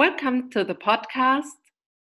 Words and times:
Welcome 0.00 0.48
to 0.52 0.64
the 0.64 0.76
podcast 0.76 1.60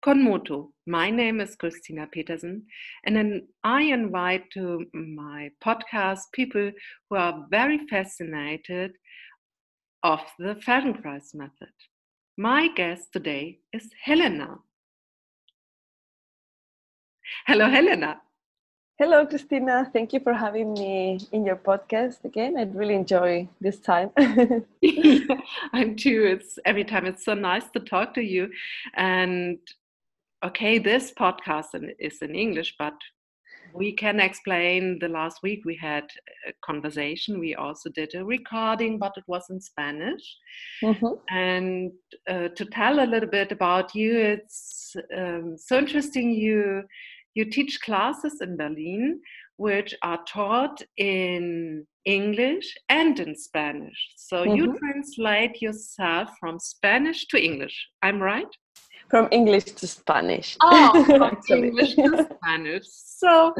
Konmoto. 0.06 0.68
My 0.86 1.10
name 1.10 1.40
is 1.40 1.56
Christina 1.56 2.06
Petersen, 2.06 2.64
and 3.04 3.42
I 3.64 3.82
invite 3.82 4.48
to 4.52 4.86
my 4.94 5.50
podcast 5.60 6.20
people 6.32 6.70
who 7.08 7.16
are 7.16 7.48
very 7.50 7.80
fascinated 7.88 8.92
of 10.04 10.20
the 10.38 10.54
Feldenkrais 10.64 11.34
method. 11.34 11.74
My 12.36 12.68
guest 12.68 13.08
today 13.12 13.58
is 13.72 13.90
Helena. 14.04 14.58
Hello, 17.48 17.68
Helena. 17.68 18.20
Hello, 19.00 19.24
Christina. 19.24 19.88
Thank 19.94 20.12
you 20.12 20.20
for 20.20 20.34
having 20.34 20.74
me 20.74 21.20
in 21.32 21.46
your 21.46 21.56
podcast 21.56 22.22
again. 22.26 22.58
I 22.58 22.64
really 22.64 22.94
enjoy 22.94 23.48
this 23.58 23.78
time. 23.78 24.10
I'm 25.72 25.96
too. 25.96 26.26
It's 26.26 26.58
every 26.66 26.84
time 26.84 27.06
it's 27.06 27.24
so 27.24 27.32
nice 27.32 27.64
to 27.70 27.80
talk 27.80 28.12
to 28.16 28.20
you. 28.20 28.50
And 28.96 29.56
okay, 30.44 30.78
this 30.78 31.14
podcast 31.18 31.68
is 31.98 32.18
in 32.20 32.34
English, 32.34 32.74
but 32.78 32.92
we 33.72 33.92
can 33.92 34.20
explain 34.20 34.98
the 34.98 35.08
last 35.08 35.42
week 35.42 35.62
we 35.64 35.76
had 35.76 36.04
a 36.46 36.52
conversation. 36.62 37.40
We 37.40 37.54
also 37.54 37.88
did 37.88 38.14
a 38.14 38.22
recording, 38.22 38.98
but 38.98 39.12
it 39.16 39.24
was 39.26 39.46
in 39.48 39.62
Spanish. 39.62 40.36
Mm-hmm. 40.84 41.34
And 41.34 41.92
uh, 42.28 42.48
to 42.48 42.64
tell 42.66 43.02
a 43.02 43.08
little 43.08 43.30
bit 43.30 43.50
about 43.50 43.94
you, 43.94 44.18
it's 44.18 44.94
um, 45.16 45.56
so 45.56 45.78
interesting. 45.78 46.32
You 46.32 46.82
you 47.34 47.44
teach 47.44 47.80
classes 47.80 48.40
in 48.40 48.56
Berlin 48.56 49.20
which 49.60 49.94
are 50.02 50.20
taught 50.26 50.80
in 50.96 51.86
English 52.06 52.74
and 52.88 53.20
in 53.20 53.36
Spanish. 53.36 54.14
So 54.16 54.36
mm-hmm. 54.38 54.56
you 54.56 54.78
translate 54.78 55.60
yourself 55.60 56.30
from 56.40 56.58
Spanish 56.58 57.26
to 57.26 57.36
English. 57.38 57.88
I'm 58.02 58.22
right? 58.22 58.48
From 59.10 59.28
English 59.30 59.64
to 59.64 59.86
Spanish. 59.86 60.56
Oh, 60.62 61.04
from 61.46 61.64
English 61.64 61.94
to 61.96 62.26
Spanish. 62.42 62.86
So 62.86 63.54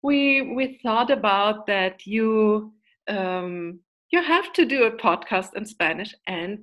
we 0.00 0.54
we 0.54 0.78
thought 0.80 1.10
about 1.10 1.66
that 1.66 2.06
you 2.06 2.72
um, 3.08 3.80
you 4.12 4.22
have 4.22 4.52
to 4.52 4.64
do 4.64 4.84
a 4.84 4.92
podcast 4.92 5.54
in 5.56 5.66
Spanish 5.66 6.14
and 6.28 6.60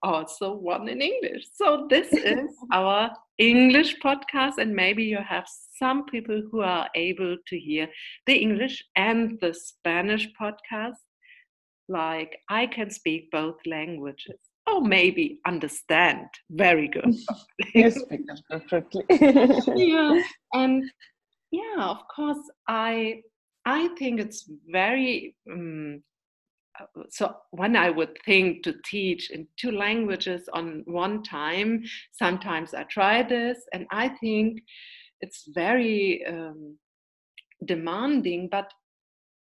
also 0.00 0.54
one 0.54 0.86
in 0.88 1.02
English. 1.02 1.46
So 1.54 1.88
this 1.90 2.12
is 2.12 2.50
our 2.72 3.10
English 3.38 3.96
podcast, 3.98 4.58
and 4.58 4.74
maybe 4.74 5.04
you 5.04 5.18
have 5.18 5.46
some 5.78 6.04
people 6.06 6.42
who 6.50 6.60
are 6.60 6.88
able 6.94 7.36
to 7.46 7.58
hear 7.58 7.88
the 8.26 8.36
English 8.36 8.82
and 8.96 9.38
the 9.40 9.52
Spanish 9.54 10.28
podcast. 10.40 11.02
Like 11.88 12.36
I 12.48 12.66
can 12.66 12.90
speak 12.90 13.30
both 13.30 13.56
languages. 13.66 14.38
Oh, 14.66 14.80
maybe 14.80 15.40
understand 15.46 16.26
very 16.50 16.88
good. 16.88 17.14
you 17.74 17.90
speak 17.90 18.26
them 18.26 18.38
perfectly. 18.48 19.04
yeah, 19.10 20.22
and 20.54 20.84
yeah, 21.50 21.84
of 21.84 21.98
course, 22.14 22.38
I 22.66 23.20
I 23.66 23.88
think 23.98 24.20
it's 24.20 24.50
very 24.68 25.36
um, 25.50 26.02
so 27.10 27.36
when 27.50 27.76
I 27.76 27.90
would 27.90 28.16
think 28.24 28.62
to 28.64 28.74
teach 28.84 29.30
in 29.30 29.46
two 29.56 29.70
languages 29.70 30.48
on 30.52 30.82
one 30.86 31.22
time, 31.22 31.82
sometimes 32.12 32.74
I 32.74 32.84
try 32.84 33.22
this, 33.22 33.58
and 33.72 33.86
I 33.90 34.08
think 34.08 34.60
it's 35.20 35.44
very 35.54 36.24
um, 36.26 36.76
demanding. 37.64 38.48
But 38.50 38.72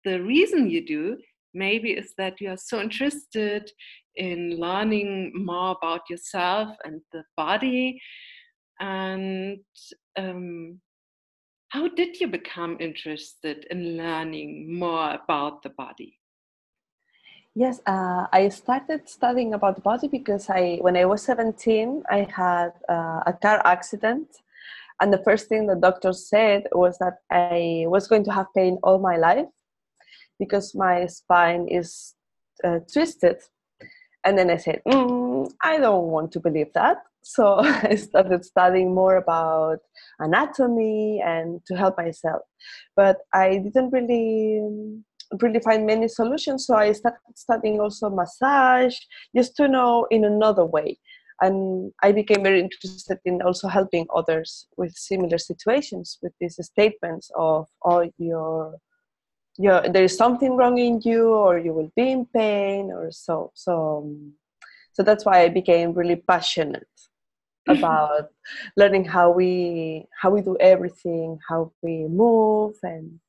the 0.04 0.22
reason 0.22 0.70
you 0.70 0.86
do 0.86 1.18
maybe 1.52 1.92
is 1.92 2.14
that 2.16 2.40
you 2.40 2.50
are 2.50 2.56
so 2.56 2.80
interested 2.80 3.70
in 4.16 4.58
learning 4.58 5.32
more 5.34 5.76
about 5.80 6.02
yourself 6.08 6.76
and 6.84 7.00
the 7.12 7.22
body. 7.36 8.00
And 8.80 9.58
um, 10.16 10.80
how 11.68 11.88
did 11.88 12.20
you 12.20 12.28
become 12.28 12.76
interested 12.80 13.66
in 13.70 13.96
learning 13.96 14.78
more 14.78 15.18
about 15.22 15.62
the 15.62 15.70
body? 15.70 16.19
Yes, 17.54 17.80
uh, 17.84 18.26
I 18.32 18.48
started 18.48 19.08
studying 19.08 19.54
about 19.54 19.82
body 19.82 20.06
because 20.06 20.48
I, 20.48 20.78
when 20.82 20.96
I 20.96 21.04
was 21.04 21.22
17, 21.24 22.04
I 22.08 22.28
had 22.30 22.70
uh, 22.88 23.20
a 23.26 23.32
car 23.42 23.60
accident. 23.64 24.28
And 25.00 25.12
the 25.12 25.22
first 25.24 25.48
thing 25.48 25.66
the 25.66 25.74
doctor 25.74 26.12
said 26.12 26.64
was 26.72 26.96
that 26.98 27.18
I 27.30 27.86
was 27.88 28.06
going 28.06 28.24
to 28.24 28.32
have 28.32 28.46
pain 28.54 28.78
all 28.84 28.98
my 28.98 29.16
life 29.16 29.48
because 30.38 30.74
my 30.74 31.06
spine 31.06 31.66
is 31.68 32.14
uh, 32.62 32.80
twisted. 32.92 33.38
And 34.24 34.38
then 34.38 34.50
I 34.50 34.56
said, 34.56 34.82
mm, 34.86 35.50
I 35.62 35.78
don't 35.78 36.08
want 36.08 36.30
to 36.32 36.40
believe 36.40 36.72
that. 36.74 36.98
So 37.22 37.58
I 37.60 37.96
started 37.96 38.44
studying 38.44 38.94
more 38.94 39.16
about 39.16 39.78
anatomy 40.20 41.20
and 41.24 41.60
to 41.66 41.74
help 41.74 41.96
myself. 41.98 42.42
But 42.94 43.18
I 43.34 43.58
didn't 43.58 43.90
really 43.90 45.02
really 45.40 45.60
find 45.60 45.86
many 45.86 46.08
solutions. 46.08 46.66
So 46.66 46.74
I 46.74 46.92
started 46.92 47.36
studying 47.36 47.80
also 47.80 48.10
massage 48.10 48.96
just 49.34 49.56
to 49.56 49.68
know 49.68 50.06
in 50.10 50.24
another 50.24 50.64
way. 50.64 50.98
And 51.42 51.92
I 52.02 52.12
became 52.12 52.42
very 52.42 52.60
interested 52.60 53.18
in 53.24 53.40
also 53.40 53.68
helping 53.68 54.06
others 54.14 54.66
with 54.76 54.92
similar 54.94 55.38
situations 55.38 56.18
with 56.20 56.32
these 56.40 56.58
statements 56.62 57.30
of, 57.34 57.66
oh, 57.84 58.10
your 58.18 58.76
your, 59.58 59.82
there 59.88 60.04
is 60.04 60.16
something 60.16 60.56
wrong 60.56 60.78
in 60.78 61.00
you 61.04 61.34
or 61.34 61.58
you 61.58 61.72
will 61.74 61.92
be 61.94 62.10
in 62.10 62.24
pain 62.26 62.90
or 62.90 63.10
so 63.10 63.50
so 63.54 63.98
um, 63.98 64.32
so 64.92 65.02
that's 65.02 65.24
why 65.24 65.42
i 65.42 65.48
became 65.48 65.92
really 65.92 66.16
passionate 66.16 66.88
about 67.68 68.28
learning 68.76 69.04
how 69.04 69.30
we 69.30 70.06
how 70.18 70.30
we 70.30 70.40
do 70.40 70.56
everything 70.60 71.38
how 71.48 71.70
we 71.82 72.06
move 72.08 72.74
and 72.82 73.20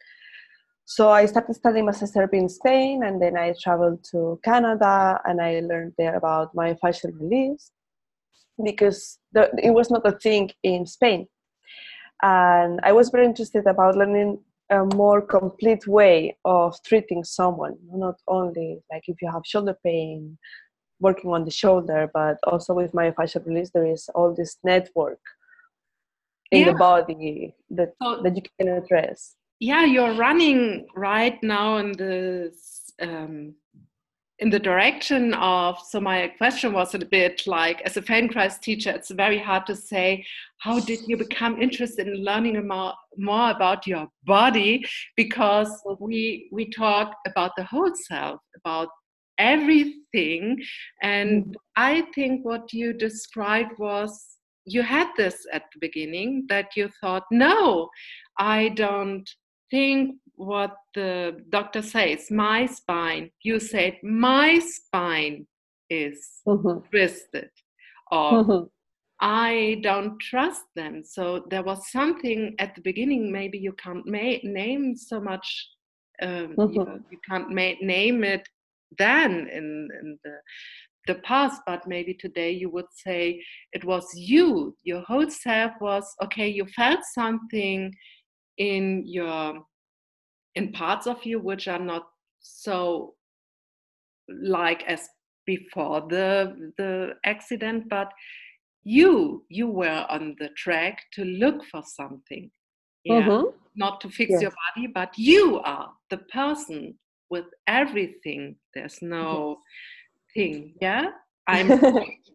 so 0.95 1.09
I 1.09 1.25
started 1.25 1.55
studying 1.55 1.85
massage 1.85 2.09
therapy 2.09 2.37
in 2.37 2.49
Spain, 2.49 3.03
and 3.05 3.21
then 3.21 3.37
I 3.37 3.53
traveled 3.63 4.03
to 4.11 4.37
Canada, 4.43 5.21
and 5.23 5.39
I 5.39 5.61
learned 5.61 5.93
there 5.97 6.15
about 6.17 6.53
myofascial 6.53 7.17
release 7.17 7.71
because 8.61 9.17
the, 9.31 9.49
it 9.63 9.71
was 9.71 9.89
not 9.89 10.05
a 10.05 10.11
thing 10.11 10.51
in 10.63 10.85
Spain. 10.85 11.27
And 12.21 12.81
I 12.83 12.91
was 12.91 13.07
very 13.09 13.25
interested 13.25 13.67
about 13.67 13.95
learning 13.95 14.39
a 14.69 14.83
more 14.83 15.21
complete 15.21 15.87
way 15.87 16.35
of 16.43 16.75
treating 16.85 17.23
someone, 17.23 17.77
not 17.89 18.15
only 18.27 18.83
like 18.91 19.03
if 19.07 19.21
you 19.21 19.31
have 19.31 19.43
shoulder 19.45 19.77
pain, 19.85 20.37
working 20.99 21.31
on 21.31 21.45
the 21.45 21.51
shoulder, 21.51 22.11
but 22.13 22.37
also 22.43 22.73
with 22.73 22.91
myofascial 22.91 23.45
release, 23.45 23.71
there 23.73 23.85
is 23.85 24.09
all 24.13 24.35
this 24.35 24.57
network 24.61 25.21
in 26.51 26.65
yeah. 26.65 26.71
the 26.73 26.77
body 26.77 27.55
that, 27.69 27.93
so, 28.03 28.21
that 28.23 28.35
you 28.35 28.41
can 28.59 28.67
address 28.67 29.37
yeah 29.61 29.85
you're 29.85 30.15
running 30.15 30.87
right 30.95 31.41
now 31.43 31.77
in 31.77 31.93
this 31.93 32.91
um, 33.01 33.53
in 34.39 34.49
the 34.49 34.59
direction 34.59 35.35
of 35.35 35.77
so 35.87 36.01
my 36.01 36.27
question 36.39 36.73
was 36.73 36.95
a 36.95 37.05
bit 37.05 37.43
like 37.45 37.79
as 37.81 37.95
a 37.95 38.01
Feldenkrais 38.01 38.59
teacher 38.59 38.89
it's 38.89 39.11
very 39.11 39.37
hard 39.37 39.67
to 39.67 39.75
say 39.75 40.25
how 40.57 40.79
did 40.79 40.99
you 41.07 41.15
become 41.15 41.61
interested 41.61 42.07
in 42.07 42.23
learning 42.23 42.67
more, 42.67 42.93
more 43.17 43.49
about 43.49 43.87
your 43.87 44.07
body? 44.25 44.85
Because 45.15 45.71
we 45.99 46.49
we 46.51 46.69
talk 46.69 47.15
about 47.27 47.51
the 47.55 47.63
whole 47.63 47.91
self 47.95 48.41
about 48.55 48.89
everything 49.37 50.61
and 51.01 51.55
i 51.75 52.03
think 52.13 52.45
what 52.45 52.71
you 52.73 52.93
described 52.93 53.71
was 53.79 54.37
you 54.65 54.83
had 54.83 55.07
this 55.17 55.37
at 55.51 55.63
the 55.73 55.79
beginning 55.79 56.45
that 56.47 56.67
you 56.75 56.89
thought 56.99 57.23
no 57.31 57.89
i 58.37 58.69
don't 58.69 59.27
think 59.71 60.17
what 60.35 60.75
the 60.93 61.37
doctor 61.49 61.81
says 61.81 62.29
my 62.29 62.65
spine 62.65 63.29
you 63.43 63.59
said 63.59 63.95
my 64.03 64.59
spine 64.59 65.45
is 65.89 66.41
mm-hmm. 66.47 66.79
twisted 66.89 67.49
or 68.11 68.31
mm-hmm. 68.31 68.63
i 69.19 69.79
don't 69.83 70.19
trust 70.19 70.63
them 70.75 71.03
so 71.03 71.45
there 71.49 71.63
was 71.63 71.91
something 71.91 72.55
at 72.59 72.73
the 72.75 72.81
beginning 72.81 73.31
maybe 73.31 73.57
you 73.57 73.73
can't 73.73 74.05
ma- 74.05 74.43
name 74.43 74.95
so 74.95 75.19
much 75.19 75.69
um, 76.21 76.55
mm-hmm. 76.55 76.73
you, 76.73 76.85
know, 76.85 76.99
you, 77.11 77.19
can't 77.27 77.49
ma- 77.49 77.81
name 77.81 78.23
it 78.23 78.47
then 78.97 79.47
in, 79.51 79.89
in 80.01 80.19
the 80.23 80.35
the 81.07 81.15
past 81.15 81.61
but 81.65 81.87
maybe 81.87 82.13
today 82.13 82.51
you 82.51 82.69
would 82.69 82.91
say 82.91 83.41
it 83.73 83.83
was 83.83 84.05
you 84.15 84.75
your 84.83 85.01
whole 85.01 85.29
self 85.29 85.71
was 85.81 86.05
okay 86.23 86.47
you 86.47 86.65
felt 86.75 86.99
something 87.13 87.91
in 88.57 89.03
your 89.05 89.63
in 90.55 90.71
parts 90.71 91.07
of 91.07 91.23
you 91.25 91.39
which 91.39 91.67
are 91.67 91.79
not 91.79 92.03
so 92.39 93.13
like 94.41 94.83
as 94.83 95.07
before 95.45 96.01
the 96.09 96.71
the 96.77 97.13
accident 97.25 97.87
but 97.89 98.11
you 98.83 99.43
you 99.49 99.67
were 99.67 100.05
on 100.09 100.35
the 100.39 100.49
track 100.49 101.01
to 101.13 101.23
look 101.23 101.63
for 101.65 101.83
something 101.83 102.49
yeah 103.03 103.21
mm-hmm. 103.21 103.47
not 103.75 104.01
to 104.01 104.09
fix 104.09 104.31
yes. 104.31 104.41
your 104.41 104.51
body 104.51 104.87
but 104.87 105.17
you 105.17 105.59
are 105.63 105.91
the 106.09 106.17
person 106.17 106.93
with 107.29 107.45
everything 107.67 108.55
there's 108.73 109.01
no 109.01 109.57
thing 110.33 110.73
yeah 110.81 111.09
I'm. 111.51 111.67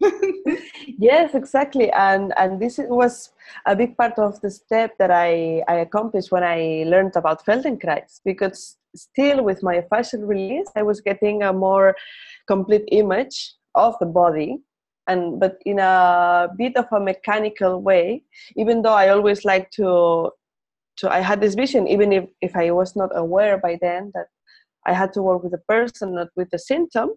yes, 0.98 1.34
exactly, 1.34 1.90
and 1.92 2.32
and 2.36 2.60
this 2.60 2.78
was 2.78 3.30
a 3.66 3.74
big 3.74 3.96
part 3.96 4.18
of 4.18 4.40
the 4.40 4.50
step 4.50 4.96
that 4.98 5.10
I 5.10 5.62
I 5.68 5.76
accomplished 5.86 6.30
when 6.30 6.44
I 6.44 6.84
learned 6.86 7.16
about 7.16 7.44
Feldenkrais 7.44 8.20
because 8.24 8.76
still 8.94 9.42
with 9.42 9.62
myofascial 9.62 10.26
release, 10.26 10.68
I 10.76 10.82
was 10.82 11.00
getting 11.00 11.42
a 11.42 11.52
more 11.52 11.94
complete 12.46 12.88
image 12.92 13.54
of 13.74 13.94
the 14.00 14.06
body 14.06 14.58
and 15.06 15.38
but 15.40 15.58
in 15.64 15.78
a 15.78 16.48
bit 16.56 16.76
of 16.76 16.86
a 16.92 17.00
mechanical 17.00 17.80
way 17.80 18.22
even 18.56 18.82
though 18.82 18.92
i 18.94 19.08
always 19.08 19.44
like 19.44 19.70
to 19.70 20.30
to 20.96 21.10
i 21.10 21.20
had 21.20 21.40
this 21.40 21.54
vision 21.54 21.86
even 21.86 22.12
if 22.12 22.24
if 22.40 22.56
i 22.56 22.70
was 22.70 22.96
not 22.96 23.10
aware 23.16 23.58
by 23.58 23.78
then 23.80 24.10
that 24.14 24.26
i 24.86 24.92
had 24.92 25.12
to 25.12 25.22
work 25.22 25.42
with 25.42 25.52
the 25.52 25.64
person 25.68 26.14
not 26.14 26.28
with 26.36 26.48
the 26.50 26.58
symptom 26.58 27.10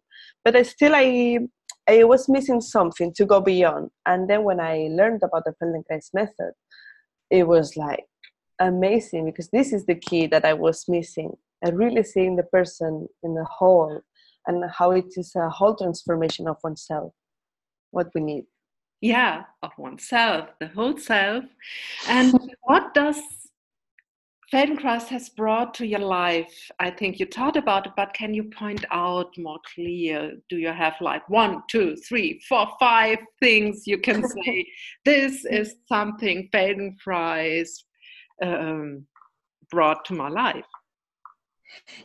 but 0.43 0.55
i 0.55 0.61
still 0.61 0.93
i 0.95 1.39
i 1.89 2.03
was 2.03 2.29
missing 2.29 2.61
something 2.61 3.11
to 3.13 3.25
go 3.25 3.39
beyond. 3.41 3.89
And 4.05 4.29
then 4.29 4.43
when 4.43 4.59
i 4.59 4.75
learned 4.99 5.23
about 5.23 5.45
the 5.45 5.53
feldenkrais 5.59 6.13
method 6.13 6.53
it 7.29 7.47
was 7.47 7.75
like 7.75 8.05
amazing 8.59 9.25
because 9.25 9.49
this 9.49 9.71
is 9.73 9.85
the 9.85 9.95
key 9.95 10.27
that 10.27 10.45
i 10.45 10.53
was 10.53 10.85
missing 10.87 11.31
and 11.61 11.77
really 11.77 12.03
seeing 12.03 12.35
the 12.35 12.49
person 12.57 13.07
in 13.23 13.33
the 13.35 13.45
whole 13.45 14.01
and 14.47 14.63
how 14.71 14.91
it 14.91 15.05
is 15.15 15.35
a 15.35 15.49
whole 15.49 15.75
transformation 15.75 16.47
of 16.47 16.57
oneself 16.63 17.13
what 17.91 18.07
we 18.13 18.21
need. 18.21 18.45
Yeah 19.01 19.43
of 19.63 19.71
oneself 19.77 20.49
the 20.59 20.67
whole 20.67 20.97
self. 20.97 21.45
And 22.07 22.33
what 22.63 22.93
does 22.93 23.21
Feldenkrais 24.51 25.07
has 25.09 25.29
brought 25.29 25.75
to 25.75 25.85
your 25.85 25.99
life? 25.99 26.71
I 26.79 26.89
think 26.89 27.19
you 27.19 27.27
talked 27.27 27.55
about 27.55 27.85
it, 27.85 27.93
but 27.95 28.13
can 28.15 28.33
you 28.33 28.45
point 28.45 28.83
out 28.89 29.37
more 29.37 29.59
clear? 29.75 30.37
Do 30.49 30.57
you 30.57 30.69
have 30.69 30.95
like 31.01 31.29
one, 31.29 31.61
two, 31.69 31.95
three, 31.97 32.41
four, 32.49 32.67
five 32.79 33.19
things 33.39 33.85
you 33.85 33.99
can 33.99 34.27
say? 34.43 34.65
this 35.05 35.45
is 35.45 35.75
something 35.87 36.49
Feldenkrais 36.51 37.83
um, 38.41 39.05
brought 39.69 40.03
to 40.05 40.13
my 40.15 40.29
life. 40.29 40.65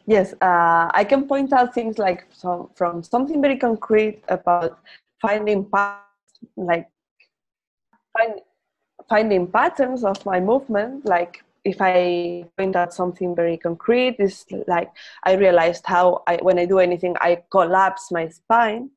Yes, 0.05 0.35
uh, 0.43 0.91
I 0.93 1.05
can 1.09 1.27
point 1.27 1.55
out 1.55 1.73
things 1.73 1.97
like 1.97 2.27
so, 2.31 2.71
from 2.75 3.03
something 3.03 3.41
very 3.41 3.57
concrete 3.57 4.23
about 4.29 4.79
finding 5.23 5.65
paths, 5.65 6.05
like 6.59 6.91
find, 8.13 8.41
finding 9.09 9.47
patterns 9.47 10.05
of 10.05 10.25
my 10.27 10.41
movement 10.41 11.07
like 11.07 11.43
if 11.65 11.77
i 11.81 12.45
point 12.59 12.77
out 12.77 12.93
something 12.93 13.35
very 13.35 13.57
concrete 13.57 14.17
is 14.19 14.45
like 14.67 14.91
i 15.25 15.35
realized 15.35 15.85
how 15.87 16.23
i 16.27 16.37
when 16.43 16.59
i 16.59 16.65
do 16.65 16.79
anything 16.79 17.15
i 17.21 17.43
collapse 17.51 18.11
my 18.11 18.29
spine. 18.29 18.91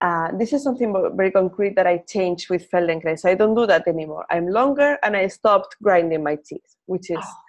Uh, 0.00 0.30
this 0.38 0.52
is 0.52 0.62
something 0.62 0.92
very 1.16 1.32
concrete 1.32 1.74
that 1.74 1.84
i 1.84 1.98
changed 2.08 2.50
with 2.50 2.70
feldenkrais. 2.70 3.18
So 3.18 3.30
i 3.30 3.34
don't 3.34 3.56
do 3.56 3.66
that 3.66 3.88
anymore. 3.88 4.24
I'm 4.30 4.46
longer 4.46 4.96
and 5.02 5.16
i 5.16 5.26
stopped 5.26 5.76
grinding 5.82 6.22
my 6.22 6.36
teeth 6.36 6.76
which 6.86 7.10
is 7.10 7.18
oh 7.20 7.47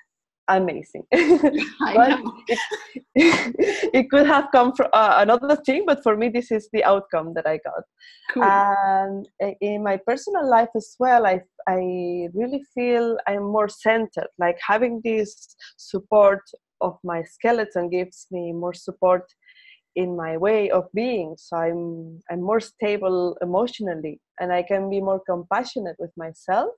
amazing. 0.50 1.04
but 1.12 2.20
it, 2.48 2.60
it, 3.94 4.10
could 4.10 4.26
have 4.26 4.48
come 4.52 4.74
from 4.76 4.88
uh, 4.94 5.16
another 5.20 5.56
thing, 5.56 5.84
but 5.86 6.04
for 6.04 6.18
me, 6.18 6.30
this 6.30 6.52
is 6.52 6.70
the 6.74 6.84
outcome 6.84 7.34
that 7.36 7.48
I 7.48 7.60
got. 7.64 7.84
Cool. 8.34 8.44
And 8.44 9.28
in 9.62 9.84
my 9.84 9.98
personal 9.98 10.50
life 10.50 10.70
as 10.76 10.96
well, 11.00 11.26
I 11.26 11.42
I 11.68 12.30
really 12.34 12.64
feel 12.74 13.18
I'm 13.28 13.44
more 13.44 13.70
centered. 13.70 14.30
Like 14.38 14.58
having 14.66 15.02
this 15.04 15.56
support 15.78 16.42
of 16.82 16.98
my 17.04 17.24
skeleton 17.24 17.90
gives 17.90 18.28
me 18.32 18.52
more 18.52 18.74
support 18.74 19.26
in 19.96 20.16
my 20.16 20.38
way 20.38 20.70
of 20.70 20.86
being 20.94 21.36
so 21.38 21.58
i'm 21.58 22.20
i'm 22.30 22.42
more 22.42 22.60
stable 22.60 23.38
emotionally 23.42 24.20
and 24.40 24.54
i 24.54 24.62
can 24.62 24.90
be 24.90 25.02
more 25.02 25.22
compassionate 25.30 25.96
with 26.00 26.12
myself 26.16 26.70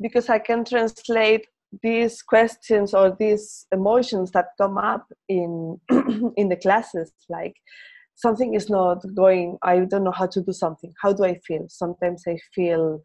because 0.00 0.28
i 0.28 0.38
can 0.38 0.64
translate 0.64 1.46
these 1.82 2.22
questions 2.22 2.94
or 2.94 3.16
these 3.18 3.66
emotions 3.72 4.30
that 4.32 4.46
come 4.60 4.78
up 4.78 5.06
in 5.28 5.78
in 6.36 6.48
the 6.48 6.56
classes 6.56 7.12
like 7.28 7.54
something 8.14 8.54
is 8.54 8.70
not 8.70 9.02
going 9.14 9.58
i 9.62 9.80
don't 9.80 10.04
know 10.04 10.12
how 10.12 10.26
to 10.26 10.40
do 10.40 10.52
something. 10.52 10.92
How 11.02 11.12
do 11.12 11.24
i 11.24 11.34
feel? 11.46 11.66
Sometimes 11.68 12.22
i 12.28 12.36
feel 12.54 13.00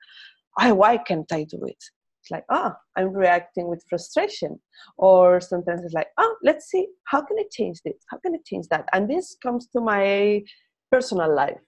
oh, 0.61 0.73
why 0.73 0.97
can't 0.97 1.31
i 1.31 1.43
do 1.43 1.59
it? 1.65 1.83
It's 2.21 2.31
like 2.31 2.45
ah 2.49 2.73
oh, 2.73 2.75
i'm 2.97 3.13
reacting 3.13 3.67
with 3.67 3.83
frustration. 3.89 4.59
Or 4.97 5.41
sometimes 5.41 5.83
it's 5.83 5.93
like 5.93 6.09
oh 6.17 6.35
let's 6.43 6.69
see 6.69 6.87
how 7.05 7.21
can 7.21 7.37
i 7.39 7.45
change 7.51 7.79
this? 7.83 7.99
How 8.09 8.17
can 8.17 8.35
i 8.35 8.39
change 8.45 8.67
that? 8.69 8.85
And 8.93 9.09
this 9.09 9.35
comes 9.41 9.67
to 9.73 9.81
my 9.81 10.43
personal 10.91 11.33
life 11.33 11.61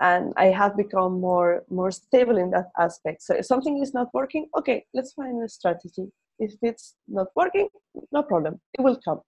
and 0.00 0.32
i 0.36 0.46
have 0.46 0.76
become 0.76 1.20
more 1.20 1.64
more 1.70 1.90
stable 1.90 2.38
in 2.38 2.50
that 2.50 2.68
aspect. 2.78 3.22
So 3.22 3.34
if 3.34 3.46
something 3.46 3.82
is 3.82 3.94
not 3.94 4.08
working 4.14 4.46
okay 4.58 4.84
let's 4.94 5.12
find 5.12 5.42
a 5.42 5.48
strategy. 5.48 6.06
If 6.38 6.54
it's 6.62 6.94
not 7.06 7.28
working 7.36 7.68
no 8.12 8.22
problem. 8.22 8.60
It 8.78 8.82
will 8.82 8.98
come. 9.04 9.20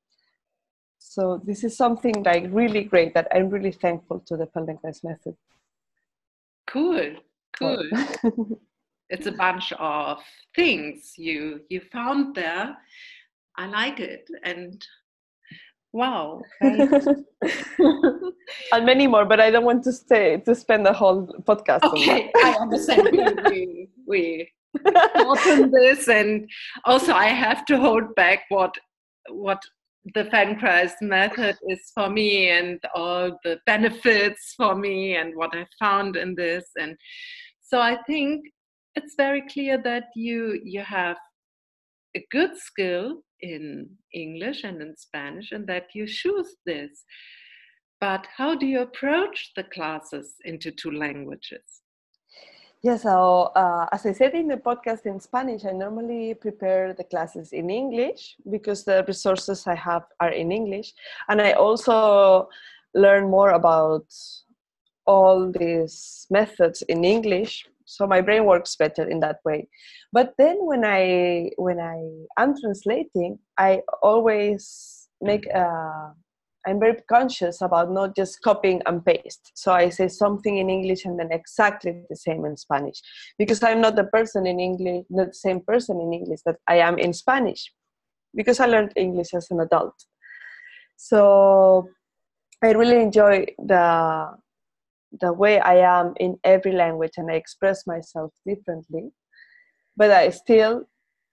So 0.99 1.43
this 1.45 1.63
is 1.63 1.77
something 1.77 2.23
like 2.23 2.45
really 2.51 2.85
great 2.85 3.13
that 3.15 3.29
i'm 3.35 3.51
really 3.51 3.73
thankful 3.73 4.21
to 4.27 4.37
the 4.37 4.47
feldenkrais 4.47 5.05
method. 5.05 5.35
Cool 6.67 7.17
cool 7.59 7.83
it's 9.13 9.27
a 9.27 9.33
bunch 9.33 9.73
of 9.79 10.19
things. 10.57 11.13
You 11.17 11.61
you 11.69 11.81
found 11.93 12.35
there. 12.35 12.77
I 13.57 13.67
like 13.67 14.01
it. 14.01 14.27
And 14.43 14.85
Wow. 15.93 16.43
and 16.61 17.25
many 18.83 19.07
more, 19.07 19.27
but 19.27 19.41
I 19.41 19.51
don't 19.51 19.65
want 19.65 19.85
to 19.85 19.93
stay 19.93 20.39
to 20.39 20.55
spend 20.55 20.87
the 20.87 20.93
whole 20.93 21.27
podcast. 21.43 21.83
Okay, 21.83 22.31
I 22.37 22.57
understand. 22.61 23.09
we 23.13 23.89
we, 24.07 24.49
we 24.75 25.69
this, 25.71 26.09
and 26.09 26.49
also 26.87 27.13
I 27.13 27.27
have 27.27 27.67
to 27.67 27.79
hold 27.79 28.15
back 28.15 28.45
what 28.49 28.75
what 29.29 29.63
the 30.15 30.25
Feldenkrais 30.25 30.93
method 31.03 31.57
is 31.69 31.93
for 31.95 32.09
me, 32.09 32.49
and 32.49 32.81
all 32.95 33.39
the 33.45 33.59
benefits 33.67 34.55
for 34.57 34.75
me, 34.75 35.17
and 35.17 35.37
what 35.37 35.55
I 35.55 35.67
found 35.79 36.17
in 36.17 36.35
this, 36.35 36.65
and 36.81 36.97
so 37.61 37.81
I 37.81 37.99
think 38.07 38.47
it's 38.95 39.15
very 39.17 39.43
clear 39.47 39.77
that 39.83 40.05
you 40.17 40.59
you 40.65 40.81
have 40.81 41.19
a 42.17 42.25
good 42.31 42.57
skill 42.57 43.23
in 43.43 43.91
English 44.15 44.65
and 44.65 44.81
in 44.81 44.97
Spanish, 44.97 45.53
and 45.53 45.67
that 45.67 45.89
you 45.95 46.07
choose 46.07 46.57
this. 46.65 47.05
But 48.01 48.27
how 48.37 48.55
do 48.55 48.67
you 48.67 48.81
approach 48.81 49.53
the 49.55 49.65
classes 49.65 50.35
into 50.45 50.71
two 50.71 50.91
languages? 50.91 51.83
Yeah, 52.83 52.97
so 52.97 53.53
uh, 53.55 53.87
as 53.93 54.05
I 54.07 54.13
said 54.13 54.35
in 54.35 54.49
the 54.49 54.57
podcast 54.57 55.07
in 55.07 55.21
Spanish, 55.21 55.65
I 55.65 55.71
normally 55.71 56.35
prepare 56.35 56.95
the 56.95 57.05
classes 57.05 57.53
in 57.53 57.71
English 57.71 58.35
because 58.51 58.85
the 58.85 59.05
resources 59.07 59.69
I 59.69 59.77
have 59.77 60.03
are 60.19 60.31
in 60.33 60.51
English. 60.51 60.93
And 61.29 61.41
I 61.41 61.53
also 61.53 62.49
learn 62.93 63.31
more 63.31 63.51
about 63.51 64.07
all 65.07 65.53
these 65.53 66.27
methods 66.29 66.83
in 66.83 67.05
English 67.05 67.67
so 67.93 68.07
my 68.07 68.21
brain 68.23 68.45
works 68.47 68.75
better 68.77 69.07
in 69.09 69.21
that 69.21 69.39
way. 69.45 69.69
But 70.13 70.35
then 70.39 70.57
when 70.61 70.85
i 70.85 71.51
when 71.57 71.79
i 71.79 71.99
am 72.43 72.55
translating 72.59 73.39
i 73.59 73.81
always 74.03 75.09
make 75.21 75.47
a 75.47 76.13
i'm 76.67 76.81
very 76.81 76.97
conscious 77.09 77.61
about 77.61 77.91
not 77.91 78.17
just 78.17 78.41
copying 78.43 78.81
and 78.87 79.05
paste. 79.05 79.53
So 79.55 79.73
i 79.73 79.91
say 79.91 80.09
something 80.09 80.57
in 80.57 80.71
english 80.71 81.05
and 81.05 81.19
then 81.19 81.31
exactly 81.33 82.05
the 82.09 82.17
same 82.17 82.45
in 82.47 82.57
spanish. 82.57 83.01
Because 83.39 83.63
i'm 83.63 83.81
not 83.81 83.97
the 83.97 84.05
person 84.05 84.47
in 84.47 84.59
english 84.59 85.05
not 85.11 85.29
the 85.29 85.41
same 85.47 85.61
person 85.61 86.01
in 86.01 86.13
english 86.13 86.41
that 86.47 86.57
i 86.69 86.77
am 86.77 86.99
in 86.99 87.13
spanish. 87.13 87.73
Because 88.35 88.59
i 88.61 88.67
learned 88.67 88.93
english 88.97 89.35
as 89.35 89.51
an 89.51 89.61
adult. 89.61 89.95
So 90.97 91.89
i 92.63 92.71
really 92.73 93.01
enjoy 93.03 93.47
the 93.59 94.42
the 95.21 95.33
way 95.33 95.61
I 95.61 95.77
am 95.77 96.15
in 96.19 96.39
every 96.45 96.73
language 96.73 97.13
and 97.17 97.31
I 97.31 97.35
express 97.35 97.87
myself 97.87 98.33
differently, 98.47 99.11
but 99.97 100.11
I 100.11 100.31
still 100.31 100.85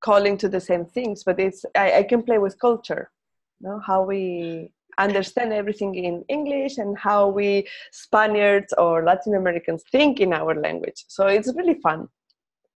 calling 0.01 0.37
to 0.37 0.49
the 0.49 0.59
same 0.59 0.85
things. 0.85 1.23
But 1.23 1.39
it's 1.39 1.65
I, 1.75 1.99
I 1.99 2.03
can 2.03 2.23
play 2.23 2.37
with 2.37 2.59
culture, 2.59 3.11
you 3.59 3.69
know, 3.69 3.79
how 3.85 4.03
we 4.03 4.71
understand 4.97 5.53
everything 5.53 5.95
in 5.95 6.23
English 6.27 6.77
and 6.77 6.97
how 6.97 7.29
we 7.29 7.67
Spaniards 7.91 8.73
or 8.77 9.03
Latin 9.03 9.35
Americans 9.35 9.83
think 9.91 10.19
in 10.19 10.33
our 10.33 10.59
language. 10.59 11.05
So 11.07 11.27
it's 11.27 11.53
really 11.55 11.79
fun. 11.81 12.07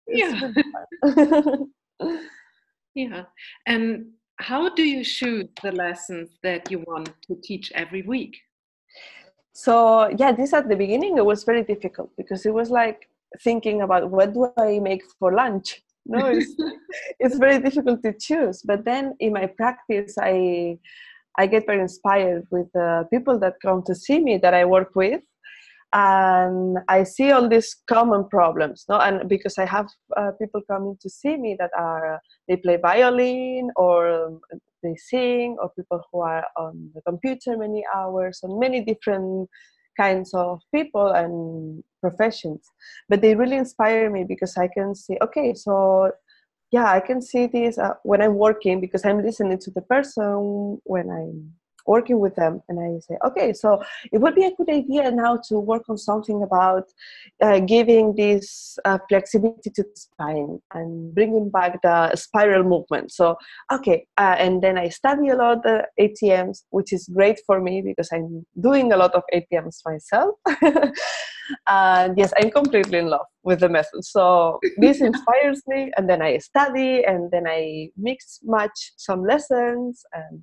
It's 0.07 0.31
yeah. 0.31 0.51
Really 0.51 0.63
fun. 1.01 1.71
yeah. 2.95 3.23
And 3.65 4.11
how 4.37 4.69
do 4.73 4.83
you 4.83 5.03
choose 5.03 5.45
the 5.61 5.71
lessons 5.71 6.37
that 6.43 6.71
you 6.71 6.83
want 6.87 7.11
to 7.27 7.35
teach 7.43 7.71
every 7.75 8.01
week? 8.01 8.37
So 9.53 10.09
yeah 10.17 10.31
this 10.31 10.53
at 10.53 10.67
the 10.69 10.75
beginning 10.75 11.17
it 11.17 11.25
was 11.25 11.43
very 11.43 11.63
difficult 11.63 12.09
because 12.17 12.45
it 12.45 12.53
was 12.53 12.69
like 12.69 13.09
thinking 13.41 13.81
about 13.81 14.09
what 14.09 14.33
do 14.33 14.51
i 14.57 14.79
make 14.79 15.03
for 15.19 15.33
lunch 15.33 15.81
no 16.05 16.25
it's, 16.35 16.55
it's 17.19 17.37
very 17.37 17.59
difficult 17.59 18.01
to 18.03 18.13
choose 18.13 18.61
but 18.63 18.85
then 18.85 19.15
in 19.19 19.33
my 19.33 19.45
practice 19.45 20.15
i 20.21 20.77
i 21.37 21.45
get 21.45 21.65
very 21.65 21.81
inspired 21.81 22.45
with 22.51 22.67
the 22.73 23.05
people 23.11 23.37
that 23.39 23.55
come 23.61 23.83
to 23.83 23.93
see 23.93 24.19
me 24.19 24.37
that 24.37 24.53
i 24.53 24.65
work 24.65 24.91
with 24.95 25.21
and 25.93 26.77
I 26.87 27.03
see 27.03 27.31
all 27.31 27.49
these 27.49 27.75
common 27.87 28.27
problems. 28.29 28.85
No, 28.87 28.99
and 28.99 29.27
because 29.27 29.57
I 29.57 29.65
have 29.65 29.89
uh, 30.15 30.31
people 30.39 30.61
coming 30.69 30.97
to 31.01 31.09
see 31.09 31.35
me 31.35 31.55
that 31.59 31.71
are 31.77 32.21
they 32.47 32.57
play 32.57 32.77
violin 32.77 33.71
or 33.75 34.39
they 34.83 34.95
sing, 34.95 35.57
or 35.61 35.71
people 35.71 36.01
who 36.11 36.21
are 36.21 36.45
on 36.57 36.91
the 36.95 37.01
computer 37.01 37.57
many 37.57 37.83
hours, 37.93 38.39
and 38.43 38.59
many 38.59 38.83
different 38.83 39.49
kinds 39.97 40.33
of 40.33 40.61
people 40.73 41.07
and 41.07 41.83
professions. 41.99 42.61
But 43.09 43.21
they 43.21 43.35
really 43.35 43.57
inspire 43.57 44.09
me 44.09 44.23
because 44.23 44.57
I 44.57 44.67
can 44.67 44.95
see, 44.95 45.17
okay, 45.21 45.53
so 45.53 46.11
yeah, 46.71 46.89
I 46.89 47.01
can 47.01 47.21
see 47.21 47.47
this 47.47 47.77
uh, 47.77 47.95
when 48.03 48.21
I'm 48.21 48.35
working 48.35 48.79
because 48.79 49.05
I'm 49.05 49.21
listening 49.23 49.59
to 49.59 49.71
the 49.71 49.81
person 49.81 50.79
when 50.83 51.09
I'm 51.09 51.53
working 51.85 52.19
with 52.19 52.35
them 52.35 52.61
and 52.69 52.79
i 52.79 52.99
say 52.99 53.17
okay 53.25 53.53
so 53.53 53.81
it 54.11 54.19
would 54.19 54.35
be 54.35 54.45
a 54.45 54.55
good 54.55 54.69
idea 54.69 55.11
now 55.11 55.37
to 55.47 55.59
work 55.59 55.83
on 55.89 55.97
something 55.97 56.43
about 56.43 56.85
uh, 57.41 57.59
giving 57.59 58.15
this 58.15 58.77
uh, 58.85 58.97
flexibility 59.09 59.69
to 59.69 59.83
the 59.83 59.95
spine 59.95 60.59
and 60.73 61.13
bringing 61.13 61.49
back 61.49 61.81
the 61.81 62.15
spiral 62.15 62.63
movement. 62.63 63.11
So 63.11 63.37
okay 63.71 64.05
uh, 64.17 64.35
and 64.37 64.61
then 64.61 64.77
i 64.77 64.89
study 64.89 65.29
a 65.29 65.35
lot 65.35 65.63
the 65.63 65.85
atms 65.99 66.63
which 66.69 66.93
is 66.93 67.07
great 67.07 67.39
for 67.45 67.61
me 67.61 67.81
because 67.81 68.09
i'm 68.13 68.45
doing 68.59 68.93
a 68.93 68.97
lot 68.97 69.13
of 69.13 69.23
atms 69.33 69.77
myself. 69.85 70.35
And 71.67 72.17
yes 72.17 72.31
i'm 72.37 72.49
completely 72.49 72.99
in 72.99 73.07
love 73.07 73.25
with 73.43 73.59
the 73.59 73.69
method. 73.69 74.05
So 74.05 74.59
this 74.77 75.01
inspires 75.09 75.61
me 75.67 75.91
and 75.97 76.09
then 76.09 76.21
i 76.21 76.37
study 76.37 77.03
and 77.03 77.29
then 77.31 77.45
i 77.47 77.89
mix 77.97 78.39
match 78.43 78.93
some 78.97 79.23
lessons 79.23 80.03
and 80.13 80.41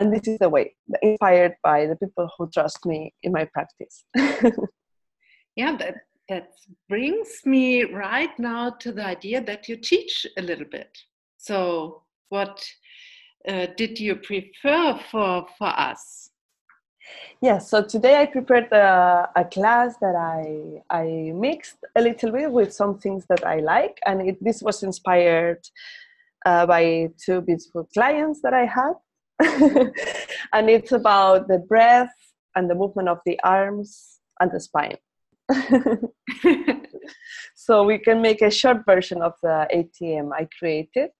and 0.00 0.12
this 0.12 0.26
is 0.26 0.38
the 0.38 0.48
way 0.48 0.74
inspired 1.02 1.54
by 1.62 1.86
the 1.86 1.96
people 1.96 2.28
who 2.36 2.50
trust 2.50 2.84
me 2.84 3.14
in 3.22 3.32
my 3.32 3.44
practice. 3.44 4.04
Yeah 5.56 5.76
that 5.76 5.94
that 6.28 6.48
brings 6.88 7.40
me 7.44 7.84
right 7.84 8.36
now 8.38 8.70
to 8.70 8.92
the 8.92 9.04
idea 9.04 9.40
that 9.42 9.68
you 9.68 9.76
teach 9.76 10.26
a 10.38 10.42
little 10.42 10.64
bit. 10.64 10.96
So 11.36 12.02
what 12.30 12.64
uh, 13.46 13.66
did 13.76 14.00
you 14.00 14.16
prefer 14.16 14.98
for 15.10 15.46
for 15.58 15.68
us? 15.68 16.30
Yes, 17.42 17.68
so 17.68 17.82
today 17.82 18.22
I 18.22 18.26
prepared 18.26 18.72
a, 18.72 19.28
a, 19.36 19.44
class 19.44 19.96
that 20.00 20.16
I 20.16 20.82
I 20.88 21.32
mixed 21.34 21.76
a 21.94 22.00
little 22.00 22.32
bit 22.32 22.50
with 22.50 22.72
some 22.72 22.98
things 22.98 23.26
that 23.28 23.46
I 23.46 23.60
like, 23.60 24.00
and 24.06 24.26
it, 24.28 24.42
this 24.42 24.62
was 24.62 24.82
inspired 24.82 25.62
uh, 26.46 26.64
by 26.64 27.10
two 27.22 27.42
beautiful 27.42 27.86
clients 27.92 28.40
that 28.42 28.54
I 28.54 28.64
had. 28.64 28.94
and 30.52 30.70
it's 30.70 30.92
about 30.92 31.48
the 31.48 31.58
breath 31.58 32.14
and 32.54 32.70
the 32.70 32.74
movement 32.74 33.08
of 33.08 33.18
the 33.26 33.38
arms 33.42 34.20
and 34.40 34.50
the 34.52 34.60
spine. 34.60 34.96
so 37.54 37.84
we 37.84 37.98
can 37.98 38.22
make 38.22 38.42
a 38.42 38.50
short 38.50 38.84
version 38.86 39.20
of 39.22 39.34
the 39.42 39.66
ATM 39.74 40.30
I 40.32 40.48
created, 40.58 41.10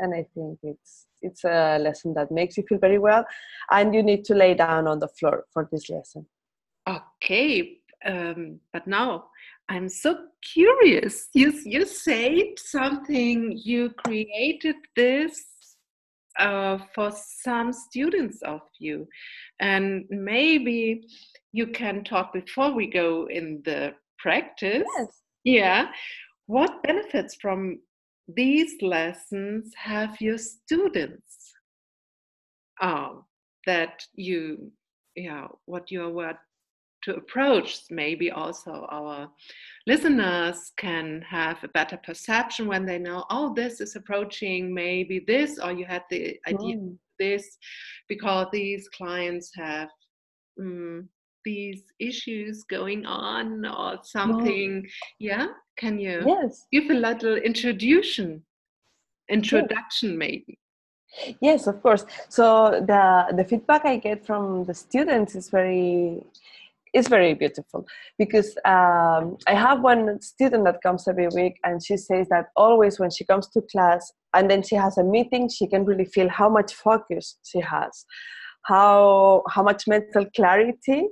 and 0.00 0.14
I 0.14 0.26
think 0.34 0.58
it's 0.62 1.06
it's 1.22 1.44
a 1.44 1.78
lesson 1.78 2.14
that 2.14 2.30
makes 2.30 2.56
you 2.56 2.64
feel 2.68 2.78
very 2.78 2.98
well, 2.98 3.24
and 3.70 3.94
you 3.94 4.02
need 4.02 4.24
to 4.26 4.34
lay 4.34 4.54
down 4.54 4.88
on 4.88 4.98
the 4.98 5.08
floor 5.08 5.44
for 5.52 5.68
this 5.70 5.88
lesson. 5.88 6.26
Okay, 6.88 7.78
um, 8.04 8.58
but 8.72 8.86
now 8.86 9.26
I'm 9.68 9.88
so 9.88 10.16
curious. 10.42 11.28
You 11.32 11.52
you 11.64 11.86
said 11.86 12.58
something. 12.58 13.58
You 13.62 13.90
created 13.90 14.76
this 14.96 15.44
uh, 16.38 16.78
for 16.94 17.12
some 17.12 17.72
students 17.72 18.42
of 18.42 18.60
you. 18.78 19.06
And 19.60 20.04
maybe 20.10 21.06
you 21.52 21.68
can 21.68 22.04
talk 22.04 22.32
before 22.32 22.72
we 22.72 22.90
go 22.90 23.26
in 23.30 23.62
the 23.64 23.94
practice. 24.18 24.84
Yes. 24.98 25.20
Yeah. 25.44 25.88
What 26.46 26.82
benefits 26.82 27.36
from 27.40 27.80
these 28.28 28.74
lessons 28.82 29.72
have 29.76 30.20
your 30.20 30.38
students? 30.38 31.52
Um, 32.80 33.24
that 33.66 34.02
you, 34.14 34.72
yeah, 35.16 35.46
what 35.66 35.90
you 35.90 36.02
are 36.02 36.12
to 37.04 37.14
approach. 37.16 37.80
Maybe 37.90 38.30
also 38.30 38.86
our 38.90 39.28
listeners 39.86 40.72
can 40.76 41.22
have 41.28 41.62
a 41.62 41.68
better 41.68 41.98
perception 41.98 42.66
when 42.66 42.84
they 42.86 42.98
know, 42.98 43.24
oh, 43.30 43.54
this 43.54 43.80
is 43.80 43.96
approaching 43.96 44.72
maybe 44.72 45.24
this, 45.26 45.58
or 45.58 45.72
you 45.72 45.84
had 45.84 46.02
the 46.10 46.38
idea 46.46 46.76
mm. 46.76 46.92
of 46.92 46.98
this, 47.18 47.58
because 48.08 48.46
these 48.52 48.88
clients 48.88 49.50
have 49.54 49.88
um, 50.60 51.08
these 51.44 51.82
issues 52.00 52.64
going 52.64 53.04
on 53.04 53.66
or 53.66 53.98
something. 54.02 54.82
Mm. 54.82 54.88
Yeah, 55.18 55.46
can 55.76 55.98
you 55.98 56.22
yes. 56.26 56.66
give 56.72 56.90
a 56.90 56.94
little 56.94 57.36
introduction? 57.36 58.42
Introduction, 59.28 60.18
maybe. 60.18 60.58
Yes, 61.40 61.66
of 61.66 61.80
course. 61.82 62.04
So 62.28 62.82
the 62.86 63.34
the 63.36 63.44
feedback 63.44 63.84
I 63.84 63.96
get 63.98 64.26
from 64.26 64.64
the 64.64 64.74
students 64.74 65.34
is 65.34 65.48
very 65.48 66.24
it's 66.94 67.08
very 67.08 67.34
beautiful 67.34 67.84
because 68.18 68.56
um, 68.64 69.36
I 69.48 69.54
have 69.54 69.82
one 69.82 70.20
student 70.22 70.64
that 70.64 70.80
comes 70.82 71.08
every 71.08 71.28
week 71.34 71.58
and 71.64 71.84
she 71.84 71.96
says 71.96 72.28
that 72.28 72.46
always 72.56 73.00
when 73.00 73.10
she 73.10 73.24
comes 73.24 73.48
to 73.48 73.60
class 73.72 74.12
and 74.32 74.48
then 74.48 74.62
she 74.62 74.76
has 74.76 74.96
a 74.96 75.04
meeting, 75.04 75.48
she 75.48 75.66
can 75.66 75.84
really 75.84 76.04
feel 76.04 76.28
how 76.28 76.48
much 76.48 76.72
focus 76.74 77.38
she 77.44 77.60
has, 77.60 78.06
how 78.62 79.42
how 79.50 79.62
much 79.62 79.86
mental 79.88 80.24
clarity 80.36 81.08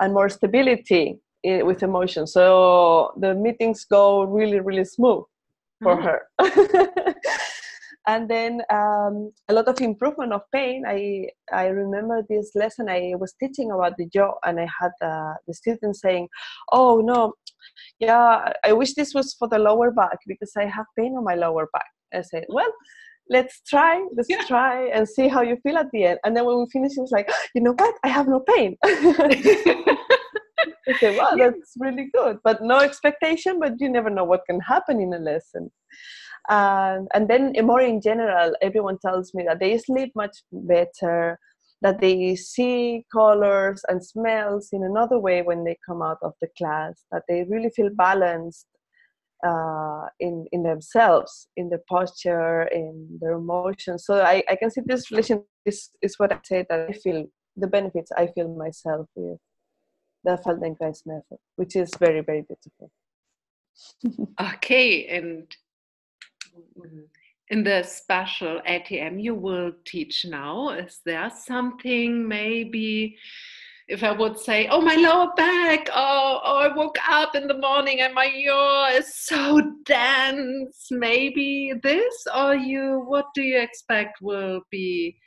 and 0.00 0.12
more 0.12 0.28
stability 0.28 1.18
with 1.42 1.82
emotion. 1.82 2.26
So 2.26 3.12
the 3.18 3.34
meetings 3.34 3.84
go 3.84 4.24
really 4.24 4.60
really 4.60 4.84
smooth 4.84 5.24
for 5.82 5.96
mm-hmm. 5.96 6.06
her. 6.06 7.14
and 8.06 8.28
then 8.28 8.60
um, 8.70 9.32
a 9.48 9.54
lot 9.54 9.68
of 9.68 9.80
improvement 9.80 10.32
of 10.32 10.42
pain. 10.52 10.84
I 10.86 11.28
i 11.52 11.66
remember 11.66 12.22
this 12.28 12.50
lesson 12.54 12.88
i 12.88 13.12
was 13.18 13.34
teaching 13.40 13.70
about 13.70 13.96
the 13.98 14.06
jaw 14.06 14.32
and 14.44 14.58
i 14.60 14.68
had 14.80 14.92
uh, 15.02 15.34
the 15.46 15.54
student 15.54 15.96
saying 15.96 16.28
oh 16.72 17.00
no. 17.04 17.32
Yeah 17.98 18.52
i 18.64 18.72
wish 18.72 18.94
this 18.94 19.14
was 19.14 19.34
for 19.38 19.48
the 19.48 19.58
lower 19.58 19.90
back 19.90 20.18
because 20.26 20.52
i 20.56 20.66
have 20.66 20.86
pain 20.98 21.14
on 21.16 21.24
my 21.24 21.34
lower 21.34 21.68
back. 21.72 21.90
I 22.12 22.22
said 22.22 22.44
well 22.48 22.72
let's 23.30 23.62
try. 23.66 24.06
Let's 24.14 24.28
yeah. 24.28 24.44
try 24.46 24.88
and 24.88 25.08
see 25.08 25.28
how 25.28 25.40
you 25.40 25.56
feel 25.62 25.78
at 25.78 25.90
the 25.92 26.04
end. 26.04 26.18
And 26.24 26.36
then 26.36 26.44
when 26.44 26.58
we 26.58 26.66
finished 26.70 26.98
it 26.98 27.00
was 27.00 27.10
like 27.10 27.30
you 27.54 27.62
know 27.62 27.74
what? 27.76 27.94
I 28.04 28.08
have 28.08 28.28
no 28.28 28.40
pain 28.40 28.76
okay 30.88 31.16
well 31.16 31.36
that's 31.36 31.74
really 31.78 32.10
good. 32.14 32.38
But 32.44 32.62
no 32.62 32.78
expectation 32.78 33.58
but 33.60 33.80
you 33.80 33.88
never 33.88 34.10
know 34.10 34.24
what 34.24 34.46
can 34.46 34.60
happen 34.60 35.00
in 35.00 35.12
a 35.14 35.18
lesson. 35.18 35.70
And 36.48 37.08
and 37.14 37.28
then 37.28 37.52
more 37.62 37.80
in 37.80 38.00
general 38.00 38.54
everyone 38.60 38.98
tells 38.98 39.34
me 39.34 39.44
that 39.44 39.60
they 39.60 39.78
sleep 39.78 40.12
much 40.14 40.36
better 40.52 41.38
that 41.82 42.00
they 42.00 42.34
see 42.34 43.04
colors 43.12 43.82
and 43.88 44.02
smells 44.02 44.70
in 44.72 44.82
another 44.84 45.18
way 45.18 45.42
when 45.42 45.64
they 45.64 45.76
come 45.86 46.00
out 46.00 46.16
of 46.22 46.32
the 46.40 46.48
class 46.56 47.04
that 47.12 47.22
they 47.28 47.44
really 47.44 47.70
feel 47.76 47.90
balanced 47.90 48.66
uh, 49.46 50.06
in 50.20 50.46
in 50.52 50.62
themselves 50.62 51.48
in 51.56 51.68
their 51.68 51.82
posture 51.88 52.62
in 52.64 53.18
their 53.20 53.32
emotions. 53.32 54.04
So 54.06 54.20
i, 54.20 54.42
I 54.48 54.56
can 54.56 54.70
see 54.70 54.82
this 54.84 55.10
relation 55.10 55.44
is, 55.66 55.90
is 56.02 56.18
what 56.18 56.32
i 56.32 56.38
say 56.44 56.64
that 56.68 56.88
i 56.88 56.92
feel 56.92 57.26
the 57.56 57.66
benefits 57.66 58.10
i 58.16 58.26
feel 58.26 58.48
myself 58.54 59.06
with 59.14 59.38
the 60.24 60.36
feldenkrais 60.44 61.06
method 61.06 61.38
which 61.56 61.76
is 61.76 61.90
very 61.98 62.20
very 62.20 62.42
beautiful 62.42 62.90
okay 64.40 65.06
and 65.06 65.56
in 67.48 67.62
the 67.62 67.82
special 67.82 68.60
ATM 68.68 69.22
you 69.22 69.34
will 69.34 69.72
teach 69.84 70.24
now? 70.24 70.70
Is 70.70 71.00
there 71.04 71.30
something 71.30 72.26
maybe? 72.26 73.16
If 73.86 74.02
I 74.02 74.12
would 74.12 74.38
say, 74.38 74.66
oh, 74.68 74.80
my 74.80 74.94
lower 74.94 75.30
back, 75.36 75.90
oh, 75.94 76.40
oh, 76.42 76.58
I 76.60 76.74
woke 76.74 76.96
up 77.06 77.34
in 77.34 77.46
the 77.46 77.58
morning 77.58 78.00
and 78.00 78.14
my 78.14 78.24
yaw 78.24 78.88
is 78.88 79.14
so 79.14 79.60
dense, 79.84 80.88
maybe 80.90 81.74
this, 81.82 82.26
or 82.34 82.54
you, 82.54 83.04
what 83.06 83.26
do 83.34 83.42
you 83.42 83.60
expect 83.60 84.22
will 84.22 84.62
be 84.70 85.18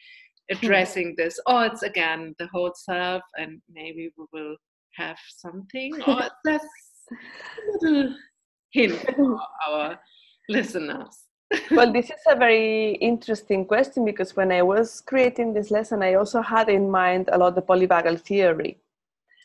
hmm. 0.50 0.58
addressing 0.58 1.14
this? 1.18 1.40
Or 1.46 1.68
it's 1.68 1.84
again 1.84 2.34
the 2.40 2.48
whole 2.48 2.74
self, 2.74 3.22
and 3.38 3.62
maybe 3.72 4.12
we 4.18 4.26
will 4.34 4.56
have 4.98 5.20
something, 5.38 5.94
or 6.08 6.22
that's 6.44 6.66
a 7.12 7.86
little 7.86 8.16
hint 8.72 9.00
for 9.16 9.40
our 9.68 10.00
listeners? 10.50 11.28
well, 11.72 11.94
this 11.98 12.06
is 12.06 12.22
a 12.28 12.36
very 12.36 12.96
interesting 12.96 13.66
question 13.66 14.04
because 14.04 14.36
when 14.36 14.52
I 14.52 14.62
was 14.62 15.02
creating 15.02 15.54
this 15.54 15.72
lesson, 15.72 16.04
I 16.04 16.16
also 16.16 16.42
had 16.42 16.70
in 16.70 16.90
mind 16.90 17.30
a 17.32 17.38
lot 17.38 17.56
the 17.56 17.62
polyvagal 17.62 18.22
theory. 18.22 18.80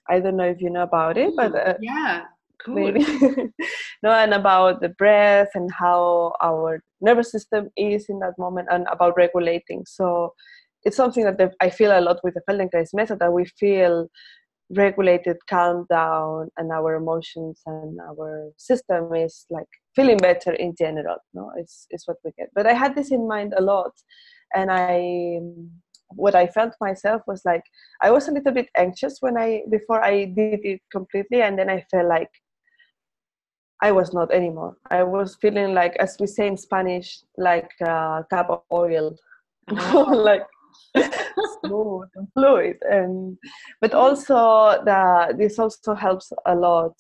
I 0.08 0.18
don't 0.18 0.36
know 0.36 0.48
if 0.48 0.60
you 0.60 0.70
know 0.70 0.82
about 0.82 1.16
it, 1.16 1.32
but 1.36 1.54
uh, 1.54 1.74
yeah, 1.80 2.24
cool. 2.64 2.74
maybe 2.74 3.06
no, 4.02 4.10
and 4.10 4.34
about 4.34 4.80
the 4.80 4.88
breath 4.88 5.50
and 5.54 5.70
how 5.72 6.34
our 6.42 6.82
nervous 7.00 7.30
system 7.30 7.70
is 7.76 8.06
in 8.08 8.18
that 8.18 8.36
moment, 8.36 8.66
and 8.70 8.86
about 8.90 9.16
regulating. 9.16 9.84
So 9.86 10.34
it's 10.84 10.96
something 10.96 11.24
that 11.24 11.54
I 11.60 11.70
feel 11.70 11.96
a 11.96 12.00
lot 12.00 12.18
with 12.24 12.34
the 12.34 12.42
Feldenkrais 12.48 12.92
method 12.92 13.20
that 13.20 13.32
we 13.32 13.44
feel 13.44 14.08
regulated, 14.74 15.36
calmed 15.48 15.88
down, 15.88 16.50
and 16.56 16.72
our 16.72 16.94
emotions 16.94 17.60
and 17.66 17.98
our 18.00 18.50
system 18.56 19.14
is 19.14 19.46
like 19.50 19.66
feeling 19.94 20.16
better 20.16 20.52
in 20.52 20.74
general. 20.76 21.16
No, 21.34 21.52
it's 21.56 21.86
it's 21.90 22.06
what 22.06 22.16
we 22.24 22.32
get. 22.38 22.48
But 22.54 22.66
I 22.66 22.72
had 22.72 22.94
this 22.94 23.10
in 23.10 23.28
mind 23.28 23.54
a 23.56 23.62
lot, 23.62 23.92
and 24.54 24.70
I 24.70 25.38
what 26.14 26.34
I 26.34 26.46
felt 26.46 26.74
myself 26.80 27.22
was 27.26 27.42
like 27.44 27.62
I 28.02 28.10
was 28.10 28.28
a 28.28 28.32
little 28.32 28.52
bit 28.52 28.68
anxious 28.76 29.18
when 29.20 29.38
I 29.38 29.62
before 29.70 30.02
I 30.04 30.24
did 30.24 30.60
it 30.64 30.80
completely, 30.90 31.42
and 31.42 31.58
then 31.58 31.70
I 31.70 31.84
felt 31.90 32.08
like 32.08 32.30
I 33.82 33.90
was 33.90 34.12
not 34.14 34.32
anymore. 34.32 34.76
I 34.90 35.02
was 35.02 35.36
feeling 35.40 35.74
like, 35.74 35.96
as 35.96 36.16
we 36.20 36.28
say 36.28 36.46
in 36.46 36.56
Spanish, 36.56 37.18
like 37.36 37.70
a 37.80 38.24
cup 38.30 38.48
of 38.48 38.62
oil, 38.72 39.16
oh. 39.68 40.02
like 40.14 40.46
smooth 41.64 42.08
and 42.14 42.28
fluid. 42.34 42.78
And 42.82 43.38
but 43.80 43.94
also 43.94 44.82
the 44.84 45.34
this 45.36 45.58
also 45.58 45.94
helps 45.94 46.32
a 46.46 46.54
lot 46.54 46.94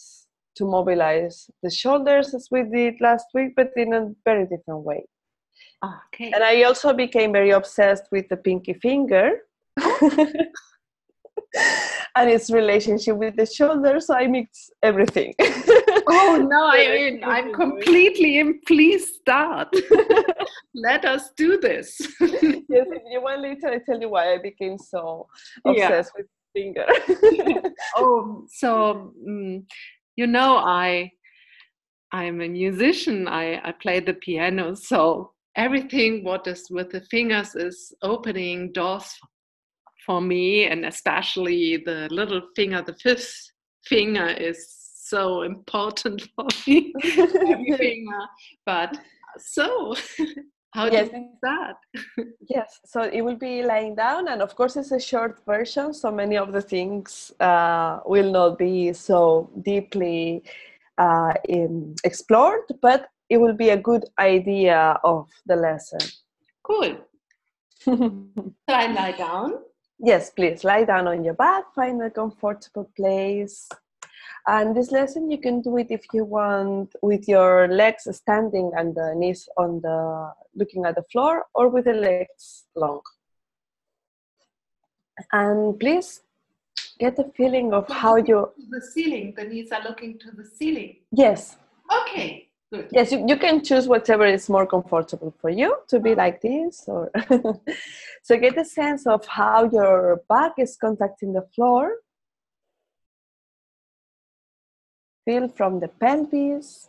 to 0.56 0.64
mobilize 0.64 1.50
the 1.62 1.70
shoulders 1.70 2.34
as 2.34 2.48
we 2.50 2.62
did 2.64 2.94
last 3.00 3.26
week, 3.34 3.54
but 3.56 3.70
in 3.76 3.94
a 3.94 4.10
very 4.24 4.46
different 4.46 4.84
way. 4.84 5.04
Okay. 5.84 6.30
And 6.32 6.44
I 6.44 6.62
also 6.62 6.92
became 6.92 7.32
very 7.32 7.50
obsessed 7.50 8.04
with 8.12 8.28
the 8.28 8.36
pinky 8.36 8.74
finger. 8.74 9.38
and 12.16 12.30
its 12.30 12.50
relationship 12.50 13.16
with 13.16 13.36
the 13.36 13.46
shoulder, 13.46 14.00
so 14.00 14.14
I 14.14 14.26
mix 14.26 14.70
everything. 14.82 15.34
oh 15.40 16.46
no, 16.48 16.66
I 16.66 16.88
mean 16.94 17.24
I'm 17.24 17.52
completely 17.52 18.38
in 18.38 18.60
please 18.66 19.16
start. 19.16 19.68
Let 20.74 21.04
us 21.04 21.30
do 21.36 21.58
this. 21.58 22.00
yes, 22.20 22.28
if 22.70 23.02
you 23.10 23.22
want 23.22 23.42
later 23.42 23.68
I 23.68 23.78
tell 23.78 24.00
you 24.00 24.08
why 24.08 24.34
I 24.34 24.38
became 24.38 24.78
so 24.78 25.28
obsessed 25.66 26.12
yeah. 26.16 26.22
with 26.22 26.26
finger. 26.54 26.86
oh, 27.96 28.44
so 28.48 29.12
um, 29.26 29.66
you 30.16 30.26
know 30.26 30.56
I 30.56 31.10
I'm 32.12 32.40
a 32.40 32.48
musician. 32.48 33.26
I, 33.26 33.60
I 33.64 33.72
play 33.72 34.00
the 34.00 34.14
piano, 34.14 34.74
so 34.74 35.32
everything 35.56 36.24
what 36.24 36.46
is 36.46 36.70
with 36.70 36.90
the 36.90 37.00
fingers 37.02 37.54
is 37.54 37.94
opening 38.02 38.72
doors 38.72 39.14
for 40.06 40.20
me 40.20 40.64
and 40.64 40.84
especially 40.84 41.76
the 41.84 42.08
little 42.10 42.40
finger 42.56 42.82
the 42.82 42.94
fifth 42.94 43.50
finger 43.84 44.28
is 44.28 44.66
so 44.94 45.42
important 45.42 46.22
for 46.34 46.46
me 46.66 46.92
every 47.04 47.76
finger 47.76 48.18
but 48.64 48.96
so 49.38 49.94
how 50.72 50.86
yes. 50.86 50.92
do 50.92 50.98
you 50.98 51.06
think 51.12 51.30
that 51.42 51.76
yes 52.48 52.80
so 52.84 53.02
it 53.02 53.22
will 53.22 53.36
be 53.36 53.62
lying 53.62 53.94
down 53.94 54.28
and 54.28 54.42
of 54.42 54.54
course 54.56 54.76
it's 54.76 54.92
a 54.92 55.00
short 55.00 55.40
version 55.46 55.94
so 55.94 56.10
many 56.10 56.36
of 56.36 56.52
the 56.52 56.62
things 56.62 57.32
uh, 57.40 58.00
will 58.04 58.30
not 58.30 58.58
be 58.58 58.92
so 58.92 59.50
deeply 59.62 60.42
uh, 60.98 61.32
in, 61.48 61.94
explored 62.04 62.64
but 62.80 63.08
it 63.32 63.40
will 63.40 63.54
be 63.54 63.70
a 63.70 63.78
good 63.78 64.04
idea 64.18 64.98
of 65.04 65.26
the 65.46 65.56
lesson. 65.56 66.00
Cool. 66.62 66.98
so 67.84 68.52
I 68.68 68.92
lie 68.92 69.14
down? 69.16 69.54
Yes, 69.98 70.28
please 70.28 70.64
lie 70.64 70.84
down 70.84 71.08
on 71.08 71.24
your 71.24 71.32
back, 71.32 71.64
find 71.74 72.02
a 72.02 72.10
comfortable 72.10 72.90
place. 72.94 73.70
And 74.46 74.76
this 74.76 74.90
lesson 74.90 75.30
you 75.30 75.38
can 75.38 75.60
do 75.60 75.76
it 75.76 75.88
if 75.90 76.04
you 76.12 76.24
want 76.24 76.94
with 77.02 77.28
your 77.28 77.68
legs 77.68 78.08
standing 78.10 78.72
and 78.76 78.94
the 78.94 79.14
knees 79.14 79.48
on 79.56 79.80
the 79.80 80.32
looking 80.54 80.84
at 80.84 80.96
the 80.96 81.04
floor 81.10 81.44
or 81.54 81.68
with 81.68 81.84
the 81.84 81.94
legs 81.94 82.64
long. 82.74 83.00
And 85.32 85.78
please 85.78 86.22
get 86.98 87.18
a 87.18 87.24
feeling 87.36 87.72
of 87.72 87.88
how 87.88 88.16
you 88.16 88.50
the 88.70 88.80
ceiling, 88.80 89.34
the 89.36 89.44
knees 89.44 89.72
are 89.72 89.82
looking 89.82 90.18
to 90.18 90.30
the 90.30 90.44
ceiling. 90.44 90.96
Yes. 91.10 91.56
Okay. 92.00 92.48
Good. 92.72 92.88
Yes, 92.90 93.12
you, 93.12 93.22
you 93.28 93.36
can 93.36 93.62
choose 93.62 93.86
whatever 93.86 94.24
is 94.24 94.48
more 94.48 94.66
comfortable 94.66 95.34
for 95.42 95.50
you 95.50 95.76
to 95.88 96.00
be 96.00 96.14
like 96.14 96.40
this 96.40 96.84
or 96.86 97.10
so 98.22 98.38
get 98.38 98.56
a 98.56 98.64
sense 98.64 99.06
of 99.06 99.26
how 99.26 99.68
your 99.70 100.22
back 100.26 100.52
is 100.56 100.76
contacting 100.76 101.34
the 101.34 101.46
floor. 101.54 101.96
Feel 105.24 105.48
from 105.48 105.80
the 105.80 105.88
pelvis. 105.88 106.88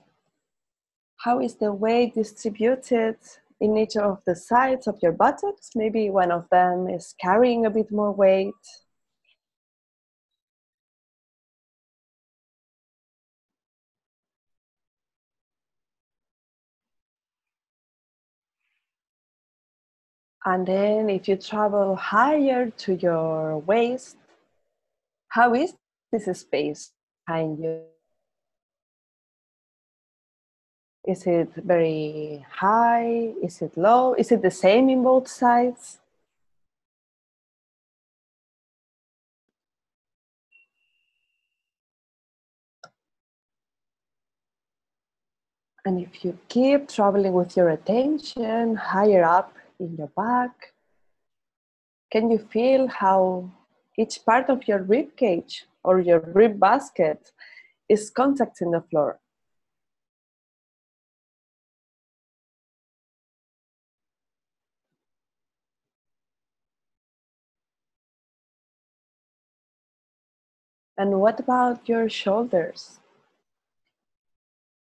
How 1.17 1.39
is 1.39 1.55
the 1.55 1.71
weight 1.71 2.15
distributed 2.15 3.17
in 3.59 3.77
each 3.77 3.95
of 3.95 4.21
the 4.25 4.35
sides 4.35 4.87
of 4.87 4.99
your 5.01 5.11
buttocks? 5.11 5.71
Maybe 5.75 6.09
one 6.09 6.31
of 6.31 6.49
them 6.49 6.89
is 6.89 7.15
carrying 7.19 7.65
a 7.65 7.69
bit 7.69 7.91
more 7.91 8.11
weight 8.11 8.53
And 20.45 20.67
then 20.67 21.09
if 21.09 21.27
you 21.29 21.37
travel 21.37 21.95
higher 21.95 22.69
to 22.69 22.95
your 22.95 23.59
waist, 23.59 24.17
how 25.29 25.53
is 25.53 25.73
this 26.11 26.25
space 26.39 26.91
behind 27.25 27.59
you? 27.59 27.92
Is 31.05 31.27
it 31.27 31.49
very 31.55 32.45
high? 32.49 33.33
Is 33.43 33.61
it 33.61 33.75
low? 33.77 34.13
Is 34.13 34.31
it 34.31 34.41
the 34.41 34.51
same 34.51 34.89
in 34.89 35.03
both 35.03 35.27
sides? 35.27 35.99
And 45.85 45.99
if 45.99 46.23
you 46.23 46.37
keep 46.47 46.87
traveling 46.87 47.33
with 47.33 47.57
your 47.57 47.69
attention 47.69 48.75
higher 48.75 49.25
up 49.25 49.53
in 49.79 49.95
your 49.97 50.11
back. 50.15 50.73
Can 52.11 52.31
you 52.31 52.37
feel 52.37 52.87
how 52.87 53.51
each 53.97 54.23
part 54.25 54.49
of 54.49 54.67
your 54.67 54.83
rib 54.83 55.15
cage 55.17 55.65
or 55.83 55.99
your 55.99 56.19
rib 56.19 56.59
basket 56.59 57.31
is 57.89 58.09
contacting 58.09 58.71
the 58.71 58.81
floor? 58.81 59.19
And 70.97 71.19
what 71.19 71.39
about 71.39 71.89
your 71.89 72.07
shoulders? 72.07 72.99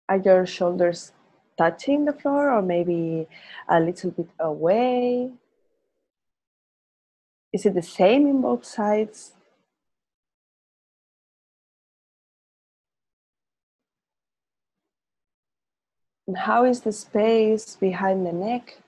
Are 0.08 0.16
your 0.18 0.44
shoulders 0.44 1.12
touching 1.56 2.04
the 2.04 2.12
floor 2.12 2.50
or 2.50 2.62
maybe 2.62 3.28
a 3.68 3.80
little 3.80 4.10
bit 4.10 4.28
away? 4.38 5.30
Is 7.52 7.64
it 7.64 7.74
the 7.74 7.82
same 7.82 8.26
in 8.26 8.40
both 8.42 8.64
sides? 8.64 9.34
And 16.26 16.38
how 16.38 16.64
is 16.64 16.80
the 16.80 16.92
space 16.92 17.76
behind 17.76 18.26
the 18.26 18.32
neck? 18.32 18.78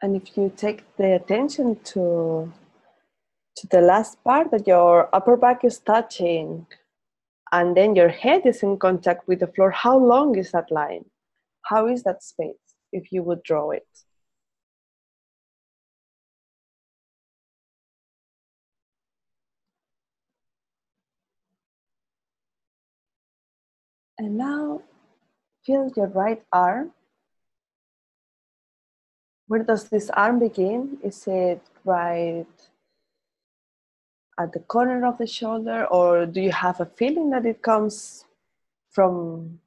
And 0.00 0.14
if 0.14 0.36
you 0.36 0.52
take 0.56 0.84
the 0.96 1.14
attention 1.16 1.76
to 1.92 2.52
to 3.56 3.66
the 3.66 3.80
last 3.80 4.22
part 4.22 4.52
that 4.52 4.68
your 4.68 5.08
upper 5.12 5.36
back 5.36 5.64
is 5.64 5.80
touching 5.80 6.64
and 7.50 7.76
then 7.76 7.96
your 7.96 8.08
head 8.08 8.46
is 8.46 8.62
in 8.62 8.78
contact 8.78 9.26
with 9.26 9.40
the 9.40 9.48
floor, 9.48 9.72
how 9.72 9.98
long 9.98 10.38
is 10.38 10.52
that 10.52 10.70
line? 10.70 11.04
How 11.62 11.88
is 11.88 12.04
that 12.04 12.22
space 12.22 12.76
if 12.92 13.10
you 13.10 13.24
would 13.24 13.42
draw 13.42 13.70
it? 13.72 13.88
And 24.18 24.36
now 24.36 24.82
feel 25.64 25.90
your 25.96 26.08
right 26.08 26.42
arm. 26.52 26.92
Where 29.48 29.62
does 29.62 29.88
this 29.88 30.10
arm 30.10 30.38
begin? 30.38 30.98
Is 31.02 31.26
it 31.26 31.62
right 31.84 32.46
at 34.38 34.52
the 34.52 34.60
corner 34.60 35.04
of 35.06 35.18
the 35.18 35.26
shoulder, 35.26 35.86
or 35.86 36.26
do 36.26 36.40
you 36.40 36.52
have 36.52 36.80
a 36.80 36.86
feeling 36.86 37.30
that 37.30 37.44
it 37.44 37.62
comes 37.62 38.24
from 38.90 39.58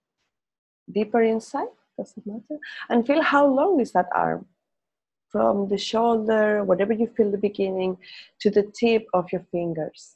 deeper 0.89 1.21
inside? 1.21 1.73
Does 1.97 2.13
it 2.15 2.25
matter? 2.25 2.57
And 2.89 3.05
feel 3.05 3.21
how 3.21 3.47
long 3.47 3.79
is 3.81 3.91
that 3.91 4.07
arm 4.13 4.45
from 5.29 5.67
the 5.67 5.77
shoulder, 5.77 6.63
whatever 6.63 6.93
you 6.93 7.07
feel 7.07 7.31
the 7.31 7.37
beginning, 7.37 7.97
to 8.39 8.51
the 8.51 8.63
tip 8.63 9.07
of 9.13 9.31
your 9.31 9.45
fingers. 9.51 10.15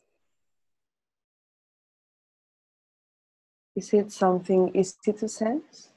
Is 3.76 3.94
it 3.94 4.12
something 4.12 4.72
easy 4.76 5.12
to 5.14 5.28
sense? 5.28 5.90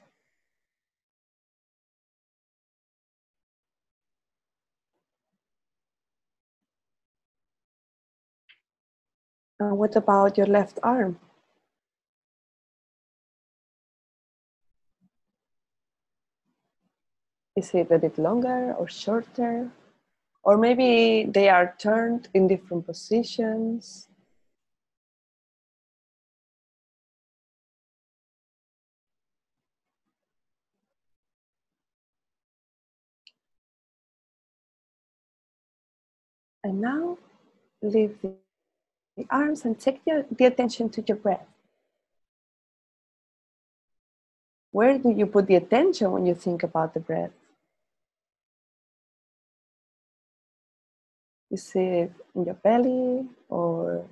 And 9.59 9.77
what 9.77 9.95
about 9.95 10.37
your 10.37 10.47
left 10.47 10.79
arm? 10.83 11.19
Is 17.57 17.73
it 17.73 17.91
a 17.91 17.99
bit 17.99 18.17
longer 18.17 18.73
or 18.73 18.87
shorter? 18.87 19.69
Or 20.43 20.57
maybe 20.57 21.29
they 21.29 21.49
are 21.49 21.75
turned 21.77 22.29
in 22.33 22.47
different 22.47 22.85
positions. 22.85 24.07
And 36.63 36.79
now 36.79 37.17
leave 37.81 38.17
the, 39.19 39.27
arms 39.29 39.65
and 39.65 39.79
take 39.79 40.03
the, 40.05 40.25
the 40.31 40.45
attention 40.45 40.89
to 40.89 41.03
your 41.07 41.17
breath. 41.17 41.45
Where 44.71 44.97
do 44.97 45.11
you 45.11 45.25
put 45.25 45.47
the 45.47 45.55
attention 45.55 46.11
when 46.11 46.25
you 46.25 46.35
think 46.35 46.63
about 46.63 46.93
the 46.93 46.99
breath? 46.99 47.31
Is 51.51 51.71
it 51.75 52.11
in 52.35 52.45
your 52.45 52.53
belly 52.53 53.27
or 53.49 54.05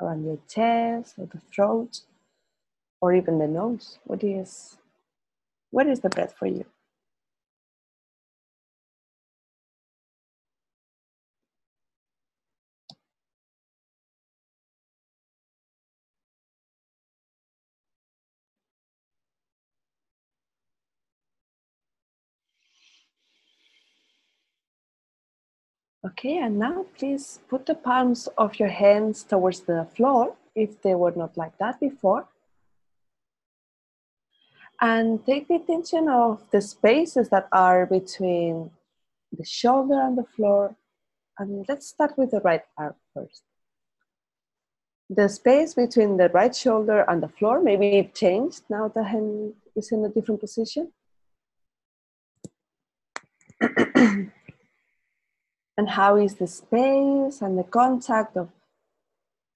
around 0.00 0.24
your 0.24 0.38
chest 0.48 1.14
or 1.18 1.26
the 1.26 1.40
throat 1.52 2.00
or 3.00 3.14
even 3.14 3.38
the 3.38 3.46
nose? 3.46 3.98
What 4.04 4.24
is, 4.24 4.78
what 5.70 5.86
is 5.86 6.00
the 6.00 6.08
breath 6.08 6.34
for 6.38 6.46
you? 6.46 6.64
Okay, 26.08 26.38
and 26.38 26.58
now 26.58 26.86
please 26.96 27.40
put 27.50 27.66
the 27.66 27.74
palms 27.74 28.28
of 28.38 28.58
your 28.58 28.70
hands 28.70 29.24
towards 29.24 29.60
the 29.60 29.86
floor 29.94 30.36
if 30.54 30.80
they 30.80 30.94
were 30.94 31.12
not 31.14 31.36
like 31.36 31.58
that 31.58 31.78
before. 31.80 32.26
And 34.80 35.26
take 35.26 35.48
the 35.48 35.56
attention 35.56 36.08
of 36.08 36.50
the 36.50 36.62
spaces 36.62 37.28
that 37.28 37.48
are 37.52 37.84
between 37.84 38.70
the 39.36 39.44
shoulder 39.44 40.00
and 40.00 40.16
the 40.16 40.24
floor. 40.24 40.76
And 41.38 41.66
let's 41.68 41.88
start 41.88 42.16
with 42.16 42.30
the 42.30 42.40
right 42.40 42.62
arm 42.78 42.94
first. 43.12 43.42
The 45.10 45.28
space 45.28 45.74
between 45.74 46.16
the 46.16 46.30
right 46.30 46.54
shoulder 46.54 47.04
and 47.06 47.22
the 47.22 47.28
floor, 47.28 47.60
maybe 47.60 47.98
it 47.98 48.14
changed 48.14 48.62
now 48.70 48.88
the 48.88 49.04
hand 49.04 49.54
is 49.76 49.92
in 49.92 50.04
a 50.06 50.08
different 50.08 50.40
position. 50.40 50.92
and 55.78 55.90
how 55.90 56.16
is 56.16 56.34
the 56.36 56.48
space 56.48 57.40
and 57.40 57.58
the 57.58 57.64
contact 57.64 58.36
of 58.36 58.50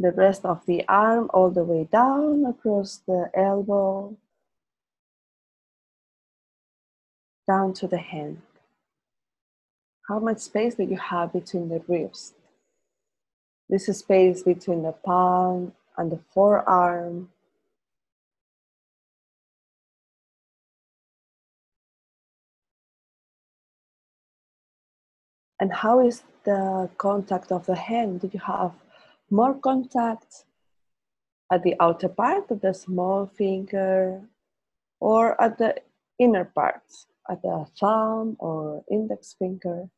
the 0.01 0.13
rest 0.13 0.47
of 0.47 0.65
the 0.67 0.89
arm 0.89 1.31
all 1.35 1.51
the 1.51 1.65
way 1.65 1.89
down 1.93 2.47
across 2.47 3.03
the 3.07 3.31
elbow? 3.35 4.17
Down 7.47 7.75
to 7.75 7.89
the 7.89 7.99
hand. 7.99 8.41
How 10.09 10.21
much 10.21 10.39
space 10.39 10.77
do 10.77 10.85
you 10.85 10.97
have 10.97 11.35
between 11.35 11.69
the 11.69 11.83
ribs 11.89 12.35
this 13.73 13.89
is 13.89 14.01
space 14.01 14.43
between 14.43 14.83
the 14.83 14.93
palm 14.93 15.73
and 15.97 16.13
the 16.13 16.21
forearm 16.35 17.31
And 25.63 25.73
how 25.73 26.01
is 26.05 26.25
the 26.43 26.91
contact 26.99 27.53
of 27.53 27.67
the 27.67 27.77
hand? 27.77 28.23
Do 28.23 28.31
you 28.33 28.41
have 28.41 28.73
more 29.31 29.55
contact 29.55 30.45
at 31.53 31.63
the 31.63 31.77
outer 31.79 32.09
part 32.09 32.51
of 32.51 32.61
the 32.63 32.75
small 32.75 33.27
finger 33.27 34.23
or 34.99 35.41
at 35.41 35.59
the 35.59 35.77
inner 36.19 36.47
parts, 36.47 37.07
at 37.31 37.43
the 37.43 37.65
thumb 37.79 38.37
or 38.41 38.83
index 38.91 39.37
finger? 39.39 39.89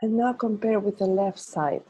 And 0.00 0.16
now 0.16 0.32
compare 0.32 0.80
with 0.80 0.96
the 0.96 1.04
left 1.04 1.38
side. 1.38 1.82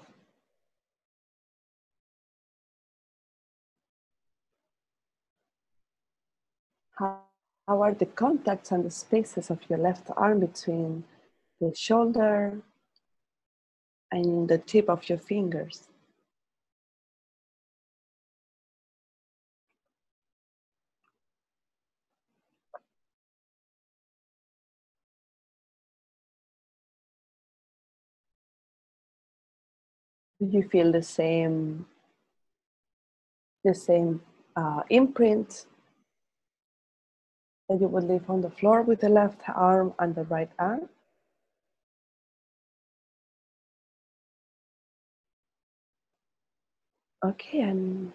How, 7.00 7.22
how 7.66 7.80
are 7.80 7.94
the 7.94 8.04
contacts 8.04 8.72
and 8.72 8.84
the 8.84 8.90
spaces 8.90 9.48
of 9.48 9.58
your 9.70 9.78
left 9.78 10.10
arm 10.18 10.40
between 10.40 11.04
the 11.58 11.74
shoulder 11.74 12.60
and 14.12 14.46
the 14.46 14.58
tip 14.58 14.90
of 14.90 15.08
your 15.08 15.16
fingers? 15.16 15.88
Do 30.38 30.46
you 30.50 30.68
feel 30.68 30.92
the 30.92 31.02
same, 31.02 31.86
the 33.64 33.74
same 33.74 34.20
uh, 34.54 34.82
imprint 34.90 35.64
that 37.70 37.80
you 37.80 37.86
would 37.86 38.02
leave 38.02 38.28
on 38.28 38.40
the 38.40 38.50
floor 38.50 38.82
with 38.82 39.00
the 39.00 39.08
left 39.08 39.40
arm 39.54 39.94
and 40.00 40.16
the 40.16 40.24
right 40.24 40.50
arm. 40.58 40.88
Okay, 47.24 47.60
and 47.60 48.12